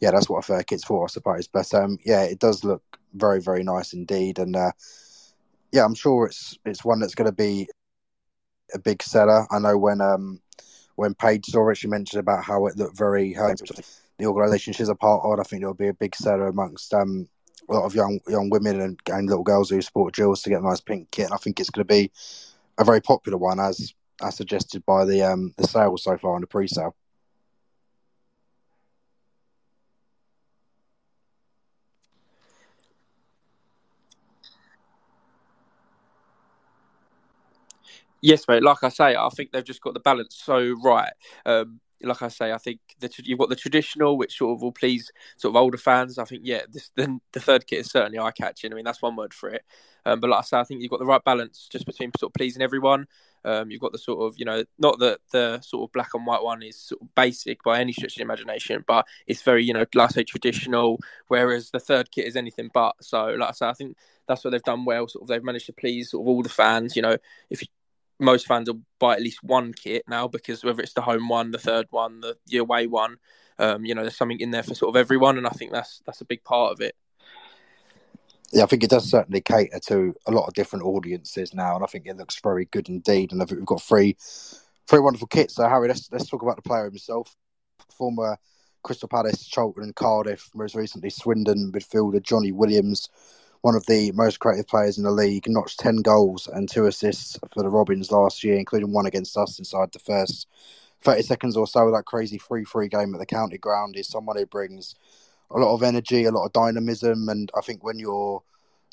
yeah, 0.00 0.10
that's 0.10 0.28
what 0.28 0.38
a 0.38 0.42
fur 0.42 0.62
kit's 0.62 0.84
for, 0.84 1.04
I 1.04 1.08
suppose. 1.08 1.46
But 1.46 1.72
um, 1.74 1.98
yeah, 2.04 2.22
it 2.22 2.38
does 2.38 2.64
look 2.64 2.82
very, 3.14 3.40
very 3.40 3.62
nice 3.62 3.92
indeed, 3.92 4.38
and 4.38 4.56
uh, 4.56 4.72
yeah, 5.72 5.84
I'm 5.84 5.94
sure 5.94 6.26
it's 6.26 6.58
it's 6.64 6.84
one 6.84 7.00
that's 7.00 7.14
going 7.14 7.30
to 7.30 7.36
be 7.36 7.68
a 8.74 8.78
big 8.78 9.02
seller. 9.02 9.46
I 9.50 9.58
know 9.58 9.76
when 9.78 10.00
um, 10.00 10.40
when 10.96 11.14
Paige 11.14 11.46
saw 11.46 11.68
it, 11.70 11.76
she 11.76 11.88
mentioned 11.88 12.20
about 12.20 12.44
how 12.44 12.66
it 12.66 12.76
looked 12.76 12.96
very 12.96 13.32
the 14.18 14.26
organisation 14.26 14.72
she's 14.72 14.88
a 14.88 14.94
part 14.94 15.22
of. 15.24 15.40
I 15.40 15.42
think 15.42 15.62
it'll 15.62 15.74
be 15.74 15.88
a 15.88 15.94
big 15.94 16.14
seller 16.14 16.48
amongst 16.48 16.92
um, 16.92 17.28
a 17.68 17.74
lot 17.74 17.84
of 17.84 17.94
young 17.94 18.20
young 18.28 18.50
women 18.50 18.80
and, 18.80 19.00
and 19.10 19.28
little 19.28 19.44
girls 19.44 19.70
who 19.70 19.80
support 19.80 20.14
Gills 20.14 20.42
to 20.42 20.50
get 20.50 20.60
a 20.60 20.66
nice 20.66 20.80
pink 20.80 21.10
kit. 21.10 21.26
And 21.26 21.34
I 21.34 21.38
think 21.38 21.60
it's 21.60 21.70
going 21.70 21.86
to 21.86 21.92
be 21.92 22.10
a 22.78 22.84
very 22.84 23.00
popular 23.00 23.38
one 23.38 23.60
as 23.60 23.94
as 24.22 24.36
suggested 24.36 24.84
by 24.84 25.04
the 25.04 25.22
um, 25.22 25.54
the 25.56 25.66
sales 25.66 26.04
so 26.04 26.16
far 26.18 26.34
in 26.36 26.42
the 26.42 26.46
pre-sale. 26.46 26.94
Yes, 38.22 38.46
mate. 38.48 38.62
Like 38.62 38.82
I 38.82 38.88
say, 38.90 39.16
I 39.16 39.28
think 39.30 39.52
they've 39.52 39.64
just 39.64 39.80
got 39.80 39.94
the 39.94 40.00
balance 40.00 40.36
so 40.36 40.74
right. 40.82 41.12
Um, 41.46 41.80
like 42.02 42.22
I 42.22 42.28
say, 42.28 42.52
I 42.52 42.58
think 42.58 42.80
that 43.00 43.18
you've 43.18 43.38
got 43.38 43.50
the 43.50 43.56
traditional, 43.56 44.16
which 44.16 44.38
sort 44.38 44.56
of 44.56 44.62
will 44.62 44.72
please 44.72 45.10
sort 45.36 45.52
of 45.52 45.56
older 45.56 45.76
fans. 45.76 46.18
I 46.18 46.24
think, 46.24 46.42
yeah, 46.44 46.62
this, 46.70 46.90
the, 46.96 47.18
the 47.32 47.40
third 47.40 47.66
kit 47.66 47.80
is 47.80 47.90
certainly 47.90 48.18
eye 48.18 48.30
catching. 48.30 48.72
I 48.72 48.74
mean, 48.76 48.84
that's 48.84 49.02
one 49.02 49.16
word 49.16 49.34
for 49.34 49.50
it. 49.50 49.62
Um, 50.06 50.20
but 50.20 50.30
like 50.30 50.40
I 50.40 50.42
say, 50.42 50.58
I 50.58 50.64
think 50.64 50.80
you've 50.80 50.90
got 50.90 51.00
the 51.00 51.06
right 51.06 51.22
balance 51.24 51.68
just 51.70 51.84
between 51.84 52.10
sort 52.18 52.30
of 52.30 52.34
pleasing 52.34 52.62
everyone. 52.62 53.06
Um, 53.44 53.70
you've 53.70 53.80
got 53.82 53.92
the 53.92 53.98
sort 53.98 54.20
of, 54.26 54.38
you 54.38 54.44
know, 54.46 54.64
not 54.78 54.98
that 55.00 55.20
the 55.32 55.60
sort 55.60 55.88
of 55.88 55.92
black 55.92 56.10
and 56.14 56.26
white 56.26 56.42
one 56.42 56.62
is 56.62 56.76
sort 56.76 57.02
of 57.02 57.14
basic 57.14 57.62
by 57.62 57.80
any 57.80 57.92
stretch 57.92 58.12
of 58.12 58.16
the 58.16 58.22
imagination, 58.22 58.84
but 58.86 59.06
it's 59.26 59.42
very, 59.42 59.64
you 59.64 59.74
know, 59.74 59.84
like 59.94 60.10
I 60.10 60.12
say, 60.12 60.24
traditional, 60.24 60.98
whereas 61.28 61.70
the 61.70 61.80
third 61.80 62.10
kit 62.10 62.26
is 62.26 62.36
anything 62.36 62.70
but. 62.72 62.94
So, 63.02 63.26
like 63.38 63.50
I 63.50 63.52
say, 63.52 63.68
I 63.68 63.72
think 63.74 63.96
that's 64.26 64.42
what 64.44 64.50
they've 64.52 64.62
done 64.62 64.84
well. 64.86 65.06
Sort 65.08 65.22
of, 65.22 65.28
they've 65.28 65.44
managed 65.44 65.66
to 65.66 65.72
please 65.74 66.10
sort 66.10 66.24
of 66.24 66.28
all 66.28 66.42
the 66.42 66.48
fans. 66.48 66.96
You 66.96 67.02
know, 67.02 67.16
if 67.50 67.62
you, 67.62 67.68
most 68.20 68.46
fans 68.46 68.68
will 68.68 68.82
buy 68.98 69.14
at 69.14 69.22
least 69.22 69.42
one 69.42 69.72
kit 69.72 70.04
now 70.08 70.28
because 70.28 70.62
whether 70.62 70.82
it's 70.82 70.92
the 70.92 71.00
home 71.00 71.28
one, 71.28 71.50
the 71.50 71.58
third 71.58 71.86
one, 71.90 72.20
the, 72.20 72.36
the 72.46 72.58
away 72.58 72.86
one, 72.86 73.16
um, 73.58 73.84
you 73.84 73.94
know, 73.94 74.02
there's 74.02 74.16
something 74.16 74.40
in 74.40 74.50
there 74.50 74.62
for 74.62 74.74
sort 74.74 74.94
of 74.94 75.00
everyone, 75.00 75.36
and 75.36 75.46
I 75.46 75.50
think 75.50 75.72
that's 75.72 76.02
that's 76.06 76.20
a 76.20 76.26
big 76.26 76.42
part 76.44 76.72
of 76.72 76.80
it. 76.80 76.96
Yeah, 78.52 78.64
I 78.64 78.66
think 78.66 78.82
it 78.82 78.90
does 78.90 79.08
certainly 79.08 79.40
cater 79.40 79.78
to 79.86 80.14
a 80.26 80.32
lot 80.32 80.46
of 80.46 80.54
different 80.54 80.84
audiences 80.84 81.54
now, 81.54 81.76
and 81.76 81.84
I 81.84 81.86
think 81.86 82.06
it 82.06 82.16
looks 82.16 82.40
very 82.40 82.64
good 82.66 82.88
indeed. 82.88 83.32
And 83.32 83.42
I 83.42 83.44
think 83.44 83.58
we've 83.58 83.66
got 83.66 83.82
three, 83.82 84.16
three 84.88 84.98
wonderful 84.98 85.28
kits. 85.28 85.54
So 85.54 85.68
Harry, 85.68 85.88
let's 85.88 86.10
let's 86.10 86.28
talk 86.28 86.42
about 86.42 86.56
the 86.56 86.62
player 86.62 86.84
himself, 86.84 87.36
former 87.96 88.38
Crystal 88.82 89.08
Palace, 89.08 89.46
Charlton, 89.46 89.84
and 89.84 89.94
Cardiff, 89.94 90.50
most 90.54 90.74
recently 90.74 91.10
Swindon 91.10 91.70
midfielder 91.72 92.22
Jonny 92.22 92.52
Williams 92.52 93.08
one 93.62 93.74
of 93.74 93.84
the 93.86 94.12
most 94.12 94.38
creative 94.38 94.66
players 94.66 94.96
in 94.98 95.04
the 95.04 95.10
league, 95.10 95.44
notched 95.46 95.80
10 95.80 95.96
goals 95.96 96.46
and 96.46 96.68
two 96.68 96.86
assists 96.86 97.38
for 97.52 97.62
the 97.62 97.68
Robins 97.68 98.10
last 98.10 98.42
year, 98.42 98.56
including 98.56 98.92
one 98.92 99.06
against 99.06 99.36
us 99.36 99.58
inside 99.58 99.92
the 99.92 99.98
first 99.98 100.48
30 101.02 101.22
seconds 101.22 101.56
or 101.56 101.66
so 101.66 101.86
of 101.86 101.94
that 101.94 102.04
crazy 102.04 102.38
3 102.38 102.64
3 102.64 102.88
game 102.88 103.14
at 103.14 103.20
the 103.20 103.26
county 103.26 103.58
ground. 103.58 103.96
Is 103.96 104.08
someone 104.08 104.36
who 104.36 104.46
brings 104.46 104.94
a 105.50 105.58
lot 105.58 105.74
of 105.74 105.82
energy, 105.82 106.24
a 106.24 106.30
lot 106.30 106.46
of 106.46 106.52
dynamism. 106.52 107.28
And 107.28 107.50
I 107.56 107.60
think 107.60 107.82
when 107.82 107.98
you're 107.98 108.42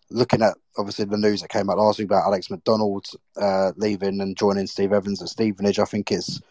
looking 0.09 0.41
at 0.41 0.55
obviously 0.77 1.05
the 1.05 1.17
news 1.17 1.41
that 1.41 1.49
came 1.49 1.69
out 1.69 1.77
last 1.77 1.99
week 1.99 2.07
about 2.07 2.25
Alex 2.25 2.49
MacDonald 2.49 3.05
uh, 3.35 3.71
leaving 3.77 4.21
and 4.21 4.37
joining 4.37 4.67
Steve 4.67 4.93
Evans 4.93 5.21
at 5.21 5.29
Stevenage, 5.29 5.79
I 5.79 5.85
think 5.85 6.11
it's 6.11 6.41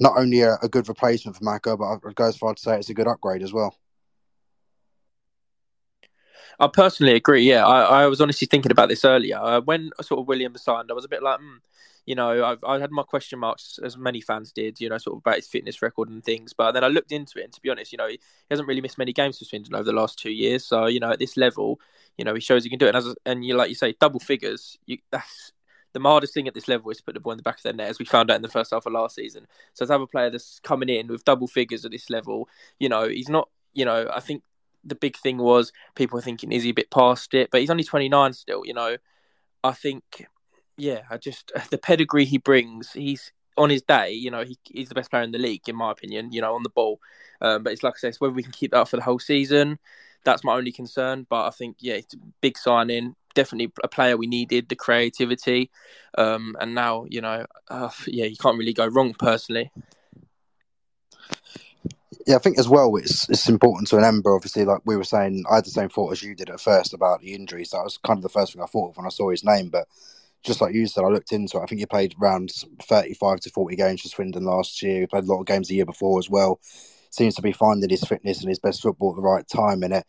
not 0.00 0.14
only 0.16 0.40
a, 0.40 0.56
a 0.62 0.68
good 0.68 0.88
replacement 0.88 1.36
for 1.36 1.44
Maka, 1.44 1.76
but 1.76 1.84
I'd 1.84 2.14
go 2.14 2.26
as 2.26 2.36
far 2.36 2.54
to 2.54 2.60
say 2.60 2.76
it's 2.76 2.90
a 2.90 2.94
good 2.94 3.08
upgrade 3.08 3.42
as 3.42 3.52
well. 3.52 3.76
I 6.60 6.68
personally 6.68 7.14
agree. 7.14 7.42
Yeah, 7.42 7.66
I, 7.66 8.02
I 8.02 8.06
was 8.06 8.20
honestly 8.20 8.46
thinking 8.46 8.72
about 8.72 8.88
this 8.88 9.04
earlier. 9.04 9.38
Uh, 9.38 9.60
when 9.60 9.90
sort 10.00 10.20
of 10.20 10.28
William 10.28 10.56
signed, 10.56 10.90
I 10.90 10.94
was 10.94 11.04
a 11.04 11.08
bit 11.08 11.22
like, 11.22 11.40
mm, 11.40 11.58
you 12.06 12.14
know, 12.14 12.44
I've, 12.44 12.62
I 12.64 12.78
had 12.78 12.90
my 12.90 13.02
question 13.02 13.38
marks, 13.38 13.78
as 13.82 13.96
many 13.96 14.20
fans 14.20 14.52
did, 14.52 14.80
you 14.80 14.88
know, 14.88 14.98
sort 14.98 15.14
of 15.16 15.18
about 15.18 15.36
his 15.36 15.46
fitness 15.46 15.80
record 15.82 16.10
and 16.10 16.22
things. 16.22 16.52
But 16.52 16.72
then 16.72 16.84
I 16.84 16.88
looked 16.88 17.12
into 17.12 17.38
it, 17.38 17.44
and 17.44 17.52
to 17.52 17.60
be 17.60 17.70
honest, 17.70 17.92
you 17.92 17.98
know, 17.98 18.08
he 18.08 18.18
hasn't 18.50 18.68
really 18.68 18.80
missed 18.80 18.98
many 18.98 19.12
games 19.12 19.38
for 19.38 19.46
Swindon 19.46 19.74
over 19.74 19.84
the 19.84 19.92
last 19.92 20.18
two 20.18 20.30
years. 20.30 20.64
So, 20.64 20.86
you 20.86 21.00
know, 21.00 21.10
at 21.10 21.18
this 21.18 21.36
level, 21.36 21.80
you 22.18 22.24
know, 22.24 22.34
he 22.34 22.40
shows 22.40 22.62
he 22.62 22.70
can 22.70 22.78
do 22.78 22.86
it. 22.86 22.94
And, 22.94 22.98
as, 22.98 23.14
and 23.24 23.44
you 23.44 23.56
like 23.56 23.70
you 23.70 23.74
say, 23.74 23.94
double 23.98 24.20
figures, 24.20 24.78
you, 24.86 24.98
that's 25.10 25.52
the 25.94 26.00
hardest 26.00 26.34
thing 26.34 26.48
at 26.48 26.54
this 26.54 26.68
level 26.68 26.90
is 26.90 26.98
to 26.98 27.04
put 27.04 27.14
the 27.14 27.20
ball 27.20 27.32
in 27.32 27.38
the 27.38 27.42
back 27.42 27.56
of 27.56 27.62
their 27.62 27.72
net, 27.72 27.88
as 27.88 27.98
we 27.98 28.04
found 28.04 28.30
out 28.30 28.36
in 28.36 28.42
the 28.42 28.48
first 28.48 28.72
half 28.72 28.84
of 28.84 28.92
last 28.92 29.14
season. 29.14 29.46
So 29.72 29.86
to 29.86 29.92
have 29.92 30.00
a 30.00 30.06
player 30.06 30.28
that's 30.28 30.60
coming 30.60 30.88
in 30.88 31.06
with 31.06 31.24
double 31.24 31.46
figures 31.46 31.84
at 31.84 31.92
this 31.92 32.10
level, 32.10 32.48
you 32.78 32.88
know, 32.88 33.08
he's 33.08 33.28
not, 33.28 33.48
you 33.72 33.84
know, 33.84 34.10
I 34.12 34.20
think 34.20 34.42
the 34.84 34.94
big 34.94 35.16
thing 35.16 35.38
was 35.38 35.72
people 35.94 36.16
were 36.16 36.22
thinking, 36.22 36.52
is 36.52 36.62
he 36.62 36.70
a 36.70 36.74
bit 36.74 36.90
past 36.90 37.34
it? 37.34 37.50
But 37.50 37.60
he's 37.60 37.70
only 37.70 37.84
29 37.84 38.32
still, 38.32 38.62
you 38.64 38.74
know. 38.74 38.96
I 39.62 39.72
think, 39.72 40.26
yeah, 40.76 41.02
I 41.10 41.16
just, 41.16 41.52
the 41.70 41.78
pedigree 41.78 42.24
he 42.24 42.38
brings, 42.38 42.92
he's, 42.92 43.32
on 43.56 43.70
his 43.70 43.82
day, 43.82 44.10
you 44.10 44.30
know, 44.30 44.44
he, 44.44 44.58
he's 44.64 44.88
the 44.88 44.96
best 44.96 45.10
player 45.10 45.22
in 45.22 45.30
the 45.30 45.38
league, 45.38 45.68
in 45.68 45.76
my 45.76 45.92
opinion, 45.92 46.32
you 46.32 46.40
know, 46.40 46.54
on 46.54 46.64
the 46.64 46.70
ball. 46.70 47.00
Um, 47.40 47.62
but 47.62 47.72
it's 47.72 47.82
like 47.82 47.94
I 47.96 47.98
say, 47.98 48.08
it's 48.08 48.20
whether 48.20 48.34
we 48.34 48.42
can 48.42 48.52
keep 48.52 48.72
that 48.72 48.80
up 48.80 48.88
for 48.88 48.96
the 48.96 49.02
whole 49.02 49.20
season. 49.20 49.78
That's 50.24 50.42
my 50.42 50.54
only 50.54 50.72
concern. 50.72 51.26
But 51.30 51.46
I 51.46 51.50
think, 51.50 51.76
yeah, 51.80 51.94
it's 51.94 52.14
a 52.14 52.18
big 52.40 52.58
signing 52.58 53.14
definitely 53.34 53.72
a 53.82 53.88
player 53.88 54.16
we 54.16 54.26
needed, 54.26 54.68
the 54.68 54.76
creativity, 54.76 55.70
um, 56.16 56.56
and 56.60 56.74
now 56.74 57.04
you 57.08 57.20
know, 57.20 57.44
uh, 57.68 57.90
yeah, 58.06 58.24
you 58.24 58.36
can't 58.36 58.58
really 58.58 58.72
go 58.72 58.86
wrong 58.86 59.12
personally. 59.14 59.70
Yeah, 62.26 62.36
I 62.36 62.38
think 62.38 62.58
as 62.58 62.68
well 62.68 62.94
it's 62.96 63.28
it's 63.28 63.48
important 63.48 63.88
to 63.88 63.96
remember. 63.96 64.34
Obviously, 64.34 64.64
like 64.64 64.80
we 64.84 64.96
were 64.96 65.04
saying, 65.04 65.44
I 65.50 65.56
had 65.56 65.66
the 65.66 65.70
same 65.70 65.88
thought 65.90 66.12
as 66.12 66.22
you 66.22 66.34
did 66.34 66.50
at 66.50 66.60
first 66.60 66.94
about 66.94 67.20
the 67.20 67.34
injuries. 67.34 67.70
That 67.70 67.84
was 67.84 67.98
kind 67.98 68.18
of 68.18 68.22
the 68.22 68.28
first 68.30 68.52
thing 68.52 68.62
I 68.62 68.66
thought 68.66 68.90
of 68.90 68.96
when 68.96 69.06
I 69.06 69.10
saw 69.10 69.30
his 69.30 69.44
name. 69.44 69.68
But 69.70 69.88
just 70.44 70.60
like 70.60 70.74
you 70.74 70.86
said, 70.86 71.04
I 71.04 71.08
looked 71.08 71.32
into 71.32 71.58
it. 71.58 71.62
I 71.62 71.66
think 71.66 71.80
he 71.80 71.86
played 71.86 72.14
around 72.20 72.52
thirty-five 72.82 73.40
to 73.40 73.50
forty 73.50 73.76
games 73.76 74.02
for 74.02 74.08
Swindon 74.08 74.44
last 74.44 74.82
year. 74.82 75.00
He 75.00 75.06
played 75.06 75.24
a 75.24 75.32
lot 75.32 75.40
of 75.40 75.46
games 75.46 75.68
the 75.68 75.74
year 75.76 75.86
before 75.86 76.18
as 76.18 76.30
well 76.30 76.60
seems 77.10 77.36
to 77.36 77.42
be 77.42 77.52
finding 77.52 77.90
his 77.90 78.02
fitness 78.04 78.40
and 78.40 78.48
his 78.48 78.58
best 78.58 78.82
football 78.82 79.10
at 79.10 79.16
the 79.16 79.22
right 79.22 79.46
time, 79.48 79.84
and 79.84 79.94
it 79.94 80.04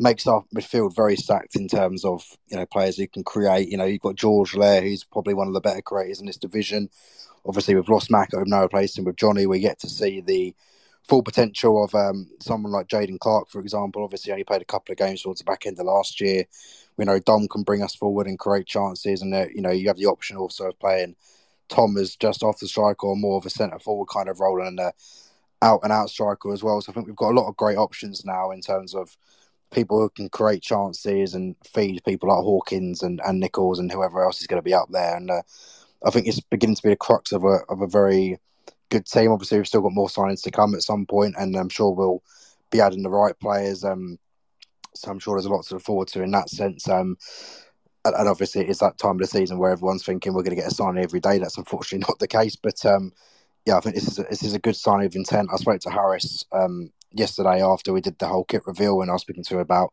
makes 0.00 0.26
our 0.26 0.44
midfield 0.54 0.94
very 0.96 1.16
stacked 1.16 1.54
in 1.54 1.68
terms 1.68 2.04
of 2.04 2.24
you 2.48 2.56
know 2.56 2.66
players 2.66 2.96
who 2.96 3.06
can 3.06 3.24
create. 3.24 3.68
You 3.68 3.76
know, 3.76 3.84
you've 3.84 4.00
got 4.02 4.16
George 4.16 4.54
Lair, 4.56 4.82
who's 4.82 5.04
probably 5.04 5.34
one 5.34 5.48
of 5.48 5.54
the 5.54 5.60
better 5.60 5.82
creators 5.82 6.20
in 6.20 6.26
this 6.26 6.36
division. 6.36 6.90
Obviously, 7.46 7.74
we've 7.74 7.88
lost 7.88 8.10
Mac, 8.10 8.34
I've 8.34 8.46
now 8.46 8.62
replaced 8.62 8.98
him 8.98 9.04
with 9.04 9.16
Jonny. 9.16 9.46
We 9.46 9.60
get 9.60 9.78
to 9.80 9.88
see 9.88 10.20
the 10.20 10.54
full 11.08 11.22
potential 11.22 11.82
of 11.82 11.94
um, 11.94 12.28
someone 12.40 12.70
like 12.70 12.86
Jayden 12.86 13.18
Clarke, 13.18 13.48
for 13.48 13.60
example. 13.60 14.04
Obviously, 14.04 14.30
only 14.30 14.44
played 14.44 14.62
a 14.62 14.66
couple 14.66 14.92
of 14.92 14.98
games 14.98 15.22
towards 15.22 15.40
the 15.40 15.44
back 15.44 15.66
end 15.66 15.78
of 15.78 15.86
last 15.86 16.20
year. 16.20 16.44
We 16.96 17.04
know 17.04 17.18
Dom 17.18 17.48
can 17.48 17.62
bring 17.62 17.82
us 17.82 17.94
forward 17.94 18.26
and 18.26 18.38
create 18.38 18.66
chances, 18.66 19.22
and 19.22 19.34
uh, 19.34 19.46
you 19.54 19.62
know 19.62 19.70
you 19.70 19.88
have 19.88 19.96
the 19.96 20.06
option 20.06 20.36
also 20.36 20.68
of 20.68 20.78
playing 20.78 21.16
Tom 21.68 21.96
as 21.96 22.14
just 22.16 22.42
off 22.42 22.60
the 22.60 22.68
strike 22.68 23.02
or 23.02 23.16
more 23.16 23.38
of 23.38 23.46
a 23.46 23.50
centre 23.50 23.78
forward 23.78 24.06
kind 24.06 24.28
of 24.28 24.40
role, 24.40 24.60
and 24.60 24.78
uh, 24.78 24.92
out 25.62 25.80
and 25.82 25.92
out 25.92 26.10
striker 26.10 26.52
as 26.52 26.62
well. 26.62 26.80
So 26.80 26.92
I 26.92 26.94
think 26.94 27.06
we've 27.06 27.16
got 27.16 27.30
a 27.30 27.38
lot 27.38 27.48
of 27.48 27.56
great 27.56 27.78
options 27.78 28.24
now 28.24 28.50
in 28.50 28.60
terms 28.60 28.94
of 28.94 29.16
people 29.72 30.00
who 30.00 30.10
can 30.10 30.28
create 30.28 30.62
chances 30.62 31.34
and 31.34 31.56
feed 31.64 32.02
people 32.04 32.28
like 32.28 32.42
Hawkins 32.42 33.02
and, 33.02 33.20
and 33.26 33.38
Nichols 33.38 33.78
and 33.78 33.92
whoever 33.92 34.24
else 34.24 34.40
is 34.40 34.46
going 34.46 34.58
to 34.58 34.64
be 34.64 34.72
up 34.74 34.88
there. 34.90 35.16
And 35.16 35.30
uh, 35.30 35.42
I 36.04 36.10
think 36.10 36.26
it's 36.26 36.40
beginning 36.40 36.76
to 36.76 36.82
be 36.82 36.90
the 36.90 36.96
crux 36.96 37.32
of 37.32 37.44
a 37.44 37.60
of 37.68 37.82
a 37.82 37.86
very 37.86 38.38
good 38.90 39.06
team. 39.06 39.32
Obviously, 39.32 39.58
we've 39.58 39.66
still 39.66 39.82
got 39.82 39.92
more 39.92 40.08
signings 40.08 40.42
to 40.42 40.50
come 40.50 40.74
at 40.74 40.82
some 40.82 41.06
point, 41.06 41.34
and 41.38 41.56
I'm 41.56 41.68
sure 41.68 41.92
we'll 41.92 42.22
be 42.70 42.80
adding 42.80 43.02
the 43.02 43.10
right 43.10 43.38
players. 43.38 43.84
Um, 43.84 44.18
so 44.94 45.10
I'm 45.10 45.18
sure 45.18 45.36
there's 45.36 45.46
a 45.46 45.50
lot 45.50 45.64
to 45.66 45.74
look 45.74 45.82
forward 45.82 46.08
to 46.08 46.22
in 46.22 46.30
that 46.32 46.50
sense. 46.50 46.88
Um, 46.88 47.16
and, 48.04 48.14
and 48.14 48.28
obviously, 48.28 48.66
it's 48.66 48.80
that 48.80 48.98
time 48.98 49.12
of 49.12 49.18
the 49.18 49.26
season 49.26 49.58
where 49.58 49.70
everyone's 49.70 50.04
thinking 50.04 50.32
we're 50.32 50.42
going 50.42 50.56
to 50.56 50.62
get 50.62 50.70
a 50.70 50.74
signing 50.74 51.02
every 51.02 51.20
day. 51.20 51.38
That's 51.38 51.58
unfortunately 51.58 52.06
not 52.08 52.18
the 52.18 52.28
case, 52.28 52.56
but 52.56 52.84
um, 52.86 53.12
yeah, 53.66 53.76
I 53.76 53.80
think 53.80 53.94
this 53.94 54.08
is 54.08 54.18
a, 54.18 54.22
this 54.24 54.42
is 54.42 54.54
a 54.54 54.58
good 54.58 54.76
sign 54.76 55.04
of 55.04 55.14
intent. 55.14 55.50
I 55.52 55.56
spoke 55.56 55.80
to 55.82 55.90
Harris 55.90 56.44
um, 56.52 56.90
yesterday 57.12 57.62
after 57.62 57.92
we 57.92 58.00
did 58.00 58.18
the 58.18 58.26
whole 58.26 58.44
kit 58.44 58.62
reveal, 58.66 59.02
and 59.02 59.10
I 59.10 59.14
was 59.14 59.22
speaking 59.22 59.44
to 59.44 59.54
him 59.54 59.60
about 59.60 59.92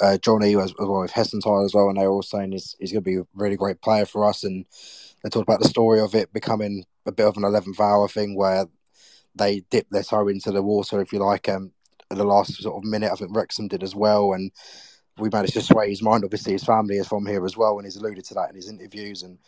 uh, 0.00 0.18
Jonny 0.18 0.56
as, 0.56 0.74
well 0.78 1.02
with 1.02 1.12
Hessenthaler 1.12 1.64
as 1.64 1.74
well, 1.74 1.88
and 1.88 1.98
they 1.98 2.06
were 2.06 2.12
all 2.12 2.22
saying 2.22 2.52
he's, 2.52 2.74
he's 2.78 2.92
going 2.92 3.04
to 3.04 3.10
be 3.10 3.16
a 3.16 3.26
really 3.34 3.56
great 3.56 3.80
player 3.80 4.06
for 4.06 4.28
us. 4.28 4.42
And 4.44 4.64
they 5.22 5.30
talked 5.30 5.48
about 5.48 5.60
the 5.60 5.68
story 5.68 6.00
of 6.00 6.14
it 6.14 6.32
becoming 6.32 6.84
a 7.06 7.12
bit 7.12 7.26
of 7.26 7.36
an 7.36 7.44
eleventh 7.44 7.80
hour 7.80 8.08
thing 8.08 8.36
where 8.36 8.66
they 9.34 9.60
dip 9.70 9.88
their 9.90 10.02
toe 10.02 10.28
into 10.28 10.50
the 10.50 10.62
water, 10.62 11.00
if 11.00 11.12
you 11.12 11.18
like, 11.18 11.48
um, 11.48 11.72
at 12.10 12.16
the 12.16 12.24
last 12.24 12.54
sort 12.62 12.76
of 12.76 12.88
minute. 12.88 13.10
I 13.12 13.16
think 13.16 13.34
Wrexham 13.34 13.68
did 13.68 13.82
as 13.82 13.94
well, 13.94 14.32
and 14.32 14.52
we 15.18 15.28
managed 15.28 15.54
to 15.54 15.62
sway 15.62 15.90
his 15.90 16.02
mind. 16.02 16.24
Obviously, 16.24 16.52
his 16.52 16.64
family 16.64 16.96
is 16.96 17.08
from 17.08 17.26
here 17.26 17.44
as 17.44 17.56
well, 17.56 17.78
and 17.78 17.86
he's 17.86 17.96
alluded 17.96 18.24
to 18.26 18.34
that 18.34 18.50
in 18.50 18.56
his 18.56 18.68
interviews, 18.68 19.22
and 19.22 19.38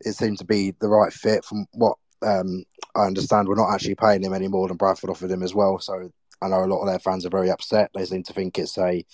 it 0.00 0.14
seemed 0.14 0.38
to 0.38 0.44
be 0.44 0.72
the 0.80 0.88
right 0.88 1.12
fit 1.12 1.44
from 1.44 1.66
what 1.72 1.96
um, 2.22 2.64
I 2.94 3.06
understand 3.06 3.48
we're 3.48 3.56
not 3.56 3.72
actually 3.72 3.94
paying 3.94 4.22
him 4.22 4.34
any 4.34 4.48
more 4.48 4.68
than 4.68 4.76
Bradford 4.76 5.10
offered 5.10 5.30
him 5.30 5.42
as 5.42 5.54
well. 5.54 5.78
So 5.78 6.10
I 6.42 6.48
know 6.48 6.64
a 6.64 6.66
lot 6.66 6.80
of 6.80 6.88
their 6.88 6.98
fans 6.98 7.24
are 7.26 7.30
very 7.30 7.50
upset. 7.50 7.90
They 7.94 8.04
seem 8.04 8.22
to 8.24 8.32
think 8.32 8.58
it's 8.58 8.78
a 8.78 9.04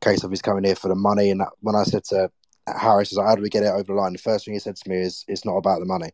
case 0.00 0.24
of 0.24 0.30
he's 0.30 0.42
coming 0.42 0.64
here 0.64 0.76
for 0.76 0.88
the 0.88 0.94
money. 0.94 1.30
And 1.30 1.40
that, 1.40 1.50
when 1.60 1.74
I 1.74 1.84
said 1.84 2.04
to 2.04 2.30
Harris, 2.66 3.12
like, 3.12 3.26
"How 3.26 3.36
do 3.36 3.42
we 3.42 3.48
get 3.50 3.62
it 3.62 3.72
over 3.72 3.84
the 3.84 3.94
line?" 3.94 4.12
The 4.12 4.18
first 4.18 4.44
thing 4.44 4.54
he 4.54 4.60
said 4.60 4.76
to 4.76 4.90
me 4.90 4.96
is, 4.96 5.24
"It's 5.28 5.44
not 5.44 5.56
about 5.56 5.80
the 5.80 5.86
money." 5.86 6.10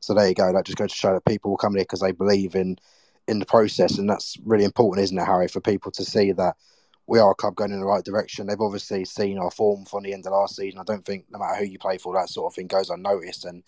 So 0.00 0.14
there 0.14 0.28
you 0.28 0.34
go. 0.34 0.52
That 0.52 0.66
just 0.66 0.78
goes 0.78 0.90
to 0.90 0.96
show 0.96 1.14
that 1.14 1.24
people 1.24 1.50
will 1.50 1.58
come 1.58 1.74
here 1.74 1.84
because 1.84 2.00
they 2.00 2.12
believe 2.12 2.54
in 2.54 2.78
in 3.28 3.38
the 3.38 3.46
process, 3.46 3.98
and 3.98 4.08
that's 4.08 4.36
really 4.44 4.64
important, 4.64 5.04
isn't 5.04 5.18
it, 5.18 5.24
Harry, 5.24 5.46
for 5.46 5.60
people 5.60 5.92
to 5.92 6.04
see 6.04 6.32
that 6.32 6.56
we 7.06 7.18
are 7.18 7.30
a 7.30 7.34
club 7.34 7.54
going 7.54 7.70
in 7.70 7.80
the 7.80 7.86
right 7.86 8.04
direction. 8.04 8.46
They've 8.46 8.60
obviously 8.60 9.04
seen 9.04 9.38
our 9.38 9.50
form 9.50 9.84
from 9.84 10.02
the 10.02 10.12
end 10.12 10.26
of 10.26 10.32
last 10.32 10.56
season. 10.56 10.80
I 10.80 10.84
don't 10.84 11.04
think 11.04 11.26
no 11.30 11.38
matter 11.38 11.56
who 11.56 11.64
you 11.64 11.78
play 11.78 11.98
for, 11.98 12.14
that 12.14 12.28
sort 12.28 12.50
of 12.50 12.54
thing 12.54 12.66
goes 12.66 12.90
unnoticed. 12.90 13.44
And 13.44 13.62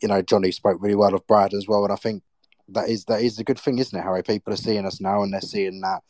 you 0.00 0.08
know, 0.08 0.22
Jonny 0.22 0.52
spoke 0.52 0.78
really 0.80 0.94
well 0.94 1.14
of 1.14 1.26
Brad 1.26 1.54
as 1.54 1.66
well, 1.68 1.84
and 1.84 1.92
I 1.92 1.96
think 1.96 2.22
that 2.68 2.88
is 2.88 3.04
that 3.04 3.20
is 3.20 3.38
a 3.38 3.44
good 3.44 3.58
thing, 3.58 3.78
isn't 3.78 3.98
it, 3.98 4.02
Harry? 4.02 4.22
People 4.22 4.52
are 4.52 4.56
seeing 4.56 4.86
us 4.86 5.00
now, 5.00 5.22
and 5.22 5.32
they're 5.32 5.40
seeing 5.40 5.80
that 5.82 6.02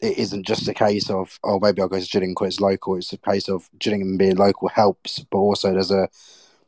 it 0.00 0.18
isn't 0.18 0.46
just 0.46 0.66
a 0.68 0.74
case 0.74 1.10
of 1.10 1.38
oh 1.44 1.58
maybe 1.60 1.82
I'll 1.82 1.88
go 1.88 2.00
to 2.00 2.06
Gillingham 2.06 2.34
because 2.34 2.54
it's 2.54 2.60
local. 2.60 2.96
It's 2.96 3.12
a 3.12 3.18
case 3.18 3.48
of 3.48 3.68
Gillingham 3.78 4.16
being 4.16 4.36
local 4.36 4.68
helps, 4.68 5.20
but 5.20 5.38
also 5.38 5.72
there's 5.72 5.90
a 5.90 6.08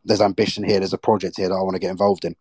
there's 0.05 0.21
ambition 0.21 0.65
here. 0.65 0.79
There's 0.79 0.93
a 0.93 0.99
project 0.99 1.37
here 1.37 1.49
that 1.49 1.55
I 1.55 1.63
want 1.63 1.75
to 1.75 1.81
get 1.81 1.91
involved 1.91 2.25
in. 2.25 2.35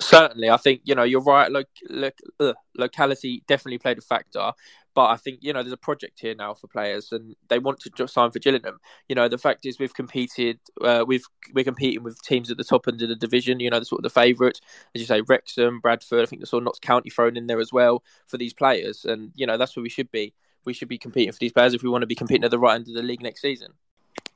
Certainly, 0.00 0.50
I 0.50 0.56
think 0.58 0.82
you 0.84 0.94
know 0.94 1.02
you're 1.02 1.22
right. 1.22 1.50
Look, 1.50 1.68
look, 1.88 2.14
uh, 2.38 2.52
locality 2.76 3.42
definitely 3.48 3.78
played 3.78 3.98
a 3.98 4.02
factor, 4.02 4.52
but 4.94 5.06
I 5.10 5.16
think 5.16 5.38
you 5.42 5.52
know 5.52 5.60
there's 5.62 5.72
a 5.72 5.76
project 5.76 6.20
here 6.20 6.36
now 6.36 6.54
for 6.54 6.68
players, 6.68 7.10
and 7.10 7.34
they 7.48 7.58
want 7.58 7.80
to 7.80 8.06
sign 8.06 8.30
for 8.30 8.38
Gillingham. 8.38 8.78
You 9.08 9.16
know, 9.16 9.26
the 9.26 9.38
fact 9.38 9.66
is 9.66 9.80
we've 9.80 9.94
competed, 9.94 10.60
uh, 10.82 11.04
we've 11.06 11.24
we're 11.52 11.64
competing 11.64 12.04
with 12.04 12.22
teams 12.22 12.48
at 12.50 12.58
the 12.58 12.64
top 12.64 12.86
end 12.86 13.02
of 13.02 13.08
the 13.08 13.16
division. 13.16 13.58
You 13.58 13.70
know, 13.70 13.80
the 13.80 13.86
sort 13.86 14.00
of 14.00 14.04
the 14.04 14.10
favourites, 14.10 14.60
as 14.94 15.00
you 15.00 15.06
say, 15.06 15.20
Wrexham, 15.22 15.80
Bradford. 15.80 16.22
I 16.22 16.26
think 16.26 16.40
the 16.40 16.46
sort 16.46 16.62
of 16.62 16.66
Notts 16.66 16.78
County 16.78 17.10
thrown 17.10 17.36
in 17.36 17.48
there 17.48 17.58
as 17.58 17.72
well 17.72 18.04
for 18.28 18.38
these 18.38 18.54
players, 18.54 19.04
and 19.04 19.32
you 19.34 19.46
know 19.46 19.56
that's 19.56 19.74
where 19.74 19.82
we 19.82 19.88
should 19.88 20.12
be. 20.12 20.32
We 20.64 20.74
should 20.74 20.88
be 20.88 20.98
competing 20.98 21.32
for 21.32 21.38
these 21.38 21.52
players 21.52 21.74
if 21.74 21.82
we 21.82 21.88
want 21.88 22.02
to 22.02 22.06
be 22.06 22.14
competing 22.14 22.44
at 22.44 22.52
the 22.52 22.58
right 22.58 22.74
end 22.76 22.86
of 22.88 22.94
the 22.94 23.02
league 23.02 23.22
next 23.22 23.40
season. 23.40 23.72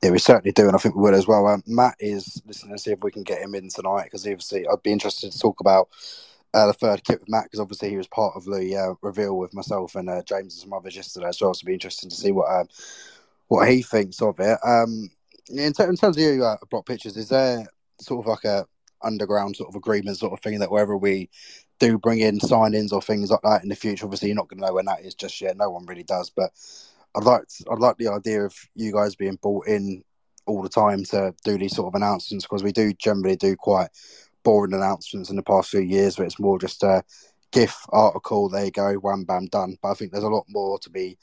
Yeah, 0.03 0.09
we 0.09 0.19
certainly 0.19 0.51
do, 0.51 0.67
and 0.67 0.75
I 0.75 0.79
think 0.79 0.95
we 0.95 1.01
will 1.01 1.15
as 1.15 1.27
well. 1.27 1.47
Um, 1.47 1.63
Matt 1.65 1.95
is 1.97 2.41
listening 2.45 2.75
to 2.75 2.81
see 2.81 2.91
if 2.91 3.01
we 3.01 3.11
can 3.11 3.23
get 3.23 3.41
him 3.41 3.55
in 3.55 3.69
tonight 3.69 4.03
because 4.03 4.27
obviously 4.27 4.67
I'd 4.67 4.83
be 4.83 4.91
interested 4.91 5.31
to 5.31 5.39
talk 5.39 5.61
about 5.61 5.87
uh, 6.53 6.67
the 6.67 6.73
third 6.73 7.05
kit 7.05 7.21
with 7.21 7.29
Matt 7.29 7.45
because 7.45 7.61
obviously 7.61 7.89
he 7.89 7.95
was 7.95 8.07
part 8.07 8.33
of 8.35 8.43
the 8.43 8.75
uh, 8.75 8.95
reveal 9.01 9.37
with 9.37 9.53
myself 9.53 9.95
and 9.95 10.09
uh, 10.09 10.21
James 10.23 10.55
and 10.55 10.61
some 10.61 10.73
others 10.73 10.97
yesterday 10.97 11.27
as 11.27 11.39
well. 11.39 11.53
So 11.53 11.59
it'll 11.59 11.67
be 11.67 11.73
interesting 11.73 12.09
to 12.09 12.15
see 12.17 12.33
what 12.33 12.53
um, 12.53 12.67
what 13.47 13.69
he 13.69 13.81
thinks 13.81 14.21
of 14.21 14.41
it. 14.41 14.59
Um, 14.65 15.09
in, 15.49 15.71
ter- 15.71 15.87
in, 15.89 15.95
terms 15.95 16.17
of 16.17 16.21
you, 16.21 16.43
uh, 16.43 16.57
block 16.69 16.85
pictures, 16.85 17.15
is 17.15 17.29
there 17.29 17.65
sort 18.01 18.25
of 18.25 18.29
like 18.29 18.43
a 18.43 18.65
underground 19.03 19.55
sort 19.55 19.69
of 19.69 19.75
agreement 19.75 20.17
sort 20.17 20.33
of 20.33 20.41
thing 20.41 20.59
that 20.59 20.71
wherever 20.71 20.97
we 20.97 21.29
do 21.79 21.97
bring 21.97 22.19
in 22.19 22.39
signings 22.39 22.91
or 22.91 23.01
things 23.01 23.31
like 23.31 23.41
that 23.43 23.63
in 23.63 23.69
the 23.69 23.75
future, 23.75 24.05
obviously 24.05 24.27
you're 24.27 24.35
not 24.35 24.49
going 24.49 24.59
to 24.59 24.67
know 24.67 24.73
when 24.73 24.85
that 24.85 25.01
is 25.01 25.15
just 25.15 25.39
yet. 25.39 25.55
No 25.55 25.69
one 25.69 25.85
really 25.85 26.03
does, 26.03 26.29
but 26.29 26.51
I'd 27.15 27.23
like 27.23 27.43
I'd 27.71 27.79
like 27.79 27.97
the 27.97 28.09
idea 28.09 28.45
of 28.45 28.55
you 28.75 28.91
guys 28.91 29.15
being 29.15 29.37
brought 29.41 29.67
in 29.67 30.03
all 30.45 30.61
the 30.61 30.69
time 30.69 31.03
to 31.05 31.33
do 31.43 31.57
these 31.57 31.75
sort 31.75 31.87
of 31.87 31.95
announcements 31.95 32.45
because 32.45 32.63
we 32.63 32.71
do 32.71 32.93
generally 32.93 33.35
do 33.35 33.55
quite 33.55 33.89
boring 34.43 34.73
announcements 34.73 35.29
in 35.29 35.35
the 35.35 35.43
past 35.43 35.69
few 35.69 35.81
years 35.81 36.17
where 36.17 36.25
it's 36.25 36.39
more 36.39 36.59
just 36.59 36.83
a 36.83 37.03
GIF 37.51 37.85
article, 37.89 38.49
there 38.49 38.65
you 38.65 38.71
go, 38.71 38.93
wham 38.95 39.23
bam 39.23 39.45
done. 39.45 39.77
But 39.81 39.91
I 39.91 39.93
think 39.93 40.11
there's 40.11 40.23
a 40.23 40.29
lot 40.29 40.45
more 40.49 40.79
to 40.79 40.89
be 40.89 41.17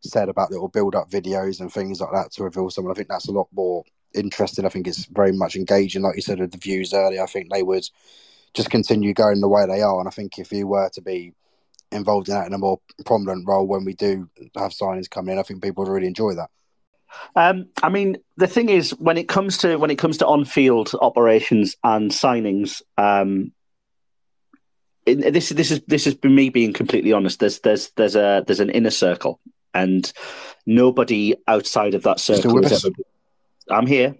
said 0.00 0.28
about 0.28 0.50
little 0.50 0.68
build 0.68 0.94
up 0.94 1.10
videos 1.10 1.60
and 1.60 1.72
things 1.72 2.00
like 2.00 2.12
that 2.12 2.32
to 2.32 2.44
reveal 2.44 2.70
someone. 2.70 2.92
I 2.92 2.94
think 2.94 3.08
that's 3.08 3.28
a 3.28 3.32
lot 3.32 3.48
more 3.52 3.84
interesting. 4.14 4.64
I 4.64 4.68
think 4.68 4.86
it's 4.86 5.06
very 5.06 5.32
much 5.32 5.56
engaging, 5.56 6.02
like 6.02 6.16
you 6.16 6.22
said, 6.22 6.40
with 6.40 6.52
the 6.52 6.58
views 6.58 6.94
earlier. 6.94 7.22
I 7.22 7.26
think 7.26 7.50
they 7.50 7.62
would 7.62 7.88
just 8.54 8.70
continue 8.70 9.12
going 9.12 9.40
the 9.40 9.48
way 9.48 9.66
they 9.66 9.82
are. 9.82 9.98
And 9.98 10.08
I 10.08 10.12
think 10.12 10.38
if 10.38 10.52
you 10.52 10.66
were 10.66 10.88
to 10.90 11.02
be 11.02 11.34
involved 11.92 12.28
in 12.28 12.34
that 12.34 12.46
in 12.46 12.52
a 12.52 12.58
more 12.58 12.80
prominent 13.04 13.46
role 13.46 13.66
when 13.66 13.84
we 13.84 13.94
do 13.94 14.28
have 14.56 14.72
signings 14.72 15.10
coming 15.10 15.34
in, 15.34 15.38
I 15.38 15.42
think 15.42 15.62
people 15.62 15.84
would 15.84 15.92
really 15.92 16.06
enjoy 16.06 16.34
that. 16.34 16.50
Um, 17.36 17.68
I 17.82 17.90
mean, 17.90 18.16
the 18.36 18.46
thing 18.46 18.70
is, 18.70 18.90
when 18.92 19.18
it 19.18 19.28
comes 19.28 19.58
to 19.58 19.76
when 19.76 19.90
it 19.90 19.98
comes 19.98 20.18
to 20.18 20.26
on-field 20.26 20.92
operations 21.00 21.76
and 21.84 22.10
signings, 22.10 22.80
um, 22.96 23.52
this 25.04 25.50
is 25.50 25.56
this 25.56 25.70
is 25.70 25.82
this 25.86 26.04
has 26.06 26.14
been 26.14 26.34
me 26.34 26.48
being 26.48 26.72
completely 26.72 27.12
honest. 27.12 27.40
There's 27.40 27.60
there's 27.60 27.90
there's 27.90 28.16
a 28.16 28.44
there's 28.46 28.60
an 28.60 28.70
inner 28.70 28.90
circle 28.90 29.40
and 29.74 30.12
nobody 30.66 31.34
outside 31.48 31.94
of 31.94 32.02
that 32.04 32.20
circle 32.20 32.64
is 32.64 32.84
ever. 32.84 32.94
I'm 33.70 33.86
here. 33.86 34.14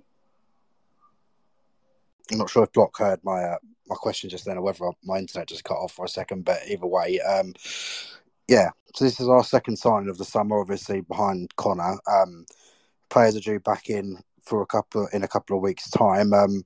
I'm 2.30 2.38
not 2.38 2.50
sure 2.50 2.64
if 2.64 2.72
Block 2.72 2.96
heard 2.98 3.20
my 3.22 3.42
uh, 3.42 3.58
my 3.92 3.98
question 3.98 4.30
just 4.30 4.44
then, 4.44 4.58
or 4.58 4.62
whether 4.62 4.90
my 5.04 5.18
internet 5.18 5.48
just 5.48 5.64
cut 5.64 5.74
off 5.74 5.92
for 5.92 6.04
a 6.04 6.08
second. 6.08 6.44
But 6.44 6.60
either 6.68 6.86
way, 6.86 7.20
um, 7.20 7.54
yeah. 8.48 8.70
So 8.94 9.04
this 9.04 9.20
is 9.20 9.28
our 9.28 9.44
second 9.44 9.76
signing 9.76 10.08
of 10.08 10.18
the 10.18 10.24
summer, 10.24 10.60
obviously 10.60 11.00
behind 11.00 11.54
Connor. 11.56 11.98
Um, 12.06 12.46
players 13.10 13.36
are 13.36 13.40
due 13.40 13.60
back 13.60 13.88
in 13.88 14.18
for 14.42 14.62
a 14.62 14.66
couple 14.66 15.08
in 15.12 15.22
a 15.22 15.28
couple 15.28 15.56
of 15.56 15.62
weeks' 15.62 15.90
time. 15.90 16.32
Um, 16.32 16.64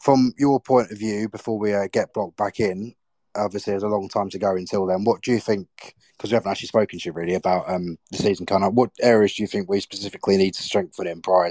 from 0.00 0.34
your 0.36 0.60
point 0.60 0.90
of 0.90 0.98
view, 0.98 1.28
before 1.28 1.58
we 1.58 1.72
uh, 1.72 1.88
get 1.90 2.12
blocked 2.12 2.36
back 2.36 2.60
in, 2.60 2.94
obviously 3.36 3.72
there's 3.72 3.82
a 3.82 3.88
long 3.88 4.08
time 4.08 4.28
to 4.30 4.38
go 4.38 4.54
until 4.54 4.86
then. 4.86 5.04
What 5.04 5.22
do 5.22 5.32
you 5.32 5.40
think? 5.40 5.94
Because 6.16 6.30
we 6.30 6.34
haven't 6.34 6.50
actually 6.50 6.68
spoken 6.68 6.98
to 6.98 7.08
you 7.08 7.12
really 7.12 7.34
about 7.34 7.68
um, 7.68 7.98
the 8.10 8.18
season 8.18 8.46
up. 8.50 8.72
What 8.74 8.90
areas 9.00 9.34
do 9.34 9.42
you 9.42 9.46
think 9.46 9.68
we 9.68 9.80
specifically 9.80 10.36
need 10.36 10.54
to 10.54 10.62
strengthen 10.62 11.06
in 11.06 11.22
prior? 11.22 11.50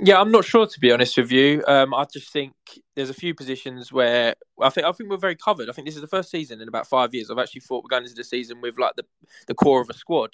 Yeah, 0.00 0.20
I'm 0.20 0.30
not 0.30 0.44
sure 0.44 0.66
to 0.66 0.80
be 0.80 0.92
honest 0.92 1.16
with 1.16 1.32
you. 1.32 1.62
Um, 1.66 1.92
I 1.92 2.04
just 2.10 2.30
think 2.30 2.54
there's 2.94 3.10
a 3.10 3.14
few 3.14 3.34
positions 3.34 3.92
where 3.92 4.34
I 4.60 4.70
think 4.70 4.86
I 4.86 4.92
think 4.92 5.10
we're 5.10 5.16
very 5.18 5.36
covered. 5.36 5.68
I 5.68 5.72
think 5.72 5.86
this 5.86 5.94
is 5.94 6.00
the 6.00 6.06
first 6.08 6.30
season 6.30 6.60
in 6.60 6.68
about 6.68 6.86
five 6.86 7.14
years. 7.14 7.30
I've 7.30 7.38
actually 7.38 7.60
thought 7.60 7.84
we're 7.84 7.96
going 7.96 8.04
into 8.04 8.14
the 8.14 8.24
season 8.24 8.60
with 8.60 8.78
like 8.78 8.96
the 8.96 9.04
the 9.46 9.54
core 9.54 9.80
of 9.80 9.90
a 9.90 9.94
squad. 9.94 10.30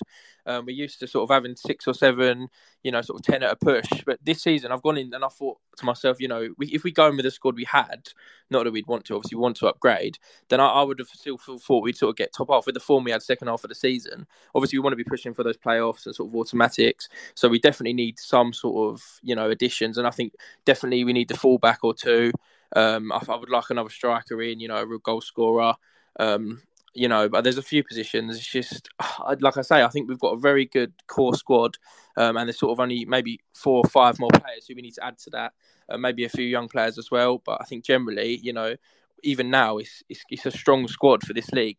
Um, 0.46 0.66
we're 0.66 0.76
used 0.76 1.00
to 1.00 1.06
sort 1.06 1.28
of 1.28 1.34
having 1.34 1.56
six 1.56 1.86
or 1.88 1.94
seven, 1.94 2.48
you 2.82 2.92
know, 2.92 3.00
sort 3.02 3.20
of 3.20 3.24
ten 3.24 3.42
at 3.42 3.52
a 3.52 3.56
push. 3.56 3.86
But 4.04 4.18
this 4.22 4.42
season, 4.42 4.72
I've 4.72 4.82
gone 4.82 4.98
in 4.98 5.12
and 5.14 5.24
I 5.24 5.28
thought 5.28 5.58
to 5.78 5.84
myself, 5.84 6.20
you 6.20 6.28
know, 6.28 6.48
we, 6.58 6.66
if 6.68 6.84
we 6.84 6.92
go 6.92 7.08
in 7.08 7.16
with 7.16 7.24
the 7.24 7.30
squad 7.30 7.56
we 7.56 7.64
had, 7.64 8.08
not 8.50 8.64
that 8.64 8.72
we'd 8.72 8.86
want 8.86 9.04
to, 9.06 9.14
obviously 9.16 9.38
want 9.38 9.56
to 9.58 9.66
upgrade, 9.68 10.18
then 10.48 10.60
I, 10.60 10.66
I 10.66 10.82
would 10.82 10.98
have 10.98 11.08
still 11.08 11.38
thought 11.38 11.82
we'd 11.82 11.96
sort 11.96 12.10
of 12.10 12.16
get 12.16 12.32
top 12.32 12.50
off 12.50 12.66
with 12.66 12.74
the 12.74 12.80
form 12.80 13.04
we 13.04 13.10
had 13.10 13.22
second 13.22 13.48
half 13.48 13.64
of 13.64 13.68
the 13.68 13.74
season. 13.74 14.26
Obviously, 14.54 14.78
we 14.78 14.82
want 14.82 14.92
to 14.92 14.96
be 14.96 15.04
pushing 15.04 15.32
for 15.34 15.44
those 15.44 15.56
playoffs 15.56 16.06
and 16.06 16.14
sort 16.14 16.28
of 16.30 16.36
automatics. 16.36 17.08
So 17.34 17.48
we 17.48 17.58
definitely 17.58 17.94
need 17.94 18.18
some 18.18 18.52
sort 18.52 18.92
of, 18.94 19.02
you 19.24 19.34
know, 19.34 19.50
additions. 19.50 19.98
And 19.98 20.06
I 20.06 20.10
think 20.10 20.34
definitely 20.64 21.04
we 21.04 21.12
need 21.12 21.28
the 21.28 21.36
fullback 21.36 21.80
or 21.82 21.94
two. 21.94 22.32
Um, 22.76 23.12
I, 23.12 23.20
I, 23.28 23.36
would 23.36 23.50
like 23.50 23.70
another 23.70 23.90
striker 23.90 24.40
in, 24.42 24.60
you 24.60 24.68
know, 24.68 24.76
a 24.76 24.86
real 24.86 24.98
goal 24.98 25.20
scorer. 25.20 25.74
Um, 26.18 26.62
you 26.94 27.08
know, 27.08 27.28
but 27.28 27.42
there's 27.42 27.58
a 27.58 27.62
few 27.62 27.82
positions. 27.82 28.36
It's 28.36 28.46
just, 28.46 28.88
like 29.40 29.56
I 29.56 29.62
say, 29.62 29.82
I 29.82 29.88
think 29.88 30.08
we've 30.08 30.18
got 30.18 30.34
a 30.34 30.40
very 30.40 30.66
good 30.66 30.92
core 31.06 31.34
squad, 31.34 31.76
um, 32.16 32.36
and 32.36 32.48
there's 32.48 32.58
sort 32.58 32.72
of 32.72 32.80
only 32.80 33.04
maybe 33.04 33.40
four 33.52 33.78
or 33.84 33.90
five 33.90 34.18
more 34.18 34.30
players 34.30 34.66
who 34.66 34.74
we 34.74 34.82
need 34.82 34.94
to 34.94 35.04
add 35.04 35.18
to 35.18 35.30
that. 35.30 35.52
Uh, 35.88 35.98
maybe 35.98 36.24
a 36.24 36.28
few 36.30 36.44
young 36.44 36.68
players 36.68 36.96
as 36.96 37.10
well. 37.10 37.42
But 37.44 37.58
I 37.60 37.64
think 37.64 37.84
generally, 37.84 38.38
you 38.42 38.52
know, 38.52 38.76
even 39.22 39.50
now, 39.50 39.78
it's 39.78 40.02
it's, 40.08 40.22
it's 40.30 40.46
a 40.46 40.50
strong 40.50 40.86
squad 40.88 41.26
for 41.26 41.34
this 41.34 41.50
league. 41.50 41.78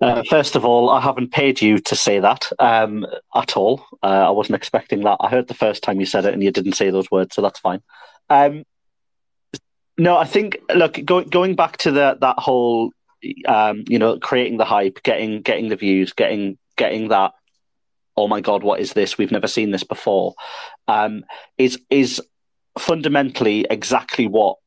Uh, 0.00 0.22
first 0.22 0.54
of 0.54 0.64
all, 0.64 0.90
I 0.90 1.00
haven't 1.00 1.32
paid 1.32 1.60
you 1.60 1.78
to 1.80 1.96
say 1.96 2.20
that 2.20 2.50
um, 2.60 3.04
at 3.34 3.56
all. 3.56 3.84
Uh, 4.02 4.26
I 4.28 4.30
wasn't 4.30 4.56
expecting 4.56 5.02
that. 5.02 5.16
I 5.20 5.28
heard 5.28 5.48
the 5.48 5.54
first 5.54 5.82
time 5.82 5.98
you 5.98 6.06
said 6.06 6.24
it, 6.24 6.34
and 6.34 6.42
you 6.42 6.52
didn't 6.52 6.74
say 6.74 6.90
those 6.90 7.10
words, 7.10 7.34
so 7.34 7.42
that's 7.42 7.58
fine. 7.58 7.82
Um, 8.30 8.64
no, 9.96 10.16
I 10.16 10.24
think 10.24 10.58
look 10.72 11.04
going 11.04 11.28
going 11.28 11.56
back 11.56 11.78
to 11.78 11.90
the 11.90 12.16
that 12.20 12.38
whole 12.38 12.92
um, 13.46 13.82
you 13.88 13.98
know 13.98 14.18
creating 14.20 14.58
the 14.58 14.64
hype, 14.64 15.02
getting 15.02 15.42
getting 15.42 15.68
the 15.68 15.76
views, 15.76 16.12
getting 16.12 16.56
getting 16.76 17.08
that. 17.08 17.32
Oh 18.16 18.28
my 18.28 18.40
God, 18.40 18.62
what 18.62 18.80
is 18.80 18.92
this? 18.92 19.18
We've 19.18 19.32
never 19.32 19.48
seen 19.48 19.72
this 19.72 19.84
before. 19.84 20.34
Um, 20.86 21.24
is 21.56 21.80
is 21.90 22.22
fundamentally 22.78 23.66
exactly 23.68 24.28
what 24.28 24.58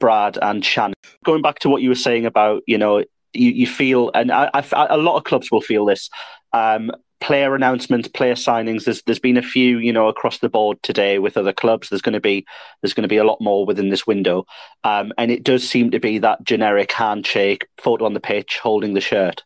Brad 0.00 0.38
and 0.40 0.64
Shannon. 0.64 0.94
Going 1.24 1.42
back 1.42 1.58
to 1.60 1.68
what 1.68 1.82
you 1.82 1.90
were 1.90 1.94
saying 1.94 2.24
about 2.24 2.62
you 2.66 2.78
know 2.78 3.04
you, 3.32 3.50
you 3.50 3.66
feel, 3.66 4.10
and 4.14 4.32
I, 4.32 4.50
I, 4.54 4.86
a 4.90 4.96
lot 4.96 5.16
of 5.16 5.24
clubs 5.24 5.50
will 5.50 5.60
feel 5.60 5.84
this. 5.84 6.10
Um, 6.52 6.90
player 7.20 7.54
announcements, 7.54 8.08
player 8.08 8.34
signings. 8.34 8.84
There's 8.84 9.02
there's 9.02 9.18
been 9.18 9.36
a 9.36 9.42
few, 9.42 9.78
you 9.78 9.92
know, 9.92 10.08
across 10.08 10.38
the 10.38 10.48
board 10.48 10.82
today 10.82 11.18
with 11.18 11.36
other 11.36 11.52
clubs. 11.52 11.88
There's 11.88 12.02
going 12.02 12.14
to 12.14 12.20
be 12.20 12.46
there's 12.82 12.94
going 12.94 13.02
to 13.02 13.08
be 13.08 13.16
a 13.16 13.24
lot 13.24 13.40
more 13.40 13.66
within 13.66 13.90
this 13.90 14.06
window, 14.06 14.46
um, 14.84 15.12
and 15.18 15.30
it 15.30 15.42
does 15.42 15.68
seem 15.68 15.90
to 15.90 16.00
be 16.00 16.18
that 16.18 16.44
generic 16.44 16.92
handshake, 16.92 17.66
photo 17.78 18.04
on 18.04 18.14
the 18.14 18.20
pitch, 18.20 18.58
holding 18.58 18.94
the 18.94 19.00
shirt. 19.00 19.42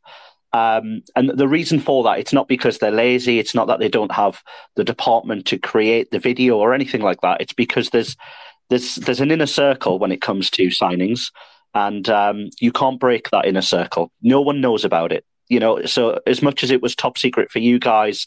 Um, 0.55 1.03
and 1.17 1.31
the 1.31 1.49
reason 1.49 1.81
for 1.81 2.05
that, 2.05 2.19
it's 2.19 2.33
not 2.33 2.47
because 2.47 2.79
they're 2.79 2.91
lazy. 2.91 3.39
It's 3.39 3.55
not 3.55 3.69
that 3.69 3.79
they 3.79 3.89
don't 3.89 4.13
have 4.13 4.43
the 4.77 4.85
department 4.85 5.47
to 5.47 5.59
create 5.59 6.11
the 6.11 6.19
video 6.19 6.59
or 6.59 6.75
anything 6.75 7.01
like 7.01 7.23
that. 7.23 7.41
It's 7.41 7.55
because 7.55 7.91
there's 7.91 8.17
there's 8.69 8.97
there's 8.97 9.21
an 9.21 9.31
inner 9.31 9.47
circle 9.47 9.99
when 9.99 10.13
it 10.13 10.21
comes 10.21 10.51
to 10.51 10.67
signings, 10.67 11.31
and 11.75 12.09
um, 12.09 12.49
you 12.61 12.73
can't 12.73 13.01
break 13.01 13.31
that 13.31 13.47
inner 13.47 13.63
circle. 13.63 14.13
No 14.23 14.41
one 14.41 14.61
knows 14.61 14.85
about 14.85 15.13
it 15.13 15.25
you 15.53 15.61
know, 15.61 15.85
so 15.85 16.19
as 16.27 16.41
much 16.41 16.65
as 16.65 16.71
it 16.71 16.81
was 16.81 16.97
top 16.97 17.19
secret 17.19 17.51
for 17.51 17.59
you 17.59 17.79
guys 17.79 18.27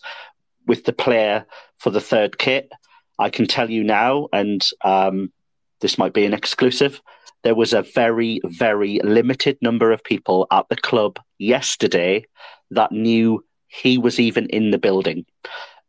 with 0.67 0.83
the 0.85 0.93
player 0.93 1.43
for 1.79 1.89
the 1.89 1.99
third 1.99 2.37
kit, 2.37 2.71
I 3.17 3.31
can 3.31 3.47
tell 3.47 3.67
you 3.67 3.83
now, 3.83 4.27
and 4.31 4.63
um, 4.83 5.33
this 5.81 5.97
might 5.97 6.13
be 6.13 6.25
an 6.25 6.35
exclusive. 6.35 7.01
There 7.43 7.55
was 7.55 7.73
a 7.73 7.81
very, 7.81 8.41
very 8.45 8.99
limited 9.03 9.57
number 9.59 9.91
of 9.91 10.03
people 10.03 10.45
at 10.51 10.69
the 10.69 10.75
club 10.75 11.19
yesterday 11.39 12.25
that 12.69 12.91
knew 12.91 13.43
he 13.69 13.97
was 13.97 14.19
even 14.19 14.45
in 14.49 14.69
the 14.69 14.77
building. 14.77 15.25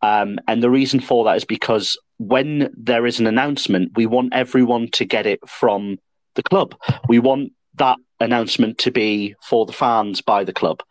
Um, 0.01 0.39
and 0.49 0.63
the 0.63 0.71
reason 0.71 1.01
for 1.01 1.23
that 1.25 1.37
is 1.37 1.45
because 1.45 1.99
when 2.17 2.73
there 2.75 3.05
is 3.05 3.21
an 3.21 3.27
announcement, 3.27 3.93
we 3.95 4.07
want 4.07 4.33
everyone 4.33 4.89
to 4.93 5.05
get 5.05 5.27
it 5.27 5.47
from 5.47 5.99
the 6.37 6.43
club. 6.43 6.75
We 7.09 7.19
want 7.19 7.53
that 7.75 7.99
announcement 8.21 8.79
to 8.79 8.91
be 8.91 9.35
for 9.43 9.67
the 9.67 9.73
fans 9.73 10.21
by 10.21 10.45
the 10.45 10.53
club. 10.53 10.83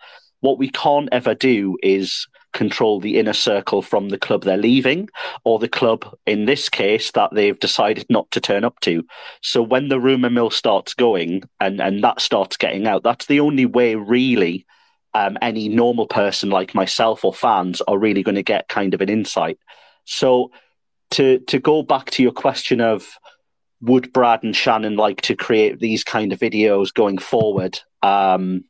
What 0.41 0.59
we 0.59 0.69
can't 0.69 1.09
ever 1.11 1.33
do 1.33 1.77
is 1.81 2.27
control 2.55 3.01
the 3.01 3.19
inner 3.19 3.33
circle 3.33 3.81
from 3.81 4.09
the 4.09 4.17
club 4.17 4.43
they're 4.43 4.55
leaving 4.55 5.09
or 5.43 5.59
the 5.59 5.67
club 5.67 6.05
in 6.25 6.45
this 6.45 6.69
case 6.69 7.11
that 7.11 7.29
they've 7.33 7.59
decided 7.59 8.05
not 8.09 8.31
to 8.31 8.39
turn 8.39 8.63
up 8.63 8.79
to 8.79 9.03
so 9.41 9.61
when 9.61 9.89
the 9.89 9.99
rumor 9.99 10.29
mill 10.29 10.49
starts 10.49 10.93
going 10.93 11.43
and 11.59 11.81
and 11.81 12.01
that 12.01 12.21
starts 12.21 12.55
getting 12.55 12.87
out 12.87 13.03
that's 13.03 13.25
the 13.25 13.41
only 13.41 13.65
way 13.65 13.95
really 13.95 14.65
um, 15.13 15.37
any 15.41 15.67
normal 15.67 16.07
person 16.07 16.49
like 16.49 16.73
myself 16.73 17.25
or 17.25 17.33
fans 17.33 17.81
are 17.89 17.97
really 17.97 18.23
going 18.23 18.35
to 18.35 18.43
get 18.43 18.69
kind 18.69 18.93
of 18.93 19.01
an 19.01 19.09
insight 19.09 19.59
so 20.05 20.49
to 21.11 21.39
to 21.39 21.59
go 21.59 21.83
back 21.83 22.09
to 22.11 22.23
your 22.23 22.31
question 22.31 22.79
of 22.79 23.17
would 23.85 24.11
brad 24.13 24.43
and 24.43 24.55
shannon 24.55 24.95
like 24.95 25.21
to 25.21 25.35
create 25.35 25.79
these 25.79 26.03
kind 26.03 26.33
of 26.33 26.39
videos 26.39 26.93
going 26.93 27.17
forward 27.17 27.79
um, 28.03 28.63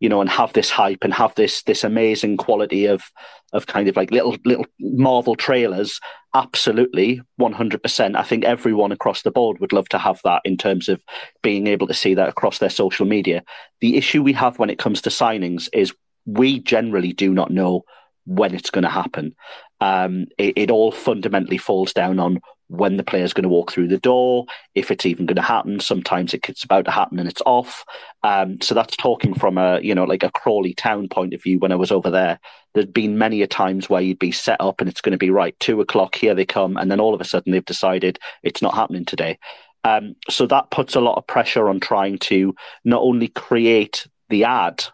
you 0.00 0.08
know, 0.08 0.20
and 0.20 0.30
have 0.30 0.52
this 0.52 0.70
hype 0.70 1.02
and 1.02 1.14
have 1.14 1.34
this 1.34 1.62
this 1.62 1.84
amazing 1.84 2.36
quality 2.36 2.86
of 2.86 3.10
of 3.52 3.66
kind 3.66 3.88
of 3.88 3.96
like 3.96 4.10
little 4.10 4.36
little 4.44 4.66
Marvel 4.80 5.36
trailers. 5.36 6.00
Absolutely, 6.34 7.22
one 7.36 7.52
hundred 7.52 7.82
percent. 7.82 8.16
I 8.16 8.22
think 8.22 8.44
everyone 8.44 8.92
across 8.92 9.22
the 9.22 9.30
board 9.30 9.60
would 9.60 9.72
love 9.72 9.88
to 9.90 9.98
have 9.98 10.20
that 10.24 10.42
in 10.44 10.56
terms 10.56 10.88
of 10.88 11.02
being 11.42 11.66
able 11.66 11.86
to 11.86 11.94
see 11.94 12.14
that 12.14 12.28
across 12.28 12.58
their 12.58 12.70
social 12.70 13.06
media. 13.06 13.42
The 13.80 13.96
issue 13.96 14.22
we 14.22 14.32
have 14.34 14.58
when 14.58 14.70
it 14.70 14.78
comes 14.78 15.00
to 15.02 15.10
signings 15.10 15.68
is 15.72 15.94
we 16.26 16.58
generally 16.60 17.12
do 17.12 17.32
not 17.32 17.50
know 17.50 17.84
when 18.26 18.54
it's 18.54 18.70
going 18.70 18.84
to 18.84 18.90
happen. 18.90 19.34
Um, 19.80 20.26
it, 20.38 20.54
it, 20.56 20.70
all 20.70 20.90
fundamentally 20.90 21.58
falls 21.58 21.92
down 21.92 22.18
on 22.18 22.40
when 22.76 22.96
the 22.96 23.04
player's 23.04 23.32
going 23.32 23.44
to 23.44 23.48
walk 23.48 23.72
through 23.72 23.88
the 23.88 23.98
door, 23.98 24.46
if 24.74 24.90
it's 24.90 25.06
even 25.06 25.26
going 25.26 25.36
to 25.36 25.42
happen. 25.42 25.80
Sometimes 25.80 26.34
it's 26.34 26.64
about 26.64 26.84
to 26.84 26.90
happen 26.90 27.18
and 27.18 27.28
it's 27.28 27.42
off. 27.46 27.84
Um, 28.22 28.60
so 28.60 28.74
that's 28.74 28.96
talking 28.96 29.34
from 29.34 29.58
a 29.58 29.80
you 29.80 29.94
know 29.94 30.04
like 30.04 30.22
a 30.22 30.30
Crawley 30.30 30.74
Town 30.74 31.08
point 31.08 31.34
of 31.34 31.42
view. 31.42 31.58
When 31.58 31.72
I 31.72 31.76
was 31.76 31.90
over 31.90 32.10
there, 32.10 32.38
there'd 32.74 32.92
been 32.92 33.18
many 33.18 33.42
a 33.42 33.46
times 33.46 33.88
where 33.88 34.02
you'd 34.02 34.18
be 34.18 34.32
set 34.32 34.60
up 34.60 34.80
and 34.80 34.88
it's 34.88 35.00
going 35.00 35.12
to 35.12 35.18
be 35.18 35.30
right 35.30 35.58
two 35.60 35.80
o'clock. 35.80 36.14
Here 36.14 36.34
they 36.34 36.46
come, 36.46 36.76
and 36.76 36.90
then 36.90 37.00
all 37.00 37.14
of 37.14 37.20
a 37.20 37.24
sudden 37.24 37.52
they've 37.52 37.64
decided 37.64 38.18
it's 38.42 38.62
not 38.62 38.74
happening 38.74 39.04
today. 39.04 39.38
Um, 39.84 40.16
so 40.30 40.46
that 40.46 40.70
puts 40.70 40.94
a 40.94 41.00
lot 41.00 41.18
of 41.18 41.26
pressure 41.26 41.68
on 41.68 41.78
trying 41.78 42.18
to 42.18 42.54
not 42.84 43.02
only 43.02 43.28
create 43.28 44.06
the 44.30 44.44
ad 44.44 44.84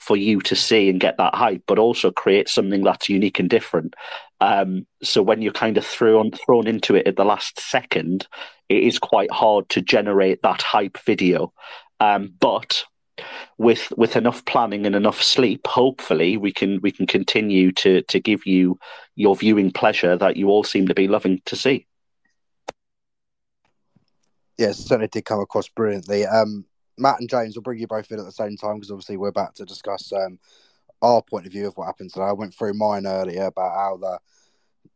for 0.00 0.16
you 0.16 0.40
to 0.40 0.56
see 0.56 0.88
and 0.88 0.98
get 0.98 1.16
that 1.18 1.34
hype, 1.34 1.62
but 1.66 1.78
also 1.78 2.10
create 2.10 2.48
something 2.48 2.82
that's 2.82 3.08
unique 3.08 3.38
and 3.38 3.50
different. 3.50 3.94
Um, 4.40 4.86
so 5.02 5.22
when 5.22 5.42
you're 5.42 5.52
kind 5.52 5.76
of 5.76 5.84
thrown 5.84 6.32
thrown 6.32 6.66
into 6.66 6.94
it 6.96 7.06
at 7.06 7.16
the 7.16 7.24
last 7.24 7.60
second, 7.60 8.26
it 8.68 8.82
is 8.82 8.98
quite 8.98 9.30
hard 9.30 9.68
to 9.70 9.82
generate 9.82 10.42
that 10.42 10.62
hype 10.62 10.98
video. 11.04 11.52
Um, 12.00 12.32
but 12.40 12.84
with 13.58 13.92
with 13.96 14.16
enough 14.16 14.44
planning 14.46 14.86
and 14.86 14.96
enough 14.96 15.22
sleep, 15.22 15.66
hopefully 15.66 16.38
we 16.38 16.52
can 16.52 16.80
we 16.80 16.90
can 16.90 17.06
continue 17.06 17.70
to 17.72 18.02
to 18.02 18.18
give 18.18 18.46
you 18.46 18.78
your 19.16 19.36
viewing 19.36 19.70
pleasure 19.70 20.16
that 20.16 20.38
you 20.38 20.48
all 20.48 20.64
seem 20.64 20.88
to 20.88 20.94
be 20.94 21.08
loving 21.08 21.42
to 21.44 21.56
see. 21.56 21.86
Yes, 24.56 24.78
certainly 24.78 25.08
did 25.08 25.24
come 25.24 25.40
across 25.40 25.68
brilliantly. 25.68 26.24
Um, 26.24 26.64
Matt 26.98 27.20
and 27.20 27.28
James 27.28 27.54
will 27.54 27.62
bring 27.62 27.78
you 27.78 27.86
both 27.86 28.10
in 28.10 28.18
at 28.18 28.24
the 28.24 28.32
same 28.32 28.56
time 28.56 28.76
because 28.76 28.90
obviously 28.90 29.16
we're 29.16 29.28
about 29.28 29.54
to 29.56 29.64
discuss 29.64 30.12
um, 30.12 30.38
our 31.02 31.22
point 31.22 31.46
of 31.46 31.52
view 31.52 31.66
of 31.66 31.76
what 31.76 31.86
happened 31.86 32.12
today. 32.12 32.24
I 32.26 32.32
went 32.32 32.54
through 32.54 32.74
mine 32.74 33.06
earlier 33.06 33.44
about 33.46 33.74
how 33.74 33.96
the 33.96 34.18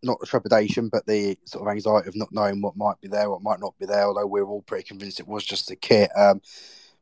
not 0.03 0.21
the 0.21 0.27
trepidation, 0.27 0.89
but 0.91 1.07
the 1.07 1.39
sort 1.45 1.67
of 1.67 1.73
anxiety 1.73 2.09
of 2.09 2.17
not 2.17 2.29
knowing 2.31 2.61
what 2.61 2.77
might 2.77 3.01
be 3.01 3.09
there, 3.09 3.31
what 3.31 3.43
might 3.43 3.61
not 3.61 3.75
be 3.79 3.87
there. 3.87 4.05
Although 4.05 4.27
we 4.27 4.41
are 4.41 4.47
all 4.47 4.63
pretty 4.63 4.85
convinced 4.85 5.21
it 5.21 5.29
was 5.29 5.45
just 5.45 5.71
a 5.71 5.77
kit. 5.77 6.11
Um, 6.17 6.43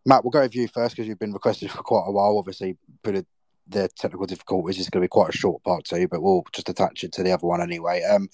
Matt, 0.04 0.24
we'll 0.24 0.30
go 0.30 0.40
with 0.40 0.54
you 0.54 0.68
first 0.68 0.96
because 0.96 1.08
you've 1.08 1.18
been 1.18 1.32
requested 1.32 1.70
for 1.70 1.82
quite 1.82 2.04
a 2.06 2.12
while. 2.12 2.38
Obviously, 2.38 2.76
a 3.04 3.24
the 3.68 3.88
technical 3.96 4.26
difficulties. 4.26 4.78
It's 4.78 4.90
going 4.90 5.02
to 5.02 5.04
be 5.04 5.08
quite 5.08 5.30
a 5.30 5.36
short 5.36 5.62
part 5.62 5.84
two, 5.84 6.08
but 6.08 6.22
we'll 6.22 6.44
just 6.52 6.68
attach 6.68 7.04
it 7.04 7.12
to 7.12 7.22
the 7.22 7.32
other 7.32 7.46
one 7.46 7.60
anyway. 7.60 8.02
Um, 8.02 8.28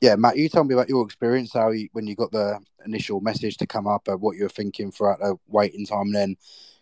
yeah, 0.00 0.16
Matt, 0.16 0.36
you 0.36 0.48
tell 0.48 0.64
me 0.64 0.74
about 0.74 0.88
your 0.88 1.04
experience, 1.04 1.52
how 1.52 1.70
you, 1.70 1.88
when 1.92 2.06
you 2.06 2.14
got 2.14 2.32
the 2.32 2.58
initial 2.84 3.20
message 3.20 3.56
to 3.58 3.66
come 3.66 3.86
up, 3.86 4.08
uh, 4.08 4.16
what 4.16 4.36
you 4.36 4.42
were 4.42 4.48
thinking 4.48 4.90
throughout 4.90 5.18
the 5.20 5.36
waiting 5.48 5.86
time, 5.86 6.06
and 6.06 6.14
then 6.14 6.36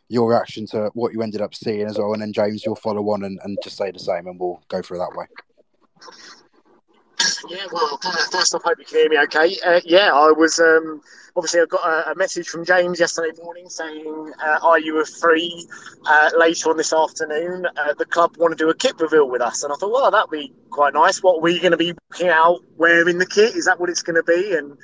your 0.08 0.28
reaction 0.28 0.66
to 0.66 0.90
what 0.94 1.12
you 1.12 1.22
ended 1.22 1.40
up 1.40 1.54
seeing 1.54 1.86
as 1.86 1.98
well. 1.98 2.12
And 2.12 2.22
then 2.22 2.32
James, 2.32 2.64
you'll 2.64 2.74
follow 2.74 3.02
on 3.10 3.24
and, 3.24 3.38
and 3.44 3.56
just 3.62 3.76
say 3.76 3.90
the 3.90 3.98
same, 3.98 4.26
and 4.26 4.38
we'll 4.38 4.62
go 4.68 4.82
through 4.82 4.98
that 4.98 5.16
way. 5.16 5.26
Yeah, 7.48 7.66
well, 7.72 7.98
first 8.30 8.54
off, 8.54 8.62
hope 8.62 8.78
you 8.78 8.84
can 8.84 8.98
hear 8.98 9.08
me 9.08 9.18
okay. 9.24 9.56
Uh, 9.64 9.80
yeah, 9.84 10.10
I 10.12 10.30
was 10.30 10.58
um, 10.58 11.00
obviously 11.36 11.60
I 11.60 11.66
got 11.66 11.84
a, 11.84 12.12
a, 12.12 12.14
message 12.14 12.48
from 12.48 12.64
James 12.64 13.00
yesterday 13.00 13.30
morning 13.42 13.68
saying, 13.68 14.32
uh, 14.44 14.58
"Are 14.62 14.78
you 14.78 15.04
free 15.04 15.66
uh, 16.06 16.30
later 16.36 16.70
on 16.70 16.76
this 16.76 16.92
afternoon? 16.92 17.66
Uh, 17.76 17.94
the 17.94 18.04
club 18.04 18.36
want 18.38 18.56
to 18.56 18.64
do 18.64 18.70
a 18.70 18.74
kit 18.74 18.98
reveal 19.00 19.28
with 19.28 19.42
us." 19.42 19.62
And 19.62 19.72
I 19.72 19.76
thought, 19.76 19.92
well, 19.92 20.10
that'd 20.10 20.30
be 20.30 20.52
quite 20.70 20.94
nice. 20.94 21.22
What 21.22 21.38
are 21.38 21.40
we 21.40 21.58
going 21.58 21.72
to 21.72 21.76
be 21.76 21.94
walking 22.10 22.28
out 22.28 22.60
wearing 22.76 23.18
the 23.18 23.26
kit? 23.26 23.56
Is 23.56 23.64
that 23.64 23.80
what 23.80 23.90
it's 23.90 24.02
going 24.02 24.16
to 24.16 24.22
be? 24.22 24.54
And 24.54 24.76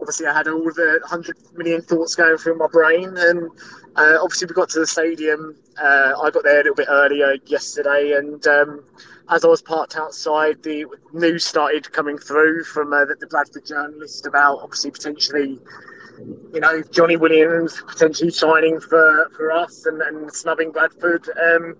obviously, 0.00 0.26
I 0.26 0.36
had 0.36 0.48
all 0.48 0.64
the 0.64 1.00
hundred 1.04 1.36
million 1.54 1.82
thoughts 1.82 2.14
going 2.14 2.38
through 2.38 2.56
my 2.56 2.68
brain, 2.72 3.16
and 3.16 3.50
uh, 3.96 4.18
obviously, 4.22 4.46
we 4.46 4.54
got 4.54 4.70
to 4.70 4.80
the 4.80 4.86
stadium. 4.86 5.56
Uh, 5.80 6.12
I 6.22 6.30
got 6.30 6.44
there 6.44 6.60
a 6.60 6.64
little 6.64 6.74
bit 6.74 6.88
earlier 6.88 7.36
yesterday, 7.46 8.12
and 8.16 8.46
um, 8.46 8.84
as 9.28 9.44
I 9.44 9.48
was 9.48 9.62
parked 9.62 9.96
outside, 9.96 10.62
the 10.62 10.86
news 11.12 11.44
started 11.44 11.90
coming 11.92 12.18
through 12.18 12.64
from 12.64 12.92
uh, 12.92 13.04
the, 13.04 13.16
the, 13.16 13.26
Bradford 13.26 13.64
journalist 13.64 14.26
about 14.26 14.58
obviously 14.60 14.90
potentially, 14.90 15.58
you 16.52 16.60
know, 16.60 16.82
Jonny 16.90 17.16
Williams 17.16 17.80
potentially 17.86 18.30
signing 18.30 18.80
for, 18.80 19.30
for 19.36 19.52
us 19.52 19.86
and, 19.86 20.02
and 20.02 20.32
snubbing 20.32 20.72
Bradford. 20.72 21.28
Um, 21.28 21.76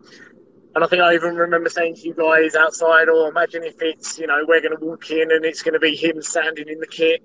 and 0.75 0.85
I 0.85 0.87
think 0.87 1.03
I 1.03 1.15
even 1.15 1.37
remember 1.37 1.69
saying 1.69 1.97
to 1.97 2.01
you 2.03 2.15
guys 2.15 2.55
outside, 2.55 3.09
or 3.09 3.27
oh, 3.27 3.29
imagine 3.29 3.63
if 3.63 3.83
it's, 3.83 4.19
you 4.19 4.27
know, 4.27 4.45
we're 4.47 4.63
going 4.63 4.77
to 4.77 4.85
walk 4.85 5.11
in 5.11 5.31
and 5.31 5.45
it's 5.45 5.63
going 5.63 5.75
to 5.75 5.81
be 5.81 5.95
him 5.95 6.23
standing 6.23 6.69
in 6.69 6.81
the 6.81 6.87
kit. 6.87 7.23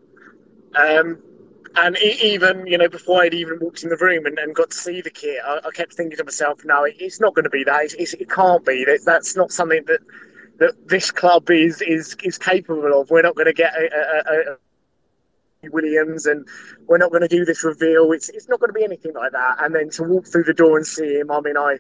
Um, 0.76 1.22
and 1.76 1.98
even 1.98 2.66
you 2.68 2.78
know 2.78 2.90
before 2.90 3.24
I'd 3.24 3.34
even 3.34 3.60
walked 3.60 3.84
in 3.84 3.90
the 3.90 3.98
room 3.98 4.26
and, 4.26 4.38
and 4.40 4.56
got 4.56 4.72
to 4.72 4.78
see 4.78 5.02
the 5.02 5.10
kit, 5.10 5.40
I, 5.46 5.60
I 5.66 5.72
kept 5.72 5.94
thinking 5.94 6.18
to 6.18 6.24
myself, 6.24 6.62
no, 6.66 6.84
it, 6.84 6.96
it's 7.00 7.20
not 7.20 7.36
going 7.36 7.44
to 7.44 7.50
be 7.50 7.64
that. 7.64 7.94
It 7.98 8.30
can't 8.30 8.66
be. 8.66 8.86
That, 8.86 9.02
that's 9.06 9.36
not 9.36 9.52
something 9.52 9.84
that 9.88 10.00
that 10.60 10.88
this 10.88 11.12
club 11.12 11.50
is 11.50 11.82
is 11.82 12.16
is 12.24 12.38
capable 12.38 13.00
of. 13.00 13.10
We're 13.10 13.22
not 13.22 13.36
going 13.36 13.48
to 13.48 13.54
get 13.54 13.74
a, 13.76 13.90
a, 14.30 14.54
a 15.66 15.70
Williams, 15.70 16.26
and 16.26 16.48
we're 16.88 16.98
not 16.98 17.12
going 17.12 17.22
to 17.22 17.28
do 17.28 17.46
this 17.46 17.64
reveal. 17.64 18.12
It's 18.12 18.30
it's 18.30 18.48
not 18.48 18.60
going 18.60 18.70
to 18.70 18.74
be 18.74 18.84
anything 18.84 19.14
like 19.14 19.32
that. 19.32 19.58
And 19.60 19.74
then 19.74 19.90
to 19.92 20.04
walk 20.04 20.28
through 20.28 20.44
the 20.46 20.54
door 20.54 20.78
and 20.78 20.86
see 20.86 21.20
him, 21.20 21.32
I 21.32 21.42
mean, 21.42 21.58
I 21.58 21.78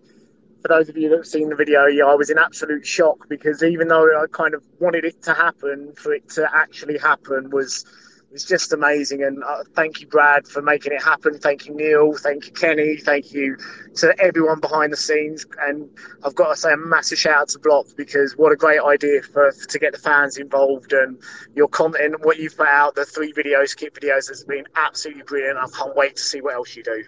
for 0.62 0.68
those 0.70 0.90
of 0.90 0.98
you 0.98 1.10
that 1.10 1.18
have 1.18 1.26
seen 1.26 1.50
the 1.50 1.56
video, 1.56 1.86
yeah, 1.86 2.06
I 2.06 2.16
was 2.16 2.30
in 2.30 2.38
absolute 2.38 2.86
shock 2.86 3.28
because 3.30 3.64
even 3.64 3.88
though 3.88 4.06
I 4.22 4.26
kind 4.32 4.54
of 4.54 4.64
wanted 4.80 5.06
it 5.06 5.22
to 5.24 5.34
happen, 5.34 5.94
for 5.96 6.14
it 6.14 6.30
to 6.32 6.50
actually 6.54 6.98
happen 6.98 7.50
was 7.52 7.86
it's 8.32 8.44
just 8.44 8.74
amazing. 8.74 9.24
And 9.24 9.44
uh, 9.44 9.64
thank 9.76 10.02
you, 10.02 10.08
Brad, 10.08 10.48
for 10.48 10.62
making 10.62 10.94
it 10.94 11.02
happen. 11.02 11.40
Thank 11.40 11.66
you, 11.66 11.76
Neil. 11.76 12.14
Thank 12.14 12.48
you, 12.48 12.52
Kenny. 12.52 12.98
Thank 12.98 13.34
you 13.34 13.58
to 13.96 14.14
everyone 14.20 14.60
behind 14.60 14.92
the 14.92 14.98
scenes. 14.98 15.46
And 15.62 15.90
I've 16.24 16.36
got 16.36 16.50
to 16.50 16.56
say 16.56 16.74
a 16.74 16.78
massive 16.78 17.18
shout 17.18 17.42
out 17.42 17.50
to 17.50 17.60
Block 17.60 17.88
because 17.96 18.38
what 18.38 18.52
a 18.52 18.56
great 18.56 18.82
idea 18.82 19.22
for 19.22 19.52
to 19.52 19.80
get 19.80 19.94
the 19.94 20.00
fans 20.00 20.38
involved 20.38 20.94
and 20.94 21.22
your 21.56 21.68
content, 21.68 22.16
what 22.26 22.38
you've 22.38 22.58
put 22.58 22.68
out, 22.68 22.96
the 22.96 23.06
three 23.06 23.32
videos, 23.34 23.76
kit 23.76 23.94
videos, 23.94 24.28
has 24.28 24.44
been 24.44 24.66
absolutely 24.76 25.24
brilliant. 25.24 25.58
I 25.58 25.68
can't 25.76 25.96
wait 25.96 26.16
to 26.18 26.24
see 26.24 26.42
what 26.42 26.56
else 26.56 26.76
you 26.76 26.84
do. 26.84 27.04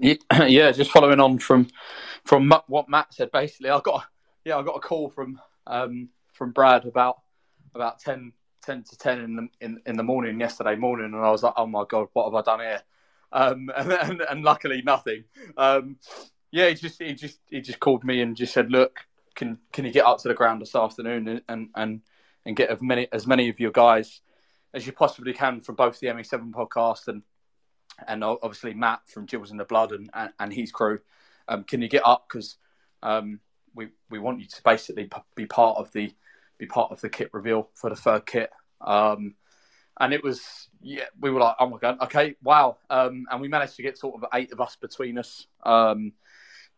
Yeah, 0.46 0.70
just 0.70 0.92
following 0.92 1.18
on 1.18 1.38
from 1.38 1.68
from 2.24 2.52
what 2.68 2.88
Matt 2.88 3.12
said. 3.14 3.32
Basically, 3.32 3.70
I 3.70 3.80
got 3.80 4.06
yeah, 4.44 4.56
I 4.56 4.62
got 4.62 4.76
a 4.76 4.80
call 4.80 5.10
from 5.10 5.40
um, 5.66 6.10
from 6.32 6.52
Brad 6.52 6.84
about 6.84 7.16
about 7.74 7.98
10, 8.00 8.32
ten 8.68 8.82
to 8.82 8.98
ten 8.98 9.20
in 9.20 9.36
the 9.36 9.48
in, 9.60 9.80
in 9.86 9.96
the 9.96 10.02
morning 10.02 10.38
yesterday 10.38 10.76
morning, 10.76 11.06
and 11.06 11.16
I 11.16 11.30
was 11.30 11.42
like, 11.42 11.54
oh 11.56 11.66
my 11.66 11.84
god, 11.88 12.08
what 12.12 12.26
have 12.26 12.34
I 12.34 12.42
done 12.42 12.60
here? 12.60 12.82
Um, 13.32 13.70
and, 13.76 13.92
and, 13.92 14.20
and 14.20 14.44
luckily 14.44 14.82
nothing. 14.84 15.24
Um, 15.56 15.96
yeah, 16.50 16.68
he 16.68 16.74
just 16.74 17.00
he 17.00 17.14
just 17.14 17.40
he 17.48 17.60
just 17.60 17.80
called 17.80 18.04
me 18.04 18.20
and 18.20 18.36
just 18.36 18.52
said, 18.52 18.70
look, 18.70 19.00
can 19.34 19.58
can 19.72 19.84
you 19.84 19.92
get 19.92 20.04
up 20.04 20.18
to 20.18 20.28
the 20.28 20.34
ground 20.34 20.60
this 20.60 20.74
afternoon 20.74 21.42
and 21.48 21.68
and 21.74 22.00
and 22.44 22.56
get 22.56 22.70
as 22.70 22.82
many 22.82 23.08
as 23.10 23.26
many 23.26 23.48
of 23.48 23.58
your 23.58 23.70
guys 23.70 24.20
as 24.74 24.86
you 24.86 24.92
possibly 24.92 25.32
can 25.32 25.62
from 25.62 25.74
both 25.74 25.98
the 25.98 26.08
ME7 26.08 26.50
podcast 26.50 27.08
and 27.08 27.22
and 28.06 28.22
obviously 28.22 28.74
Matt 28.74 29.00
from 29.06 29.24
Gills 29.24 29.50
in 29.50 29.56
the 29.56 29.64
Blood 29.64 29.92
and 29.92 30.10
and, 30.12 30.32
and 30.38 30.52
his 30.52 30.70
crew. 30.70 31.00
Um, 31.48 31.64
can 31.64 31.80
you 31.80 31.88
get 31.88 32.06
up 32.06 32.26
because 32.28 32.58
um, 33.02 33.40
we 33.74 33.88
we 34.10 34.18
want 34.18 34.40
you 34.40 34.46
to 34.46 34.62
basically 34.62 35.08
be 35.34 35.46
part 35.46 35.78
of 35.78 35.90
the 35.92 36.12
be 36.58 36.66
part 36.66 36.92
of 36.92 37.00
the 37.00 37.08
kit 37.08 37.30
reveal 37.32 37.68
for 37.74 37.90
the 37.90 37.96
third 37.96 38.26
kit. 38.26 38.50
Um, 38.80 39.34
and 40.00 40.12
it 40.12 40.22
was, 40.22 40.68
yeah, 40.80 41.04
we 41.20 41.30
were 41.30 41.40
like, 41.40 41.56
oh 41.58 41.68
my 41.68 41.78
God, 41.78 41.98
okay, 42.02 42.36
wow. 42.42 42.78
Um, 42.90 43.26
and 43.30 43.40
we 43.40 43.48
managed 43.48 43.76
to 43.76 43.82
get 43.82 43.98
sort 43.98 44.14
of 44.14 44.28
eight 44.34 44.52
of 44.52 44.60
us 44.60 44.76
between 44.76 45.18
us 45.18 45.46
um, 45.64 46.12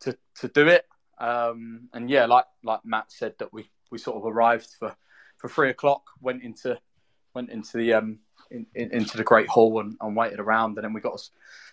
to, 0.01 0.17
to 0.41 0.49
do 0.49 0.69
it. 0.69 0.87
Um, 1.19 1.89
and 1.93 2.09
yeah, 2.09 2.25
like, 2.27 2.47
like 2.65 2.81
Matt 2.85 3.13
said, 3.13 3.35
that 3.39 3.53
we, 3.53 3.69
we 3.91 3.99
sort 3.99 4.17
of 4.17 4.25
arrived 4.25 4.69
for, 4.79 4.95
for 5.37 5.49
three 5.49 5.71
o'clock, 5.71 6.03
went 6.21 6.43
into, 6.43 6.79
went 7.35 7.51
into 7.51 7.77
the, 7.77 7.93
um, 7.93 8.19
in, 8.51 8.67
in, 8.75 8.91
into 8.91 9.19
the 9.19 9.25
great 9.25 9.49
hall 9.49 9.81
and, 9.81 9.97
and, 10.01 10.17
waited 10.17 10.41
around. 10.41 10.79
And 10.79 10.85
then 10.85 10.95
we 10.95 11.03
got 11.03 11.21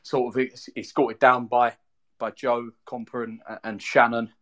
sort 0.03 0.35
of 0.35 0.49
escorted 0.75 1.19
down 1.19 1.47
by, 1.47 1.73
by 2.19 2.31
Joe 2.31 2.71
Comper 2.85 3.23
and, 3.23 3.39
and 3.63 3.81
Shannon. 3.81 4.33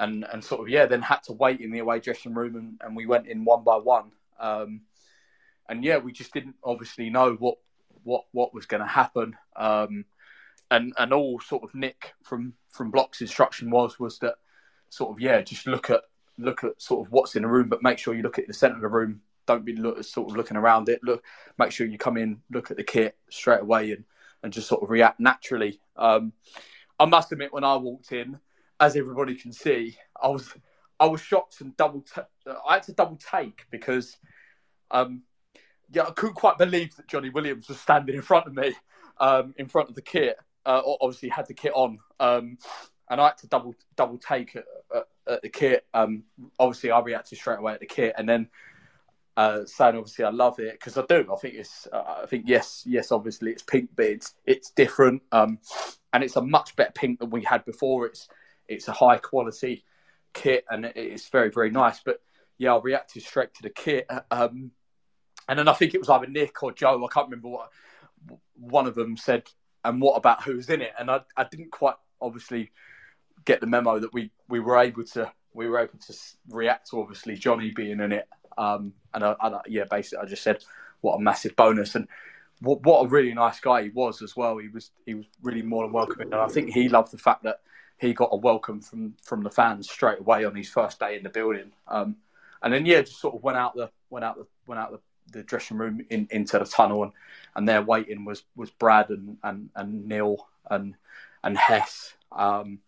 And 0.00 0.24
and 0.32 0.42
sort 0.42 0.62
of 0.62 0.68
yeah, 0.68 0.86
then 0.86 1.02
had 1.02 1.22
to 1.24 1.34
wait 1.34 1.60
in 1.60 1.70
the 1.70 1.80
away 1.80 2.00
dressing 2.00 2.34
room, 2.34 2.56
and, 2.56 2.80
and 2.80 2.96
we 2.96 3.06
went 3.06 3.26
in 3.26 3.44
one 3.44 3.62
by 3.62 3.76
one. 3.76 4.12
Um, 4.40 4.80
and 5.68 5.84
yeah, 5.84 5.98
we 5.98 6.10
just 6.10 6.32
didn't 6.32 6.56
obviously 6.64 7.10
know 7.10 7.34
what 7.34 7.58
what 8.02 8.24
what 8.32 8.54
was 8.54 8.66
going 8.66 8.82
to 8.82 8.88
happen. 8.88 9.36
Um, 9.56 10.06
and 10.70 10.92
and 10.98 11.12
all 11.12 11.38
sort 11.40 11.64
of 11.64 11.74
Nick 11.74 12.14
from 12.22 12.54
from 12.70 12.90
Block's 12.90 13.20
instruction 13.20 13.70
was 13.70 13.98
was 14.00 14.18
that 14.20 14.36
sort 14.88 15.12
of 15.12 15.20
yeah, 15.20 15.42
just 15.42 15.66
look 15.66 15.90
at 15.90 16.02
look 16.38 16.64
at 16.64 16.80
sort 16.80 17.06
of 17.06 17.12
what's 17.12 17.36
in 17.36 17.42
the 17.42 17.48
room, 17.48 17.68
but 17.68 17.82
make 17.82 17.98
sure 17.98 18.14
you 18.14 18.22
look 18.22 18.38
at 18.38 18.46
the 18.46 18.54
centre 18.54 18.76
of 18.76 18.82
the 18.82 18.88
room. 18.88 19.20
Don't 19.46 19.64
be 19.64 19.76
look, 19.76 20.02
sort 20.04 20.30
of 20.30 20.36
looking 20.36 20.56
around 20.56 20.88
it. 20.88 21.00
Look, 21.02 21.24
make 21.58 21.72
sure 21.72 21.86
you 21.86 21.98
come 21.98 22.16
in, 22.16 22.40
look 22.50 22.70
at 22.70 22.76
the 22.76 22.84
kit 22.84 23.16
straight 23.30 23.60
away, 23.60 23.92
and 23.92 24.04
and 24.42 24.52
just 24.52 24.68
sort 24.68 24.82
of 24.82 24.90
react 24.90 25.20
naturally. 25.20 25.80
Um, 25.96 26.32
I 26.98 27.04
must 27.06 27.32
admit, 27.32 27.52
when 27.52 27.64
I 27.64 27.76
walked 27.76 28.12
in, 28.12 28.38
as 28.80 28.96
everybody 28.96 29.34
can 29.34 29.52
see, 29.52 29.96
I 30.20 30.28
was 30.28 30.52
I 30.98 31.06
was 31.06 31.20
shocked 31.20 31.60
and 31.60 31.76
double. 31.76 32.00
T- 32.02 32.22
I 32.68 32.74
had 32.74 32.82
to 32.84 32.92
double 32.92 33.16
take 33.16 33.66
because, 33.70 34.16
um, 34.90 35.22
yeah, 35.92 36.02
I 36.02 36.10
couldn't 36.10 36.34
quite 36.34 36.58
believe 36.58 36.96
that 36.96 37.06
Jonny 37.06 37.30
Williams 37.30 37.68
was 37.68 37.78
standing 37.78 38.14
in 38.14 38.22
front 38.22 38.46
of 38.46 38.54
me, 38.54 38.74
um, 39.18 39.54
in 39.58 39.68
front 39.68 39.88
of 39.88 39.94
the 39.94 40.02
kit. 40.02 40.36
Uh, 40.66 40.82
obviously, 41.00 41.28
had 41.28 41.46
the 41.46 41.54
kit 41.54 41.72
on, 41.74 41.98
um, 42.18 42.58
and 43.08 43.20
I 43.20 43.26
had 43.26 43.38
to 43.38 43.46
double 43.46 43.74
double 43.96 44.18
take 44.18 44.56
at, 44.56 44.64
at, 44.94 45.08
at 45.26 45.42
the 45.42 45.48
kit. 45.48 45.86
Um, 45.94 46.24
obviously, 46.58 46.90
I 46.90 47.00
reacted 47.00 47.38
straight 47.38 47.58
away 47.58 47.74
at 47.74 47.80
the 47.80 47.86
kit, 47.86 48.14
and 48.18 48.28
then 48.28 48.48
uh, 49.36 49.64
saying 49.64 49.96
obviously 49.96 50.26
I 50.26 50.30
love 50.30 50.58
it 50.58 50.72
because 50.72 50.98
I 50.98 51.04
do. 51.08 51.26
I 51.32 51.36
think 51.36 51.54
it's. 51.54 51.86
Uh, 51.90 52.22
I 52.22 52.26
think 52.26 52.44
yes, 52.46 52.82
yes. 52.86 53.10
Obviously, 53.10 53.52
it's 53.52 53.62
pink, 53.62 53.88
but 53.96 54.04
it's 54.04 54.34
it's 54.44 54.70
different, 54.70 55.22
um, 55.32 55.58
and 56.12 56.22
it's 56.22 56.36
a 56.36 56.42
much 56.42 56.76
better 56.76 56.92
pink 56.94 57.20
than 57.20 57.30
we 57.30 57.42
had 57.42 57.64
before. 57.64 58.04
It's 58.04 58.28
it's 58.70 58.88
a 58.88 58.92
high 58.92 59.18
quality 59.18 59.84
kit 60.32 60.64
and 60.70 60.84
it's 60.86 61.28
very 61.28 61.50
very 61.50 61.70
nice. 61.70 62.00
But 62.04 62.20
yeah, 62.56 62.74
I 62.74 62.80
reacted 62.80 63.22
straight 63.22 63.54
to 63.54 63.62
the 63.62 63.70
kit, 63.70 64.06
um, 64.30 64.70
and 65.48 65.58
then 65.58 65.68
I 65.68 65.72
think 65.74 65.94
it 65.94 65.98
was 65.98 66.08
either 66.08 66.26
Nick 66.26 66.62
or 66.62 66.72
Joe. 66.72 67.04
I 67.04 67.12
can't 67.12 67.26
remember 67.26 67.48
what 67.48 67.70
one 68.54 68.86
of 68.86 68.94
them 68.94 69.16
said. 69.16 69.44
And 69.82 69.98
what 69.98 70.16
about 70.16 70.42
who's 70.42 70.68
in 70.68 70.82
it? 70.82 70.92
And 70.98 71.10
I, 71.10 71.20
I 71.38 71.44
didn't 71.44 71.70
quite 71.70 71.94
obviously 72.20 72.70
get 73.46 73.62
the 73.62 73.66
memo 73.66 73.98
that 73.98 74.12
we, 74.12 74.30
we 74.46 74.60
were 74.60 74.76
able 74.76 75.04
to 75.04 75.32
we 75.54 75.68
were 75.68 75.78
able 75.78 75.98
to 75.98 76.14
react 76.50 76.90
to 76.90 77.00
obviously 77.00 77.34
Jonny 77.34 77.70
being 77.70 78.00
in 78.00 78.12
it. 78.12 78.28
Um, 78.58 78.92
and 79.14 79.24
I, 79.24 79.34
I, 79.40 79.60
yeah, 79.66 79.84
basically 79.90 80.18
I 80.24 80.28
just 80.28 80.42
said 80.42 80.62
what 81.00 81.16
a 81.16 81.20
massive 81.20 81.56
bonus 81.56 81.94
and 81.94 82.06
what, 82.60 82.82
what 82.82 83.06
a 83.06 83.08
really 83.08 83.32
nice 83.32 83.58
guy 83.58 83.82
he 83.84 83.88
was 83.88 84.20
as 84.20 84.36
well. 84.36 84.58
He 84.58 84.68
was 84.68 84.90
he 85.06 85.14
was 85.14 85.24
really 85.42 85.62
more 85.62 85.84
than 85.84 85.92
welcoming, 85.92 86.32
and 86.32 86.42
I 86.42 86.48
think 86.48 86.70
he 86.70 86.88
loved 86.88 87.10
the 87.10 87.18
fact 87.18 87.42
that 87.44 87.60
he 88.00 88.14
got 88.14 88.30
a 88.32 88.36
welcome 88.36 88.80
from 88.80 89.14
from 89.22 89.42
the 89.42 89.50
fans 89.50 89.88
straight 89.88 90.20
away 90.20 90.44
on 90.44 90.56
his 90.56 90.70
first 90.70 90.98
day 90.98 91.16
in 91.16 91.22
the 91.22 91.28
building. 91.28 91.70
Um, 91.86 92.16
and 92.62 92.72
then 92.72 92.86
yeah, 92.86 93.02
just 93.02 93.20
sort 93.20 93.34
of 93.34 93.42
went 93.42 93.58
out 93.58 93.76
the 93.76 93.90
went 94.08 94.24
out 94.24 94.36
the 94.36 94.46
went 94.66 94.80
out 94.80 94.90
the, 94.90 95.38
the 95.38 95.42
dressing 95.42 95.76
room 95.76 96.00
in, 96.08 96.26
into 96.30 96.58
the 96.58 96.64
tunnel, 96.64 97.02
and, 97.04 97.12
and 97.54 97.68
there 97.68 97.82
waiting 97.82 98.24
was 98.24 98.42
was 98.56 98.70
Brad 98.70 99.10
and 99.10 99.36
and, 99.44 99.68
and 99.76 100.08
Neil 100.08 100.48
and 100.70 100.94
and 101.44 101.58
Hess. 101.58 102.14
Um, 102.32 102.78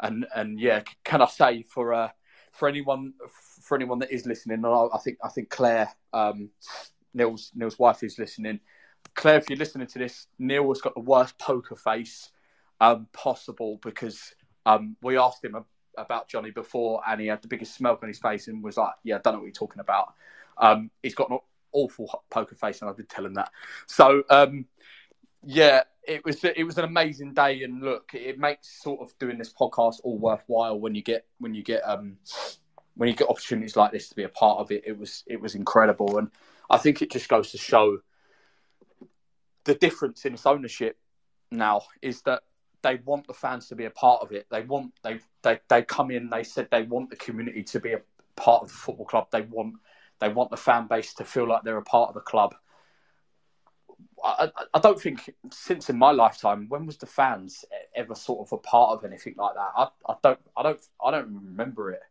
and 0.00 0.26
and 0.34 0.58
yeah, 0.58 0.82
can 1.04 1.20
I 1.20 1.26
say 1.26 1.62
for 1.62 1.92
uh, 1.92 2.08
for 2.50 2.66
anyone 2.66 3.12
for 3.28 3.76
anyone 3.76 3.98
that 3.98 4.10
is 4.10 4.24
listening, 4.24 4.64
I, 4.64 4.98
think 5.04 5.18
I 5.22 5.28
think 5.28 5.50
Claire, 5.50 5.90
um, 6.14 6.48
Neil's 7.12 7.52
Neil's 7.54 7.78
wife 7.78 8.02
is 8.02 8.18
listening. 8.18 8.60
Claire, 9.14 9.36
if 9.36 9.50
you're 9.50 9.58
listening 9.58 9.86
to 9.88 9.98
this, 9.98 10.28
Neil 10.38 10.66
has 10.68 10.80
got 10.80 10.94
the 10.94 11.00
worst 11.00 11.38
poker 11.38 11.76
face 11.76 12.30
um, 12.80 13.06
possible 13.12 13.78
because 13.82 14.34
Um, 14.66 14.96
we 15.00 15.16
asked 15.16 15.42
him 15.42 15.56
about 15.96 16.28
Jonny 16.28 16.50
before, 16.50 17.02
and 17.08 17.20
he 17.20 17.28
had 17.28 17.40
the 17.42 17.48
biggest 17.48 17.74
smirk 17.74 18.02
on 18.02 18.08
his 18.08 18.18
face 18.18 18.46
and 18.46 18.62
was 18.62 18.76
like, 18.76 18.92
"Yeah, 19.02 19.16
I 19.16 19.20
don't 19.20 19.32
know 19.32 19.40
what 19.40 19.46
you're 19.46 19.66
talking 19.66 19.80
about." 19.80 20.12
Um, 20.58 20.90
he's 21.02 21.14
got 21.14 21.30
an 21.30 21.38
awful 21.72 22.22
poker 22.28 22.54
face, 22.54 22.82
and 22.82 22.90
I 22.90 22.94
did 22.94 23.08
tell 23.08 23.24
him 23.24 23.34
that. 23.34 23.50
So 23.86 24.22
um, 24.28 24.66
yeah, 25.42 25.84
it 26.06 26.24
was 26.24 26.44
it 26.44 26.64
was 26.64 26.76
an 26.78 26.84
amazing 26.84 27.32
day, 27.32 27.62
and 27.64 27.82
look, 27.82 28.12
it 28.14 28.38
makes 28.38 28.82
sort 28.82 29.00
of 29.00 29.18
doing 29.18 29.38
this 29.38 29.52
podcast 29.52 30.00
all 30.04 30.18
worthwhile 30.18 30.78
when 30.78 30.94
you 30.94 31.02
get 31.02 31.26
when 31.38 31.54
you 31.54 31.62
get 31.62 31.80
um 31.88 32.18
when 32.96 33.08
you 33.08 33.16
get 33.16 33.28
opportunities 33.30 33.76
like 33.76 33.92
this 33.92 34.08
to 34.10 34.14
be 34.14 34.24
a 34.24 34.28
part 34.28 34.58
of 34.60 34.70
it. 34.70 34.82
It 34.86 34.98
was 34.98 35.24
it 35.26 35.40
was 35.40 35.54
incredible, 35.54 36.18
and 36.18 36.30
I 36.68 36.76
think 36.76 37.00
it 37.00 37.10
just 37.10 37.28
goes 37.28 37.50
to 37.52 37.58
show 37.58 38.02
the 39.64 39.74
difference 39.74 40.26
in 40.26 40.34
its 40.34 40.46
ownership 40.46 40.98
now 41.50 41.82
is 42.02 42.22
that 42.22 42.42
they 42.82 42.96
want 43.04 43.26
the 43.26 43.34
fans 43.34 43.68
to 43.68 43.76
be 43.76 43.84
a 43.84 43.90
part 43.90 44.22
of 44.22 44.32
it. 44.32 44.46
They 44.50 44.62
want 44.62 44.92
they 45.02 45.20
they 45.42 45.60
they 45.68 45.82
come 45.82 46.10
in. 46.10 46.30
They 46.30 46.42
said 46.42 46.68
they 46.70 46.82
want 46.82 47.10
the 47.10 47.16
community 47.16 47.62
to 47.64 47.80
be 47.80 47.92
a 47.92 48.00
part 48.36 48.62
of 48.62 48.68
the 48.68 48.74
football 48.74 49.06
club. 49.06 49.28
They 49.30 49.42
want 49.42 49.74
they 50.20 50.28
want 50.28 50.50
the 50.50 50.56
fan 50.56 50.86
base 50.86 51.14
to 51.14 51.24
feel 51.24 51.48
like 51.48 51.62
they're 51.62 51.76
a 51.76 51.82
part 51.82 52.08
of 52.08 52.14
the 52.14 52.20
club. 52.20 52.54
I, 54.22 54.50
I, 54.74 54.80
don't 54.80 55.00
think 55.00 55.30
since 55.50 55.88
in 55.88 55.96
my 55.96 56.10
lifetime 56.10 56.66
when 56.68 56.84
was 56.84 56.98
the 56.98 57.06
fans 57.06 57.64
ever 57.94 58.14
sort 58.14 58.46
of 58.46 58.52
a 58.52 58.58
part 58.58 58.98
of 58.98 59.04
anything 59.04 59.34
like 59.38 59.54
that. 59.54 59.70
I, 59.74 59.88
I 60.06 60.14
don't 60.22 60.40
I 60.56 60.62
don't 60.62 60.80
I 61.04 61.10
don't 61.10 61.34
remember 61.34 61.92
it. 61.92 62.02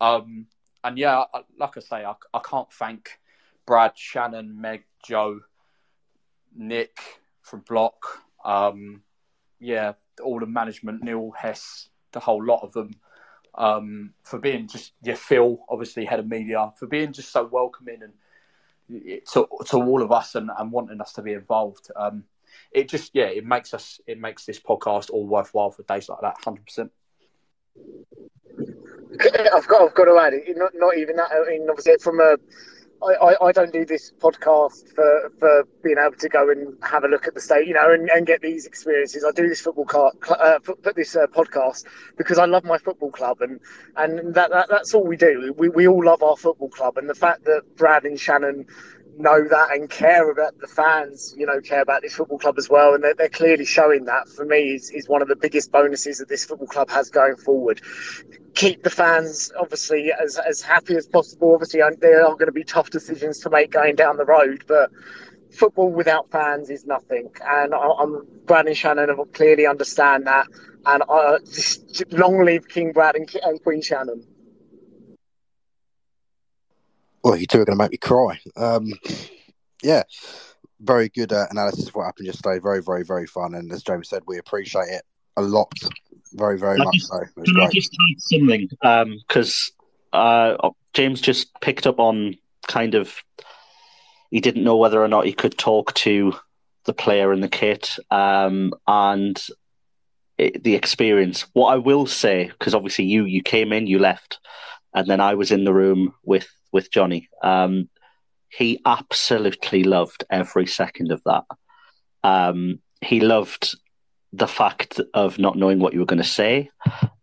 Um, 0.00 0.46
and 0.84 0.98
yeah, 0.98 1.24
like 1.58 1.76
I 1.76 1.80
say, 1.80 2.04
I, 2.04 2.14
I 2.34 2.40
can't 2.40 2.72
thank 2.72 3.20
Brad, 3.66 3.92
Shannon, 3.94 4.60
Meg, 4.60 4.84
Joe, 5.04 5.40
Nick 6.56 6.98
from 7.42 7.60
Block. 7.60 8.22
Um, 8.44 9.02
yeah, 9.60 9.92
all 10.22 10.40
the 10.40 10.46
management, 10.46 11.02
Neil 11.02 11.32
Hess, 11.36 11.88
the 12.12 12.20
whole 12.20 12.44
lot 12.44 12.62
of 12.62 12.72
them, 12.72 12.90
um, 13.54 14.14
for 14.22 14.38
being 14.38 14.66
just 14.68 14.92
yeah, 15.02 15.14
Phil, 15.14 15.58
obviously 15.68 16.04
head 16.04 16.20
of 16.20 16.28
media, 16.28 16.72
for 16.78 16.86
being 16.86 17.12
just 17.12 17.32
so 17.32 17.44
welcoming 17.44 18.00
and 18.02 18.12
to 19.32 19.46
to 19.66 19.76
all 19.76 20.02
of 20.02 20.12
us 20.12 20.34
and, 20.34 20.50
and 20.58 20.72
wanting 20.72 21.00
us 21.00 21.12
to 21.14 21.22
be 21.22 21.32
involved. 21.32 21.90
Um, 21.96 22.24
it 22.70 22.88
just 22.88 23.10
yeah, 23.14 23.26
it 23.26 23.44
makes 23.44 23.74
us 23.74 24.00
it 24.06 24.20
makes 24.20 24.44
this 24.44 24.60
podcast 24.60 25.10
all 25.10 25.26
worthwhile 25.26 25.70
for 25.70 25.82
days 25.84 26.08
like 26.08 26.20
that, 26.20 26.36
hundred 26.44 26.66
percent. 26.66 26.92
I've 29.54 29.66
got 29.66 29.82
I've 29.82 29.94
got 29.94 30.04
to 30.04 30.18
add. 30.18 30.34
Not 30.56 30.72
not 30.74 30.96
even 30.96 31.16
that. 31.16 31.30
I 31.32 31.50
mean, 31.50 31.66
obviously 31.68 31.96
from 32.00 32.20
a 32.20 32.36
I, 33.02 33.36
I, 33.46 33.52
don't 33.52 33.72
do 33.72 33.84
this 33.84 34.12
podcast 34.20 34.94
for, 34.94 35.32
for 35.38 35.66
being 35.82 35.96
able 35.98 36.16
to 36.16 36.28
go 36.28 36.50
and 36.50 36.76
have 36.82 37.04
a 37.04 37.08
look 37.08 37.26
at 37.26 37.34
the 37.34 37.40
state, 37.40 37.66
you 37.66 37.74
know, 37.74 37.92
and, 37.92 38.08
and 38.10 38.26
get 38.26 38.40
these 38.42 38.64
experiences. 38.64 39.24
I 39.24 39.32
do 39.32 39.48
this 39.48 39.60
football 39.60 39.84
car, 39.84 40.12
uh, 40.30 40.58
this 40.94 41.16
uh, 41.16 41.26
podcast 41.26 41.84
because 42.16 42.38
I 42.38 42.44
love 42.44 42.64
my 42.64 42.78
football 42.78 43.10
club, 43.10 43.40
and 43.40 43.60
and 43.96 44.34
that, 44.34 44.50
that 44.50 44.68
that's 44.70 44.94
all 44.94 45.04
we 45.04 45.16
do. 45.16 45.52
We 45.56 45.68
we 45.68 45.88
all 45.88 46.04
love 46.04 46.22
our 46.22 46.36
football 46.36 46.68
club, 46.68 46.96
and 46.96 47.08
the 47.08 47.14
fact 47.14 47.44
that 47.44 47.62
Brad 47.76 48.04
and 48.04 48.18
Shannon 48.18 48.66
know 49.18 49.46
that 49.48 49.72
and 49.72 49.88
care 49.90 50.30
about 50.30 50.58
the 50.58 50.66
fans, 50.66 51.34
you 51.36 51.46
know, 51.46 51.60
care 51.60 51.82
about 51.82 52.02
this 52.02 52.14
football 52.14 52.38
club 52.38 52.56
as 52.58 52.68
well. 52.68 52.94
And 52.94 53.02
they're, 53.04 53.14
they're 53.14 53.28
clearly 53.28 53.64
showing 53.64 54.04
that 54.06 54.28
for 54.28 54.44
me 54.44 54.74
is, 54.74 54.90
is 54.90 55.08
one 55.08 55.22
of 55.22 55.28
the 55.28 55.36
biggest 55.36 55.72
bonuses 55.72 56.18
that 56.18 56.28
this 56.28 56.44
football 56.44 56.68
club 56.68 56.90
has 56.90 57.10
going 57.10 57.36
forward. 57.36 57.80
Keep 58.54 58.82
the 58.82 58.90
fans 58.90 59.52
obviously 59.58 60.12
as, 60.12 60.38
as 60.38 60.60
happy 60.60 60.96
as 60.96 61.06
possible. 61.06 61.54
Obviously, 61.54 61.80
there 62.00 62.24
are 62.24 62.34
going 62.34 62.46
to 62.46 62.52
be 62.52 62.64
tough 62.64 62.90
decisions 62.90 63.38
to 63.40 63.50
make 63.50 63.70
going 63.70 63.96
down 63.96 64.16
the 64.16 64.24
road, 64.24 64.64
but 64.66 64.90
football 65.50 65.90
without 65.90 66.30
fans 66.30 66.70
is 66.70 66.86
nothing. 66.86 67.30
And 67.44 67.74
I, 67.74 67.90
am 68.00 68.26
Brad 68.46 68.66
and 68.66 68.76
Shannon 68.76 69.08
clearly 69.32 69.66
understand 69.66 70.26
that. 70.26 70.46
And 70.84 71.02
I, 71.08 71.38
just 71.44 72.04
long 72.12 72.44
live 72.44 72.68
King 72.68 72.92
Brad 72.92 73.14
and, 73.14 73.28
and 73.44 73.62
Queen 73.62 73.80
Shannon. 73.80 74.26
Well, 77.22 77.36
you 77.36 77.46
two 77.46 77.60
are 77.60 77.64
going 77.64 77.78
to 77.78 77.82
make 77.82 77.92
me 77.92 77.98
cry. 77.98 78.38
Um, 78.56 78.92
yeah, 79.82 80.02
very 80.80 81.08
good 81.08 81.32
uh, 81.32 81.46
analysis 81.50 81.88
of 81.88 81.94
what 81.94 82.04
happened 82.04 82.26
yesterday. 82.26 82.58
Very, 82.58 82.82
very, 82.82 83.04
very 83.04 83.26
fun. 83.26 83.54
And 83.54 83.70
as 83.72 83.82
James 83.82 84.08
said, 84.08 84.22
we 84.26 84.38
appreciate 84.38 84.88
it 84.88 85.02
a 85.36 85.42
lot. 85.42 85.72
Very, 86.32 86.58
very 86.58 86.78
much 86.78 86.94
just, 86.94 87.08
so. 87.08 87.18
Can 87.18 87.54
great. 87.54 87.68
I 87.68 87.70
just 87.70 87.94
add 88.10 88.20
something? 88.20 88.68
Because 89.28 89.72
um, 90.12 90.56
uh, 90.60 90.70
James 90.94 91.20
just 91.20 91.48
picked 91.60 91.86
up 91.86 92.00
on 92.00 92.36
kind 92.68 92.94
of 92.94 93.22
he 94.30 94.40
didn't 94.40 94.64
know 94.64 94.76
whether 94.76 95.02
or 95.02 95.08
not 95.08 95.26
he 95.26 95.32
could 95.32 95.58
talk 95.58 95.92
to 95.94 96.34
the 96.84 96.94
player 96.94 97.32
in 97.32 97.40
the 97.40 97.48
kit 97.48 97.96
um, 98.10 98.72
and 98.86 99.40
it, 100.38 100.64
the 100.64 100.74
experience. 100.74 101.46
What 101.52 101.72
I 101.72 101.76
will 101.76 102.06
say, 102.06 102.46
because 102.46 102.74
obviously 102.74 103.04
you 103.04 103.24
you 103.24 103.42
came 103.42 103.72
in, 103.72 103.86
you 103.86 103.98
left, 103.98 104.38
and 104.94 105.06
then 105.06 105.20
I 105.20 105.34
was 105.34 105.52
in 105.52 105.64
the 105.64 105.74
room 105.74 106.14
with 106.24 106.48
with 106.72 106.90
Jonny. 106.90 107.28
Um, 107.42 107.88
he 108.48 108.80
absolutely 108.84 109.84
loved 109.84 110.24
every 110.30 110.66
second 110.66 111.10
of 111.10 111.22
that. 111.24 111.44
Um, 112.22 112.80
he 113.00 113.20
loved 113.20 113.76
the 114.32 114.48
fact 114.48 115.00
of 115.14 115.38
not 115.38 115.56
knowing 115.56 115.78
what 115.78 115.92
you 115.92 116.00
were 116.00 116.06
going 116.06 116.22
to 116.22 116.28
say, 116.28 116.70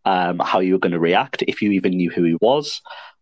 um, 0.06 0.40
how 0.40 0.60
you 0.60 0.74
were 0.74 0.80
going 0.80 0.92
to 0.92 1.00
react, 1.00 1.44
if 1.48 1.62
you 1.62 1.72
even 1.72 1.94
knew 1.94 2.10
who 2.10 2.24
he 2.24 2.38
was. 2.42 2.82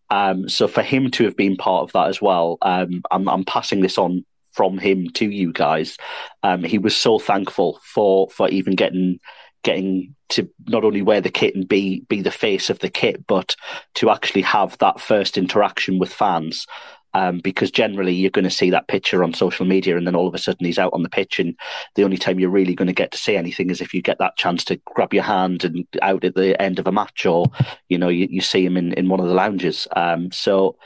Um, 0.10 0.48
so 0.48 0.68
for 0.68 0.82
him 0.82 1.12
to 1.12 1.26
have 1.26 1.36
been 1.36 1.58
part 1.58 1.84
of 1.84 1.92
that 1.94 2.08
as 2.08 2.22
well, 2.22 2.58
um, 2.62 3.02
I'm, 3.12 3.28
I'm, 3.28 3.44
passing 3.44 3.82
this 3.82 3.98
on 3.98 4.26
from 4.54 4.78
him 4.78 5.10
to 5.16 5.30
you 5.30 5.52
guys. 5.52 5.98
Um, 6.44 6.64
he 6.64 6.78
was 6.78 6.96
so 6.96 7.20
thankful 7.20 7.80
for 7.84 8.30
for 8.30 8.48
even 8.50 8.76
getting 8.76 9.20
getting 9.68 10.16
to 10.30 10.50
not 10.68 10.86
only 10.86 11.02
wear 11.02 11.20
the 11.20 11.30
kit 11.30 11.54
and 11.54 11.68
be 11.68 12.00
be 12.08 12.22
the 12.22 12.32
face 12.32 12.70
of 12.70 12.80
the 12.80 12.90
kit, 12.90 13.28
but 13.28 13.54
to 13.96 14.10
actually 14.10 14.44
have 14.44 14.78
that 14.78 15.02
first 15.02 15.38
interaction 15.38 16.00
with 16.00 16.12
fans. 16.12 16.66
Um, 17.14 17.40
because 17.40 17.72
generally 17.72 18.14
you're 18.14 18.30
going 18.30 18.46
to 18.46 18.52
see 18.52 18.70
that 18.70 18.88
picture 18.88 19.24
on 19.24 19.34
social 19.34 19.66
media, 19.66 19.98
and 19.98 20.06
then 20.06 20.16
all 20.16 20.28
of 20.28 20.36
a 20.36 20.38
sudden 20.38 20.66
he's 20.66 20.78
out 20.78 20.94
on 20.94 21.04
the 21.04 21.10
pitch, 21.10 21.40
and 21.40 21.56
the 21.96 22.04
only 22.04 22.18
time 22.18 22.40
you're 22.40 22.50
really 22.50 22.76
going 22.76 22.88
to 22.88 22.94
get 22.94 23.12
to 23.12 23.18
see 23.18 23.36
anything 23.36 23.70
is 23.70 23.82
if 23.82 23.94
you 23.94 24.02
get 24.02 24.20
that 24.20 24.38
chance 24.38 24.64
to 24.66 24.80
grab 24.86 25.14
your 25.14 25.24
hand 25.24 25.64
and 25.64 25.86
out 26.02 26.24
at 26.24 26.36
the 26.36 26.62
end 26.62 26.80
of 26.80 26.88
a 26.88 26.92
match, 26.92 27.26
or 27.26 27.46
you 27.90 27.98
know 27.98 28.10
you, 28.10 28.28
you 28.30 28.42
see 28.42 28.64
him 28.64 28.78
in, 28.78 28.94
in 28.94 29.10
one 29.10 29.20
of 29.20 29.28
the 29.28 29.34
lounges. 29.34 29.88
Um, 29.96 30.32
so 30.32 30.78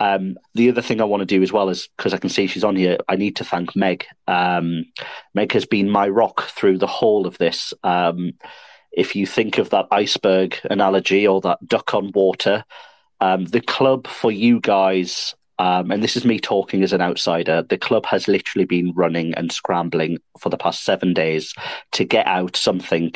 um, 0.00 0.36
the 0.54 0.68
other 0.68 0.82
thing 0.82 1.00
I 1.00 1.04
want 1.04 1.20
to 1.20 1.26
do 1.26 1.42
as 1.42 1.52
well 1.52 1.68
is 1.68 1.88
because 1.96 2.12
I 2.12 2.18
can 2.18 2.30
see 2.30 2.46
she's 2.46 2.64
on 2.64 2.76
here. 2.76 2.98
I 3.08 3.16
need 3.16 3.36
to 3.36 3.44
thank 3.44 3.74
Meg. 3.74 4.04
Um, 4.28 4.84
Meg 5.34 5.52
has 5.52 5.64
been 5.64 5.90
my 5.90 6.08
rock 6.08 6.42
through 6.42 6.78
the 6.78 6.86
whole 6.86 7.26
of 7.26 7.38
this. 7.38 7.72
Um, 7.82 8.32
if 8.92 9.16
you 9.16 9.26
think 9.26 9.58
of 9.58 9.70
that 9.70 9.86
iceberg 9.90 10.58
analogy 10.70 11.26
or 11.26 11.40
that 11.42 11.66
duck 11.66 11.94
on 11.94 12.12
water, 12.14 12.64
um, 13.20 13.44
the 13.46 13.60
club 13.60 14.06
for 14.06 14.30
you 14.30 14.60
guys, 14.60 15.34
um, 15.58 15.90
and 15.90 16.02
this 16.02 16.16
is 16.16 16.24
me 16.24 16.38
talking 16.38 16.82
as 16.82 16.92
an 16.92 17.00
outsider, 17.00 17.62
the 17.62 17.78
club 17.78 18.04
has 18.06 18.28
literally 18.28 18.66
been 18.66 18.92
running 18.94 19.34
and 19.34 19.52
scrambling 19.52 20.18
for 20.38 20.50
the 20.50 20.58
past 20.58 20.84
seven 20.84 21.14
days 21.14 21.54
to 21.92 22.04
get 22.04 22.26
out 22.26 22.56
something 22.56 23.12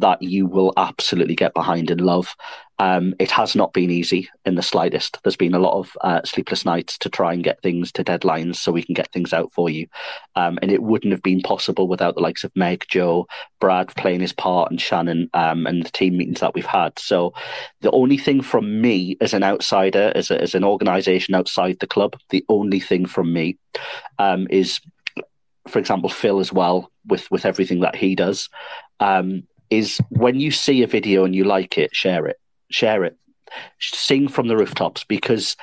that 0.00 0.22
you 0.22 0.46
will 0.46 0.72
absolutely 0.76 1.34
get 1.34 1.54
behind 1.54 1.90
and 1.90 2.00
love. 2.00 2.34
Um, 2.80 3.14
it 3.18 3.30
has 3.32 3.56
not 3.56 3.72
been 3.72 3.90
easy 3.90 4.28
in 4.44 4.54
the 4.54 4.62
slightest. 4.62 5.18
There's 5.22 5.36
been 5.36 5.54
a 5.54 5.58
lot 5.58 5.76
of 5.76 5.96
uh, 6.00 6.20
sleepless 6.24 6.64
nights 6.64 6.96
to 6.98 7.08
try 7.08 7.32
and 7.32 7.42
get 7.42 7.60
things 7.60 7.90
to 7.92 8.04
deadlines 8.04 8.56
so 8.56 8.70
we 8.70 8.84
can 8.84 8.94
get 8.94 9.10
things 9.10 9.32
out 9.32 9.52
for 9.52 9.68
you. 9.68 9.88
Um, 10.36 10.60
and 10.62 10.70
it 10.70 10.82
wouldn't 10.82 11.12
have 11.12 11.22
been 11.22 11.40
possible 11.40 11.88
without 11.88 12.14
the 12.14 12.20
likes 12.20 12.44
of 12.44 12.54
Meg, 12.54 12.84
Joe, 12.88 13.26
Brad 13.60 13.88
playing 13.96 14.20
his 14.20 14.32
part, 14.32 14.70
and 14.70 14.80
Shannon, 14.80 15.28
um, 15.34 15.66
and 15.66 15.84
the 15.84 15.90
team 15.90 16.16
meetings 16.16 16.40
that 16.40 16.54
we've 16.54 16.64
had. 16.64 16.96
So 17.00 17.34
the 17.80 17.90
only 17.90 18.16
thing 18.16 18.42
from 18.42 18.80
me 18.80 19.16
as 19.20 19.34
an 19.34 19.42
outsider, 19.42 20.12
as, 20.14 20.30
a, 20.30 20.40
as 20.40 20.54
an 20.54 20.62
organisation 20.62 21.34
outside 21.34 21.78
the 21.80 21.88
club, 21.88 22.16
the 22.30 22.44
only 22.48 22.78
thing 22.78 23.06
from 23.06 23.32
me 23.32 23.58
um, 24.20 24.46
is, 24.50 24.80
for 25.66 25.80
example, 25.80 26.08
Phil 26.08 26.38
as 26.38 26.52
well 26.52 26.92
with 27.06 27.28
with 27.30 27.44
everything 27.44 27.80
that 27.80 27.96
he 27.96 28.14
does. 28.14 28.48
Um, 29.00 29.44
is 29.70 30.00
when 30.10 30.40
you 30.40 30.50
see 30.50 30.82
a 30.82 30.86
video 30.86 31.24
and 31.24 31.34
you 31.34 31.44
like 31.44 31.78
it, 31.78 31.94
share 31.94 32.26
it 32.26 32.38
share 32.70 33.04
it, 33.04 33.16
sing 33.80 34.28
from 34.28 34.48
the 34.48 34.56
rooftops 34.56 35.04
because 35.04 35.56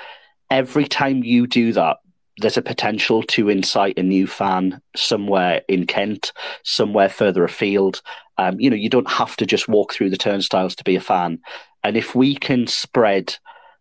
every 0.49 0.86
time 0.86 1.24
you 1.24 1.47
do 1.47 1.74
that, 1.74 1.97
there's 2.39 2.58
a 2.58 2.62
potential 2.62 3.24
to 3.24 3.49
incite 3.49 3.97
a 3.97 4.03
new 4.03 4.28
fan 4.28 4.82
somewhere 4.95 5.62
in 5.70 5.88
Kent, 5.88 6.34
somewhere 6.64 7.08
further 7.08 7.45
afield. 7.45 8.01
Um, 8.38 8.60
you 8.60 8.70
know, 8.70 8.76
you 8.76 8.89
don't 8.89 9.10
have 9.10 9.38
to 9.38 9.45
just 9.45 9.70
walk 9.70 9.93
through 9.93 10.10
the 10.10 10.18
turnstiles 10.18 10.76
to 10.76 10.84
be 10.84 10.97
a 10.97 11.01
fan. 11.01 11.39
And 11.84 11.95
if 11.95 12.14
we 12.14 12.36
can 12.36 12.68
spread 12.68 13.38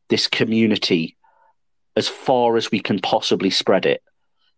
this 0.09 0.29
community 0.29 1.17
as 1.97 2.07
far 2.07 2.57
as 2.57 2.71
we 2.71 2.79
can 2.79 3.01
possibly 3.01 3.51
spread 3.51 3.87
it, 3.87 4.03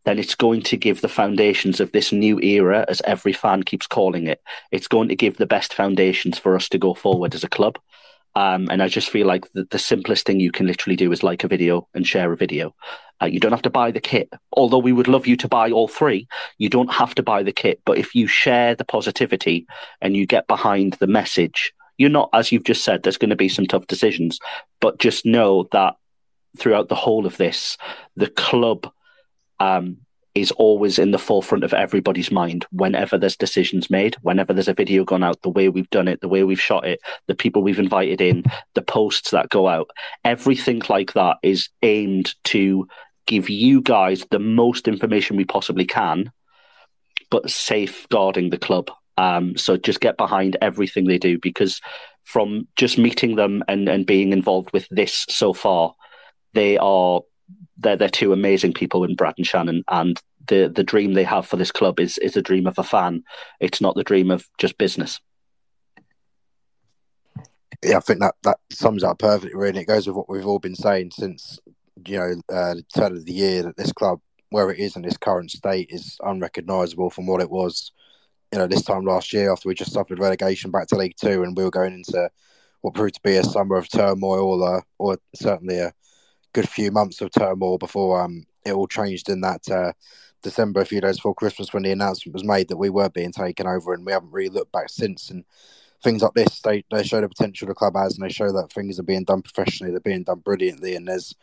then 0.06 0.20
it's 0.20 0.36
going 0.36 0.62
to 0.62 0.76
give 0.76 1.00
the 1.00 1.08
foundations 1.08 1.80
of 1.80 1.90
this 1.90 2.12
new 2.12 2.40
era, 2.40 2.84
as 2.88 3.02
every 3.04 3.32
fan 3.32 3.64
keeps 3.64 3.88
calling 3.88 4.28
it, 4.28 4.40
it's 4.70 4.86
going 4.86 5.08
to 5.08 5.16
give 5.16 5.36
the 5.36 5.46
best 5.46 5.74
foundations 5.74 6.38
for 6.38 6.54
us 6.54 6.68
to 6.68 6.78
go 6.78 6.94
forward 6.94 7.34
as 7.34 7.42
a 7.42 7.48
club. 7.48 7.76
Um, 8.36 8.68
and 8.70 8.82
I 8.82 8.88
just 8.88 9.10
feel 9.10 9.26
like 9.26 9.50
the, 9.52 9.66
the, 9.70 9.78
simplest 9.78 10.26
thing 10.26 10.40
you 10.40 10.52
can 10.52 10.66
literally 10.66 10.94
do 10.94 11.10
is 11.10 11.22
like 11.22 11.42
a 11.42 11.48
video 11.48 11.88
and 11.94 12.06
share 12.06 12.30
a 12.30 12.36
video. 12.36 12.74
Uh, 13.20 13.26
you 13.26 13.40
don't 13.40 13.50
have 13.50 13.62
to 13.62 13.70
buy 13.70 13.90
the 13.90 14.00
kit, 14.00 14.28
although 14.52 14.78
we 14.78 14.92
would 14.92 15.08
love 15.08 15.26
you 15.26 15.36
to 15.38 15.48
buy 15.48 15.70
all 15.70 15.88
three. 15.88 16.28
You 16.58 16.68
don't 16.68 16.92
have 16.92 17.14
to 17.14 17.22
buy 17.22 17.42
the 17.42 17.52
kit, 17.52 17.80
but 17.86 17.98
if 17.98 18.14
you 18.14 18.26
share 18.26 18.74
the 18.74 18.84
positivity 18.84 19.66
and 20.02 20.14
you 20.14 20.26
get 20.26 20.46
behind 20.46 20.92
the 20.94 21.06
message, 21.06 21.72
you're 21.96 22.10
not, 22.10 22.28
as 22.32 22.52
you've 22.52 22.64
just 22.64 22.84
said, 22.84 23.02
there's 23.02 23.16
going 23.16 23.30
to 23.30 23.36
be 23.36 23.48
some 23.48 23.66
tough 23.66 23.86
decisions, 23.86 24.38
but 24.80 24.98
just 24.98 25.24
know 25.24 25.66
that 25.72 25.94
throughout 26.58 26.90
the 26.90 26.94
whole 26.94 27.26
of 27.26 27.38
this, 27.38 27.78
the 28.16 28.28
club 28.28 28.92
um, 29.60 29.98
is 30.36 30.50
always 30.52 30.98
in 30.98 31.12
the 31.12 31.18
forefront 31.18 31.64
of 31.64 31.72
everybody's 31.72 32.30
mind 32.30 32.66
whenever 32.70 33.16
there's 33.16 33.36
decisions 33.36 33.88
made, 33.88 34.14
whenever 34.20 34.52
there's 34.52 34.68
a 34.68 34.74
video 34.74 35.02
gone 35.02 35.24
out, 35.24 35.40
the 35.40 35.48
way 35.48 35.70
we've 35.70 35.88
done 35.90 36.08
it, 36.08 36.20
the 36.20 36.28
way 36.28 36.44
we've 36.44 36.60
shot 36.60 36.86
it, 36.86 37.00
the 37.26 37.34
people 37.34 37.62
we've 37.62 37.78
invited 37.78 38.20
in, 38.20 38.44
the 38.74 38.82
posts 38.82 39.30
that 39.30 39.48
go 39.48 39.66
out. 39.66 39.88
Everything 40.24 40.82
like 40.90 41.14
that 41.14 41.38
is 41.42 41.70
aimed 41.82 42.34
to 42.44 42.86
give 43.26 43.48
you 43.48 43.80
guys 43.80 44.26
the 44.30 44.38
most 44.38 44.86
information 44.86 45.36
we 45.36 45.44
possibly 45.44 45.86
can, 45.86 46.30
but 47.30 47.50
safeguarding 47.50 48.50
the 48.50 48.58
club. 48.58 48.90
Um, 49.16 49.56
so 49.56 49.78
just 49.78 50.00
get 50.00 50.18
behind 50.18 50.58
everything 50.60 51.06
they 51.06 51.18
do 51.18 51.38
because 51.38 51.80
from 52.24 52.68
just 52.76 52.98
meeting 52.98 53.36
them 53.36 53.64
and, 53.68 53.88
and 53.88 54.04
being 54.04 54.32
involved 54.32 54.70
with 54.74 54.86
this 54.90 55.24
so 55.30 55.54
far, 55.54 55.94
they 56.52 56.76
are 56.76 57.22
they're 57.78 57.96
they're 57.96 58.08
two 58.08 58.32
amazing 58.32 58.72
people 58.72 59.04
in 59.04 59.14
Brad 59.14 59.34
and 59.36 59.46
Shannon, 59.46 59.84
and 59.88 60.20
the 60.48 60.70
the 60.74 60.84
dream 60.84 61.14
they 61.14 61.24
have 61.24 61.46
for 61.46 61.56
this 61.56 61.72
club 61.72 62.00
is 62.00 62.18
is 62.18 62.36
a 62.36 62.42
dream 62.42 62.66
of 62.66 62.78
a 62.78 62.82
fan. 62.82 63.22
It's 63.60 63.80
not 63.80 63.94
the 63.94 64.04
dream 64.04 64.30
of 64.30 64.48
just 64.58 64.78
business. 64.78 65.20
Yeah, 67.82 67.98
I 67.98 68.00
think 68.00 68.20
that 68.20 68.34
that 68.44 68.58
sums 68.70 69.04
up 69.04 69.18
perfectly. 69.18 69.54
Really, 69.54 69.80
it 69.80 69.86
goes 69.86 70.06
with 70.06 70.16
what 70.16 70.28
we've 70.28 70.46
all 70.46 70.58
been 70.58 70.76
saying 70.76 71.10
since 71.12 71.58
you 72.06 72.18
know 72.18 72.34
uh, 72.54 72.74
the 72.74 72.84
turn 72.94 73.12
of 73.12 73.24
the 73.24 73.32
year 73.32 73.62
that 73.62 73.76
this 73.76 73.92
club, 73.92 74.20
where 74.50 74.70
it 74.70 74.78
is 74.78 74.96
in 74.96 75.04
its 75.04 75.16
current 75.16 75.50
state, 75.50 75.88
is 75.90 76.16
unrecognisable 76.24 77.10
from 77.10 77.26
what 77.26 77.40
it 77.40 77.50
was. 77.50 77.92
You 78.52 78.58
know, 78.58 78.66
this 78.66 78.84
time 78.84 79.04
last 79.04 79.32
year 79.32 79.52
after 79.52 79.68
we 79.68 79.74
just 79.74 79.92
suffered 79.92 80.20
relegation 80.20 80.70
back 80.70 80.86
to 80.88 80.96
League 80.96 81.16
Two, 81.20 81.42
and 81.42 81.56
we 81.56 81.64
were 81.64 81.70
going 81.70 81.94
into 81.94 82.30
what 82.80 82.94
proved 82.94 83.16
to 83.16 83.20
be 83.22 83.36
a 83.36 83.44
summer 83.44 83.76
of 83.76 83.90
turmoil, 83.90 84.62
uh, 84.62 84.80
or 84.98 85.18
certainly 85.34 85.78
a 85.78 85.92
good 86.56 86.68
few 86.68 86.90
months 86.90 87.20
of 87.20 87.30
turmoil 87.30 87.76
before 87.76 88.22
um, 88.22 88.42
it 88.64 88.72
all 88.72 88.86
changed 88.86 89.28
in 89.28 89.42
that 89.42 89.70
uh, 89.70 89.92
December, 90.42 90.80
a 90.80 90.86
few 90.86 91.02
days 91.02 91.16
before 91.16 91.34
Christmas, 91.34 91.74
when 91.74 91.82
the 91.82 91.92
announcement 91.92 92.32
was 92.32 92.44
made 92.44 92.68
that 92.68 92.78
we 92.78 92.88
were 92.88 93.10
being 93.10 93.30
taken 93.30 93.66
over, 93.66 93.92
and 93.92 94.06
we 94.06 94.12
haven't 94.12 94.32
really 94.32 94.48
looked 94.48 94.72
back 94.72 94.88
since. 94.88 95.28
And 95.28 95.44
things 96.02 96.22
like 96.22 96.32
this, 96.32 96.60
they, 96.60 96.82
they 96.90 97.02
show 97.02 97.20
the 97.20 97.28
potential 97.28 97.68
the 97.68 97.74
club 97.74 97.94
has, 97.94 98.16
and 98.16 98.24
they 98.24 98.32
show 98.32 98.50
that 98.52 98.72
things 98.72 98.98
are 98.98 99.02
being 99.02 99.24
done 99.24 99.42
professionally, 99.42 99.90
they're 99.90 100.00
being 100.00 100.22
done 100.22 100.38
brilliantly, 100.38 100.96
and 100.96 101.06
there's 101.06 101.34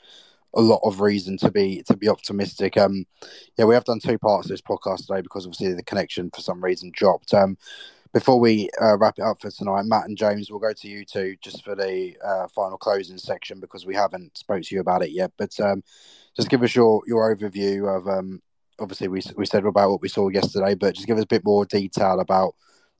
a 0.55 0.61
lot 0.61 0.81
of 0.83 0.99
reason 0.99 1.37
to 1.37 1.51
be 1.51 1.83
to 1.83 1.95
be 1.95 2.09
optimistic. 2.09 2.75
Um, 2.75 3.05
yeah, 3.55 3.65
we 3.65 3.75
have 3.75 3.85
done 3.85 3.99
two 3.99 4.17
parts 4.17 4.47
of 4.47 4.49
this 4.49 4.61
podcast 4.61 5.05
today 5.05 5.21
because 5.21 5.45
obviously 5.45 5.73
the 5.73 5.83
connection 5.83 6.31
for 6.33 6.41
some 6.41 6.63
reason 6.63 6.91
dropped. 6.91 7.35
Um, 7.35 7.57
before 8.13 8.39
we 8.39 8.69
uh, 8.79 8.95
wrap 8.97 9.17
it 9.17 9.23
up 9.23 9.41
for 9.41 9.49
tonight, 9.49 9.85
Matt 9.85 10.05
and 10.05 10.17
James, 10.17 10.49
we'll 10.49 10.59
go 10.59 10.71
to 10.71 10.87
you 10.87 11.03
two 11.03 11.35
just 11.41 11.63
for 11.63 11.75
the 11.75 12.15
uh, 12.23 12.47
final 12.47 12.77
closing 12.77 13.17
section 13.17 13.59
because 13.59 13.85
we 13.87 13.95
haven't 13.95 14.37
spoke 14.37 14.61
to 14.61 14.75
you 14.75 14.81
about 14.81 15.01
it 15.01 15.11
yet. 15.11 15.31
But 15.37 15.59
um, 15.59 15.83
just 16.35 16.49
give 16.49 16.61
us 16.61 16.75
your 16.75 17.01
your 17.07 17.35
overview 17.35 17.97
of 17.97 18.07
um, 18.07 18.41
obviously 18.79 19.07
we 19.07 19.21
we 19.35 19.47
said 19.47 19.65
about 19.65 19.89
what 19.89 20.01
we 20.01 20.09
saw 20.09 20.29
yesterday, 20.29 20.75
but 20.75 20.93
just 20.93 21.07
give 21.07 21.17
us 21.17 21.23
a 21.23 21.27
bit 21.27 21.43
more 21.43 21.65
detail 21.65 22.19
about 22.19 22.53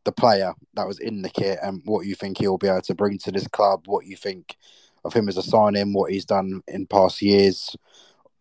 the 0.03 0.11
player 0.11 0.53
that 0.74 0.88
was 0.88 0.99
in 0.99 1.22
the 1.22 1.30
kit 1.30 1.59
and 1.61 1.82
what 1.86 2.05
you 2.05 2.16
think 2.16 2.39
he'll 2.39 2.57
be 2.57 2.68
able 2.68 2.82
to 2.82 2.95
bring 2.95 3.18
to 3.20 3.32
this 3.32 3.47
club. 3.47 3.84
What 3.86 4.07
you 4.07 4.18
think 4.18 4.57
of 5.05 5.14
him 5.14 5.30
as 5.30 5.38
a 5.38 5.43
sign-in, 5.43 5.93
what 5.93 6.11
he's 6.11 6.26
done 6.26 6.61
in 6.68 6.88
past 6.88 7.22
years, 7.22 7.76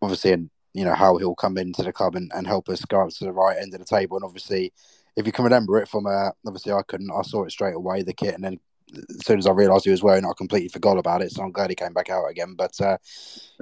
obviously, 0.00 0.32
and 0.32 0.50
you 0.72 0.86
know 0.86 0.94
how 0.94 1.18
he'll 1.18 1.34
come 1.34 1.58
into 1.58 1.82
the 1.82 1.92
club 1.92 2.16
and, 2.16 2.32
and 2.34 2.46
help 2.46 2.70
us 2.70 2.82
go 2.86 3.02
up 3.02 3.10
to 3.10 3.24
the 3.24 3.32
right 3.32 3.58
end 3.58 3.74
of 3.74 3.80
the 3.80 3.84
table, 3.84 4.16
and 4.16 4.24
obviously 4.24 4.72
if 5.16 5.26
you 5.26 5.32
can 5.32 5.44
remember 5.44 5.78
it 5.78 5.88
from 5.88 6.06
uh, 6.06 6.30
obviously 6.46 6.72
I 6.72 6.82
couldn't. 6.82 7.10
I 7.10 7.22
saw 7.22 7.44
it 7.44 7.50
straight 7.50 7.74
away 7.74 8.02
the 8.02 8.12
kit, 8.12 8.34
and 8.34 8.44
then 8.44 8.58
as 8.94 9.26
soon 9.26 9.38
as 9.38 9.46
I 9.46 9.52
realised 9.52 9.84
he 9.84 9.90
was 9.90 10.02
wearing 10.02 10.24
it, 10.24 10.28
I 10.28 10.32
completely 10.36 10.68
forgot 10.68 10.98
about 10.98 11.22
it. 11.22 11.32
So 11.32 11.42
I'm 11.42 11.52
glad 11.52 11.70
he 11.70 11.76
came 11.76 11.92
back 11.92 12.10
out 12.10 12.26
again. 12.26 12.54
But 12.54 12.80
uh, 12.80 12.98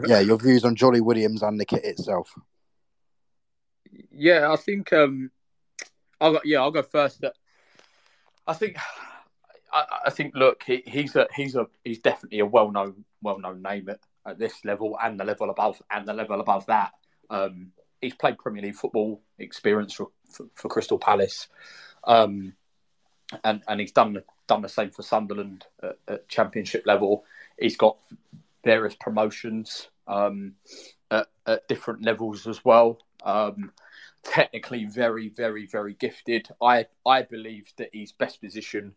yeah, 0.07 0.21
your 0.21 0.39
views 0.39 0.65
on 0.65 0.77
Jonny 0.77 1.01
Williams 1.01 1.43
and 1.43 1.59
the 1.59 1.65
kit 1.65 1.85
itself. 1.85 2.33
Yeah, 4.11 4.53
I 4.53 4.57
think 4.57 4.93
um, 4.93 5.31
I'll 6.21 6.33
go, 6.33 6.41
yeah 6.45 6.61
I'll 6.61 6.71
go 6.71 6.83
first. 6.83 7.25
I 8.47 8.53
think 8.53 8.77
I, 9.73 9.85
I 10.07 10.11
think 10.11 10.35
look 10.35 10.63
he, 10.65 10.83
he's 10.87 11.17
a 11.17 11.29
he's 11.35 11.55
a 11.55 11.67
he's 11.85 12.01
definitely 12.01 12.41
a 12.41 12.47
well 12.47 12.71
known 12.71 13.05
well 13.23 13.39
known 13.39 13.63
name 13.63 13.89
at, 13.89 14.01
at 14.27 14.39
this 14.39 14.65
level 14.65 14.99
and 15.03 15.19
the 15.19 15.25
level 15.25 15.51
above 15.51 15.83
and 15.91 16.07
the 16.07 16.15
level 16.15 16.41
above 16.41 16.67
that. 16.67 16.93
Um, 17.29 17.73
he's 18.01 18.15
played 18.15 18.39
Premier 18.39 18.63
League 18.63 18.75
football 18.75 19.21
experience 19.39 19.95
for, 19.95 20.09
for, 20.31 20.47
for 20.55 20.69
Crystal 20.69 20.99
Palace, 20.99 21.49
um, 22.05 22.55
and 23.45 23.63
and 23.69 23.81
he's 23.81 23.93
done 23.93 24.23
done 24.47 24.63
the 24.63 24.69
same 24.69 24.91
for 24.91 25.03
Sunderland 25.03 25.67
at, 25.83 25.99
at 26.09 26.29
Championship 26.29 26.85
level. 26.87 27.25
He's 27.59 27.77
got 27.77 27.97
various 28.65 28.95
promotions 28.95 29.89
um, 30.07 30.55
at, 31.11 31.29
at, 31.47 31.69
different 31.69 32.05
levels 32.05 32.47
as 32.47 32.65
well. 32.65 32.99
Um, 33.23 33.73
technically, 34.25 34.85
very, 34.87 35.29
very, 35.29 35.67
very 35.67 35.95
gifted. 35.95 36.49
I 36.61 36.87
I 37.07 37.23
believe 37.23 37.73
that 37.79 37.91
his 37.93 38.13
best 38.13 38.41
position 38.41 38.95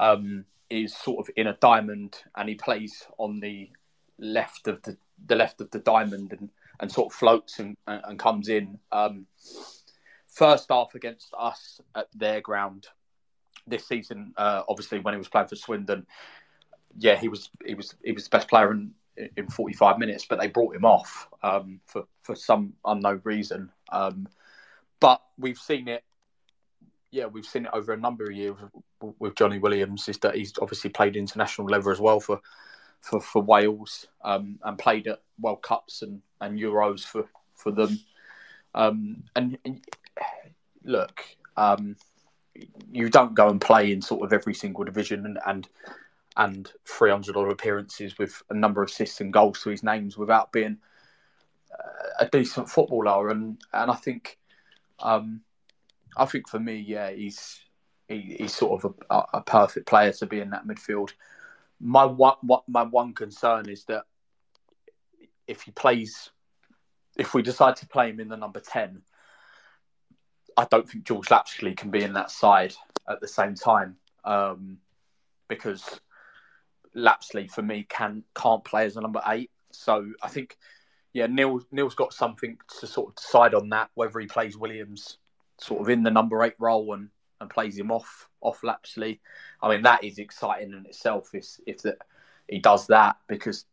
um, 0.00 0.44
is 0.70 0.96
sort 0.96 1.20
of 1.20 1.34
in 1.36 1.46
a 1.46 1.54
diamond, 1.54 2.16
and 2.36 2.48
he 2.48 2.54
plays 2.54 3.06
on 3.18 3.40
the 3.40 3.70
left 4.18 4.68
of 4.68 4.82
the 4.82 4.96
the 5.26 5.36
left 5.36 5.60
of 5.60 5.70
the 5.70 5.80
diamond, 5.80 6.32
and 6.32 6.50
and 6.80 6.90
sort 6.90 7.12
of 7.12 7.18
floats 7.18 7.58
and, 7.58 7.76
and 7.86 8.18
comes 8.18 8.48
in. 8.48 8.78
Um, 8.92 9.26
first 10.28 10.68
half 10.70 10.94
against 10.94 11.34
us 11.38 11.80
at 11.94 12.06
their 12.14 12.40
ground 12.40 12.86
this 13.66 13.86
season, 13.86 14.32
uh, 14.36 14.62
obviously 14.68 15.00
when 15.00 15.14
he 15.14 15.18
was 15.18 15.28
playing 15.28 15.48
for 15.48 15.56
Swindon, 15.56 16.06
yeah, 16.96 17.16
he 17.16 17.28
was 17.28 17.50
he 17.64 17.74
was 17.74 17.94
he 18.02 18.12
was 18.12 18.24
the 18.24 18.30
best 18.30 18.48
player 18.48 18.72
in 18.72 18.92
in 19.36 19.48
45 19.48 19.98
minutes, 19.98 20.26
but 20.28 20.38
they 20.38 20.46
brought 20.46 20.74
him 20.74 20.84
off 20.84 21.28
um, 21.42 21.80
for 21.86 22.04
for 22.22 22.34
some 22.34 22.74
unknown 22.84 23.20
reason. 23.24 23.70
Um, 23.90 24.28
but 25.00 25.22
we've 25.38 25.58
seen 25.58 25.88
it, 25.88 26.04
yeah, 27.10 27.26
we've 27.26 27.46
seen 27.46 27.66
it 27.66 27.70
over 27.72 27.92
a 27.92 27.96
number 27.96 28.24
of 28.24 28.32
years 28.32 28.56
with 29.18 29.34
Jonny 29.34 29.58
Williams. 29.58 30.08
Is 30.08 30.18
that 30.18 30.34
he's 30.34 30.52
obviously 30.60 30.90
played 30.90 31.16
international 31.16 31.68
level 31.68 31.92
as 31.92 32.00
well 32.00 32.20
for 32.20 32.40
for, 33.00 33.20
for 33.20 33.42
Wales 33.42 34.06
um, 34.24 34.58
and 34.64 34.78
played 34.78 35.06
at 35.06 35.22
World 35.40 35.62
Cups 35.62 36.02
and, 36.02 36.20
and 36.40 36.58
Euros 36.58 37.04
for, 37.04 37.28
for 37.54 37.72
them. 37.72 37.98
Um, 38.74 39.24
and, 39.34 39.58
and, 39.64 39.80
look, 40.84 41.24
um, 41.56 41.96
you 42.90 43.08
don't 43.08 43.34
go 43.34 43.48
and 43.48 43.60
play 43.60 43.92
in 43.92 44.02
sort 44.02 44.22
of 44.22 44.32
every 44.32 44.54
single 44.54 44.84
division 44.84 45.26
and 45.26 45.38
and, 45.46 45.68
and 46.36 46.72
300 46.86 47.36
odd 47.36 47.50
appearances 47.50 48.18
with 48.18 48.42
a 48.50 48.54
number 48.54 48.82
of 48.82 48.88
assists 48.88 49.20
and 49.20 49.32
goals 49.32 49.62
to 49.62 49.70
his 49.70 49.82
names 49.82 50.16
without 50.16 50.52
being 50.52 50.78
a 52.18 52.26
decent 52.26 52.68
footballer. 52.68 53.30
And 53.30 53.60
and 53.72 53.90
I 53.90 53.94
think, 53.94 54.38
um, 55.00 55.42
I 56.16 56.26
think 56.26 56.48
for 56.48 56.58
me, 56.58 56.76
yeah, 56.76 57.10
he's 57.10 57.60
he, 58.08 58.36
he's 58.38 58.54
sort 58.54 58.84
of 58.84 58.94
a, 59.10 59.38
a 59.38 59.40
perfect 59.42 59.86
player 59.86 60.12
to 60.12 60.26
be 60.26 60.40
in 60.40 60.50
that 60.50 60.66
midfield 60.66 61.10
my 61.80 62.04
one 62.04 62.36
my 62.66 62.82
one 62.82 63.14
concern 63.14 63.68
is 63.68 63.84
that 63.84 64.04
if 65.46 65.62
he 65.62 65.70
plays, 65.70 66.30
if 67.16 67.34
we 67.34 67.42
decide 67.42 67.76
to 67.76 67.86
play 67.86 68.10
him 68.10 68.20
in 68.20 68.28
the 68.28 68.36
number 68.36 68.60
ten, 68.60 69.02
I 70.56 70.66
don't 70.70 70.88
think 70.88 71.04
George 71.04 71.30
Lapslie 71.30 71.74
can 71.74 71.90
be 71.90 72.02
in 72.02 72.14
that 72.14 72.30
side 72.30 72.74
at 73.08 73.20
the 73.20 73.28
same 73.28 73.54
time 73.54 73.96
um, 74.24 74.78
because 75.48 76.00
Lapslie 76.94 77.48
for 77.48 77.62
me 77.62 77.86
can 77.88 78.24
can't 78.34 78.64
play 78.64 78.84
as 78.86 78.96
a 78.96 79.00
number 79.00 79.22
eight. 79.26 79.50
So 79.72 80.12
I 80.22 80.28
think 80.28 80.56
yeah, 81.12 81.26
Neil 81.26 81.60
Neil's 81.70 81.94
got 81.94 82.12
something 82.12 82.58
to 82.80 82.86
sort 82.86 83.10
of 83.10 83.14
decide 83.16 83.54
on 83.54 83.70
that 83.70 83.90
whether 83.94 84.18
he 84.18 84.26
plays 84.26 84.56
Williams 84.56 85.18
sort 85.60 85.80
of 85.80 85.88
in 85.88 86.02
the 86.02 86.10
number 86.10 86.42
eight 86.42 86.54
role 86.58 86.92
and 86.94 87.08
and 87.40 87.48
plays 87.48 87.78
him 87.78 87.90
off 87.90 88.27
off 88.40 88.62
Lapslie. 88.62 89.20
I 89.62 89.68
mean, 89.68 89.82
that 89.82 90.04
is 90.04 90.18
exciting 90.18 90.72
in 90.72 90.86
itself. 90.86 91.30
If 91.34 91.46
if 91.66 91.82
that 91.82 91.98
he 92.48 92.58
does 92.58 92.86
that 92.88 93.16
because 93.26 93.66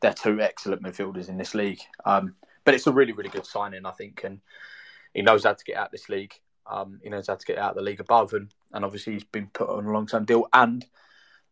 they're 0.00 0.14
two 0.14 0.40
excellent 0.40 0.82
midfielders 0.82 1.28
in 1.28 1.36
this 1.36 1.54
league. 1.54 1.80
Um, 2.04 2.34
but 2.64 2.74
it's 2.74 2.86
a 2.86 2.92
really 2.92 3.12
really 3.12 3.30
good 3.30 3.46
signing, 3.46 3.86
I 3.86 3.92
think, 3.92 4.24
and 4.24 4.40
he 5.14 5.22
knows 5.22 5.44
how 5.44 5.54
to 5.54 5.64
get 5.64 5.76
out 5.76 5.92
this 5.92 6.08
league. 6.08 6.34
Um, 6.66 7.00
he 7.02 7.10
knows 7.10 7.26
how 7.26 7.34
to 7.34 7.46
get 7.46 7.58
out 7.58 7.74
the 7.74 7.82
league 7.82 8.00
above, 8.00 8.32
and 8.32 8.52
and 8.72 8.84
obviously 8.84 9.14
he's 9.14 9.24
been 9.24 9.48
put 9.48 9.68
on 9.68 9.86
a 9.86 9.92
long 9.92 10.06
term 10.06 10.24
deal. 10.24 10.46
And 10.52 10.84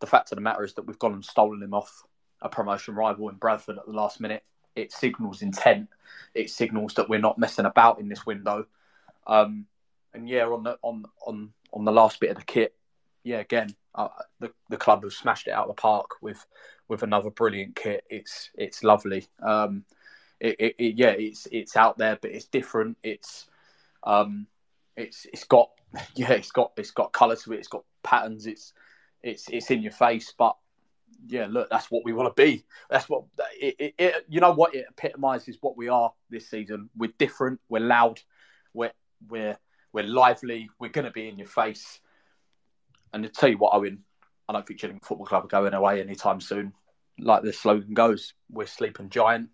the 0.00 0.06
fact 0.06 0.30
of 0.30 0.36
the 0.36 0.42
matter 0.42 0.64
is 0.64 0.74
that 0.74 0.86
we've 0.86 0.98
gone 0.98 1.14
and 1.14 1.24
stolen 1.24 1.62
him 1.62 1.74
off 1.74 2.02
a 2.40 2.48
promotion 2.48 2.94
rival 2.94 3.28
in 3.28 3.36
Bradford 3.36 3.78
at 3.78 3.86
the 3.86 3.92
last 3.92 4.20
minute. 4.20 4.44
It 4.76 4.92
signals 4.92 5.42
intent. 5.42 5.88
It 6.34 6.50
signals 6.50 6.94
that 6.94 7.08
we're 7.08 7.18
not 7.18 7.38
messing 7.38 7.64
about 7.64 7.98
in 7.98 8.08
this 8.08 8.24
window. 8.24 8.66
Um, 9.26 9.66
and 10.14 10.28
yeah, 10.28 10.46
on 10.46 10.62
the 10.62 10.78
on 10.82 11.04
on 11.26 11.52
on 11.72 11.84
the 11.84 11.92
last 11.92 12.20
bit 12.20 12.30
of 12.30 12.36
the 12.36 12.44
kit, 12.44 12.74
yeah, 13.24 13.38
again, 13.38 13.74
uh, 13.94 14.08
the 14.40 14.52
the 14.70 14.76
club 14.76 15.02
have 15.02 15.12
smashed 15.12 15.48
it 15.48 15.52
out 15.52 15.68
of 15.68 15.76
the 15.76 15.80
park 15.80 16.22
with 16.22 16.44
with 16.88 17.02
another 17.02 17.30
brilliant 17.30 17.76
kit. 17.76 18.04
It's 18.08 18.50
it's 18.54 18.82
lovely. 18.82 19.26
Um, 19.42 19.84
it, 20.40 20.56
it, 20.58 20.74
it, 20.78 20.94
yeah, 20.96 21.10
it's 21.10 21.46
it's 21.50 21.76
out 21.76 21.98
there, 21.98 22.18
but 22.20 22.30
it's 22.30 22.46
different. 22.46 22.96
It's 23.02 23.46
um, 24.04 24.46
it's 24.96 25.26
it's 25.32 25.44
got 25.44 25.70
yeah, 26.14 26.32
it's 26.32 26.52
got 26.52 26.72
it's 26.76 26.90
got 26.90 27.12
colour 27.12 27.36
to 27.36 27.52
it. 27.52 27.58
It's 27.58 27.68
got 27.68 27.84
patterns. 28.02 28.46
It's 28.46 28.72
it's 29.22 29.48
it's 29.48 29.70
in 29.70 29.82
your 29.82 29.92
face, 29.92 30.32
but 30.36 30.56
yeah, 31.26 31.46
look, 31.50 31.68
that's 31.68 31.90
what 31.90 32.04
we 32.04 32.12
want 32.12 32.34
to 32.34 32.42
be. 32.42 32.64
That's 32.88 33.08
what 33.08 33.24
it, 33.60 33.74
it, 33.78 33.94
it, 33.98 34.26
you 34.28 34.40
know. 34.40 34.52
What 34.52 34.74
it 34.74 34.86
epitomizes 34.88 35.58
what 35.60 35.76
we 35.76 35.88
are 35.88 36.12
this 36.30 36.48
season. 36.48 36.88
We're 36.96 37.12
different. 37.18 37.60
We're 37.68 37.80
loud. 37.80 38.20
We're 38.72 38.92
we're 39.28 39.58
we're 39.98 40.06
lively. 40.06 40.70
We're 40.78 40.90
going 40.90 41.06
to 41.06 41.10
be 41.10 41.28
in 41.28 41.38
your 41.38 41.48
face. 41.48 41.98
And 43.12 43.24
to 43.24 43.28
tell 43.28 43.48
you 43.48 43.58
what, 43.58 43.74
Owen, 43.74 44.04
I 44.48 44.52
don't 44.52 44.64
think 44.64 44.80
Gillingham 44.80 45.00
Football 45.00 45.26
Club 45.26 45.44
are 45.44 45.48
going 45.48 45.74
away 45.74 46.00
anytime 46.00 46.40
soon. 46.40 46.72
Like 47.18 47.42
the 47.42 47.52
slogan 47.52 47.94
goes, 47.94 48.32
we're 48.48 48.66
sleeping 48.66 49.10
giant. 49.10 49.48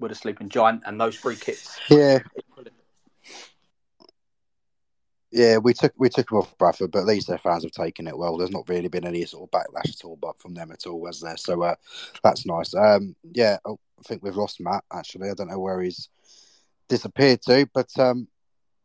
We're 0.00 0.08
the 0.08 0.14
sleeping 0.14 0.48
giant, 0.48 0.82
and 0.86 0.98
those 0.98 1.16
three 1.16 1.36
kits. 1.36 1.78
Yeah. 1.90 2.20
Yeah, 5.30 5.58
we 5.58 5.74
took 5.74 5.92
we 5.96 6.08
took 6.08 6.28
them 6.28 6.38
off 6.38 6.56
Bradford, 6.58 6.90
but 6.90 7.00
at 7.00 7.06
least 7.06 7.28
their 7.28 7.38
fans 7.38 7.62
have 7.62 7.72
taken 7.72 8.06
it 8.06 8.16
well. 8.16 8.36
There's 8.36 8.50
not 8.50 8.68
really 8.68 8.88
been 8.88 9.06
any 9.06 9.24
sort 9.24 9.48
of 9.48 9.50
backlash 9.50 9.90
at 9.90 10.04
all, 10.04 10.16
but 10.16 10.40
from 10.40 10.54
them 10.54 10.72
at 10.72 10.86
all, 10.86 11.00
was 11.00 11.20
there? 11.20 11.36
So 11.36 11.62
uh, 11.62 11.74
that's 12.22 12.44
nice. 12.44 12.74
Um, 12.74 13.14
yeah, 13.32 13.58
oh, 13.64 13.78
I 13.98 14.02
think 14.02 14.22
we've 14.22 14.36
lost 14.36 14.60
Matt. 14.60 14.84
Actually, 14.92 15.30
I 15.30 15.34
don't 15.34 15.48
know 15.48 15.58
where 15.58 15.80
he's 15.80 16.08
disappeared 16.88 17.40
to, 17.42 17.66
but 17.72 17.88
um, 17.98 18.28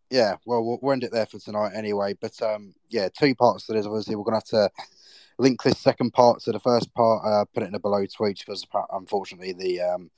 yeah, 0.09 0.35
well, 0.45 0.79
we'll, 0.81 0.93
end 0.93 1.03
it 1.03 1.11
there 1.11 1.25
for 1.25 1.39
tonight 1.39 1.73
anyway. 1.75 2.15
But 2.19 2.41
um, 2.41 2.73
yeah, 2.89 3.09
two 3.09 3.35
parts 3.35 3.65
to 3.65 3.73
this. 3.73 3.85
Obviously, 3.85 4.15
we're 4.15 4.23
gonna 4.23 4.37
have 4.37 4.43
to 4.45 4.69
link 5.37 5.61
this 5.63 5.79
second 5.79 6.11
part 6.11 6.41
to 6.41 6.51
the 6.51 6.59
first 6.59 6.93
part. 6.93 7.25
Uh, 7.25 7.45
put 7.53 7.63
it 7.63 7.67
in 7.67 7.75
a 7.75 7.79
below 7.79 8.05
tweet 8.05 8.39
because 8.39 8.65
unfortunately 8.91 9.53
the 9.53 9.81
um, 9.81 10.09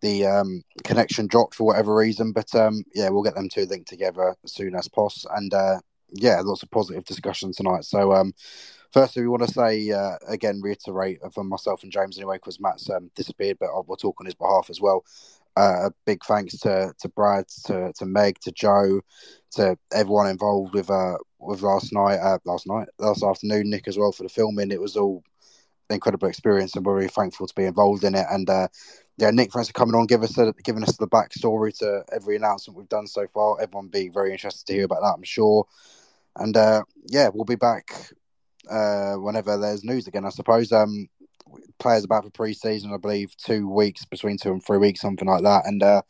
the 0.00 0.26
um, 0.26 0.62
connection 0.84 1.26
dropped 1.26 1.54
for 1.54 1.64
whatever 1.64 1.94
reason. 1.94 2.32
But 2.32 2.54
um, 2.54 2.84
yeah, 2.94 3.08
we'll 3.08 3.22
get 3.22 3.34
them 3.34 3.48
two 3.48 3.64
linked 3.64 3.88
together 3.88 4.36
as 4.44 4.52
soon 4.52 4.74
as 4.74 4.88
possible. 4.88 5.34
And 5.34 5.52
uh, 5.54 5.80
yeah, 6.12 6.40
lots 6.42 6.62
of 6.62 6.70
positive 6.70 7.04
discussion 7.04 7.52
tonight. 7.52 7.84
So 7.84 8.12
um, 8.12 8.32
firstly, 8.92 9.22
we 9.22 9.28
want 9.28 9.46
to 9.46 9.52
say 9.52 9.90
uh, 9.90 10.16
again, 10.28 10.60
reiterate 10.62 11.18
for 11.32 11.44
myself 11.44 11.82
and 11.82 11.92
James 11.92 12.18
anyway, 12.18 12.36
because 12.36 12.60
Matt's 12.60 12.88
um, 12.90 13.10
disappeared, 13.14 13.58
but 13.58 13.70
we'll 13.86 13.96
talk 13.96 14.20
on 14.20 14.26
his 14.26 14.34
behalf 14.34 14.70
as 14.70 14.80
well. 14.80 15.04
Uh, 15.58 15.88
a 15.88 15.90
big 16.06 16.20
thanks 16.24 16.56
to 16.58 16.92
to 17.00 17.08
Brad, 17.08 17.46
to 17.66 17.92
to 17.94 18.06
Meg, 18.06 18.38
to 18.40 18.52
Joe, 18.52 19.00
to 19.52 19.76
everyone 19.92 20.28
involved 20.28 20.72
with 20.72 20.88
uh 20.88 21.16
with 21.40 21.62
last 21.62 21.92
night, 21.92 22.18
uh, 22.18 22.38
last 22.44 22.66
night, 22.68 22.86
last 22.98 23.24
afternoon, 23.24 23.70
Nick 23.70 23.88
as 23.88 23.98
well 23.98 24.12
for 24.12 24.22
the 24.22 24.28
filming. 24.28 24.70
It 24.70 24.80
was 24.80 24.96
all 24.96 25.24
incredible 25.90 26.28
experience, 26.28 26.76
and 26.76 26.86
we're 26.86 26.96
really 26.96 27.08
thankful 27.08 27.46
to 27.46 27.54
be 27.54 27.64
involved 27.64 28.04
in 28.04 28.14
it. 28.14 28.26
And 28.30 28.48
uh, 28.48 28.68
yeah, 29.16 29.30
Nick, 29.30 29.52
thanks 29.52 29.68
for 29.68 29.74
coming 29.74 29.96
on, 29.96 30.06
give 30.06 30.22
us 30.22 30.38
a, 30.38 30.52
giving 30.62 30.82
us 30.84 30.96
the 30.96 31.08
backstory 31.08 31.76
to 31.78 32.04
every 32.12 32.36
announcement 32.36 32.76
we've 32.78 32.88
done 32.88 33.06
so 33.08 33.26
far. 33.26 33.60
Everyone 33.60 33.88
be 33.88 34.08
very 34.08 34.32
interested 34.32 34.66
to 34.66 34.72
hear 34.74 34.84
about 34.84 35.00
that, 35.02 35.14
I'm 35.16 35.24
sure. 35.24 35.66
And 36.36 36.56
uh, 36.56 36.84
yeah, 37.06 37.30
we'll 37.34 37.44
be 37.44 37.56
back 37.56 38.12
uh, 38.70 39.14
whenever 39.14 39.56
there's 39.56 39.82
news 39.82 40.06
again, 40.06 40.24
I 40.24 40.30
suppose. 40.30 40.70
Um, 40.70 41.08
players 41.78 42.04
about 42.04 42.24
for 42.24 42.30
pre-season, 42.30 42.92
I 42.92 42.96
believe, 42.96 43.36
two 43.36 43.68
weeks 43.68 44.04
between 44.04 44.36
two 44.36 44.52
and 44.52 44.64
three 44.64 44.78
weeks, 44.78 45.00
something 45.00 45.28
like 45.28 45.42
that. 45.42 45.66
And 45.66 45.82
uh, 45.82 46.02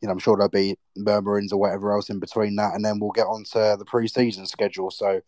you 0.00 0.06
know, 0.06 0.12
I'm 0.12 0.18
sure 0.18 0.36
there'll 0.36 0.50
be 0.50 0.76
murmurings 0.96 1.52
or 1.52 1.58
whatever 1.58 1.92
else 1.92 2.10
in 2.10 2.20
between 2.20 2.56
that, 2.56 2.74
and 2.74 2.84
then 2.84 2.98
we'll 2.98 3.10
get 3.10 3.26
on 3.26 3.44
to 3.52 3.76
the 3.78 3.84
pre-season 3.84 4.46
schedule. 4.46 4.90
So 4.90 5.20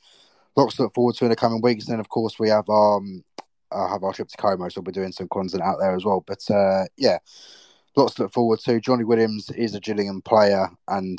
lots 0.56 0.76
to 0.76 0.82
look 0.84 0.94
forward 0.94 1.16
to 1.16 1.24
in 1.24 1.30
the 1.30 1.36
coming 1.36 1.60
weeks. 1.60 1.86
And 1.86 1.92
then, 1.92 2.00
of 2.00 2.08
course, 2.08 2.38
we 2.38 2.48
have 2.48 2.68
um 2.68 3.24
have 3.72 4.02
our 4.02 4.12
trip 4.12 4.28
to 4.28 4.36
Como, 4.36 4.68
so 4.68 4.80
we'll 4.80 4.84
be 4.84 4.92
doing 4.92 5.12
some 5.12 5.28
content 5.28 5.62
out 5.62 5.78
there 5.80 5.94
as 5.94 6.04
well. 6.04 6.24
But 6.26 6.48
uh, 6.50 6.84
yeah, 6.96 7.18
lots 7.96 8.14
to 8.14 8.24
look 8.24 8.32
forward 8.32 8.60
to. 8.60 8.80
Jonny 8.80 9.04
Williams 9.04 9.50
is 9.50 9.74
a 9.74 9.80
Gillingham 9.80 10.22
player, 10.22 10.68
and 10.88 11.18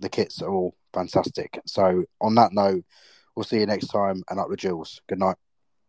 the 0.00 0.08
kits 0.08 0.42
are 0.42 0.50
all 0.50 0.74
fantastic. 0.92 1.60
So 1.66 2.04
on 2.20 2.34
that 2.36 2.52
note, 2.52 2.84
we'll 3.34 3.44
see 3.44 3.60
you 3.60 3.66
next 3.66 3.88
time, 3.88 4.22
and 4.28 4.40
up 4.40 4.48
the 4.48 4.56
Jules. 4.56 5.00
Good 5.08 5.18
night. 5.18 5.36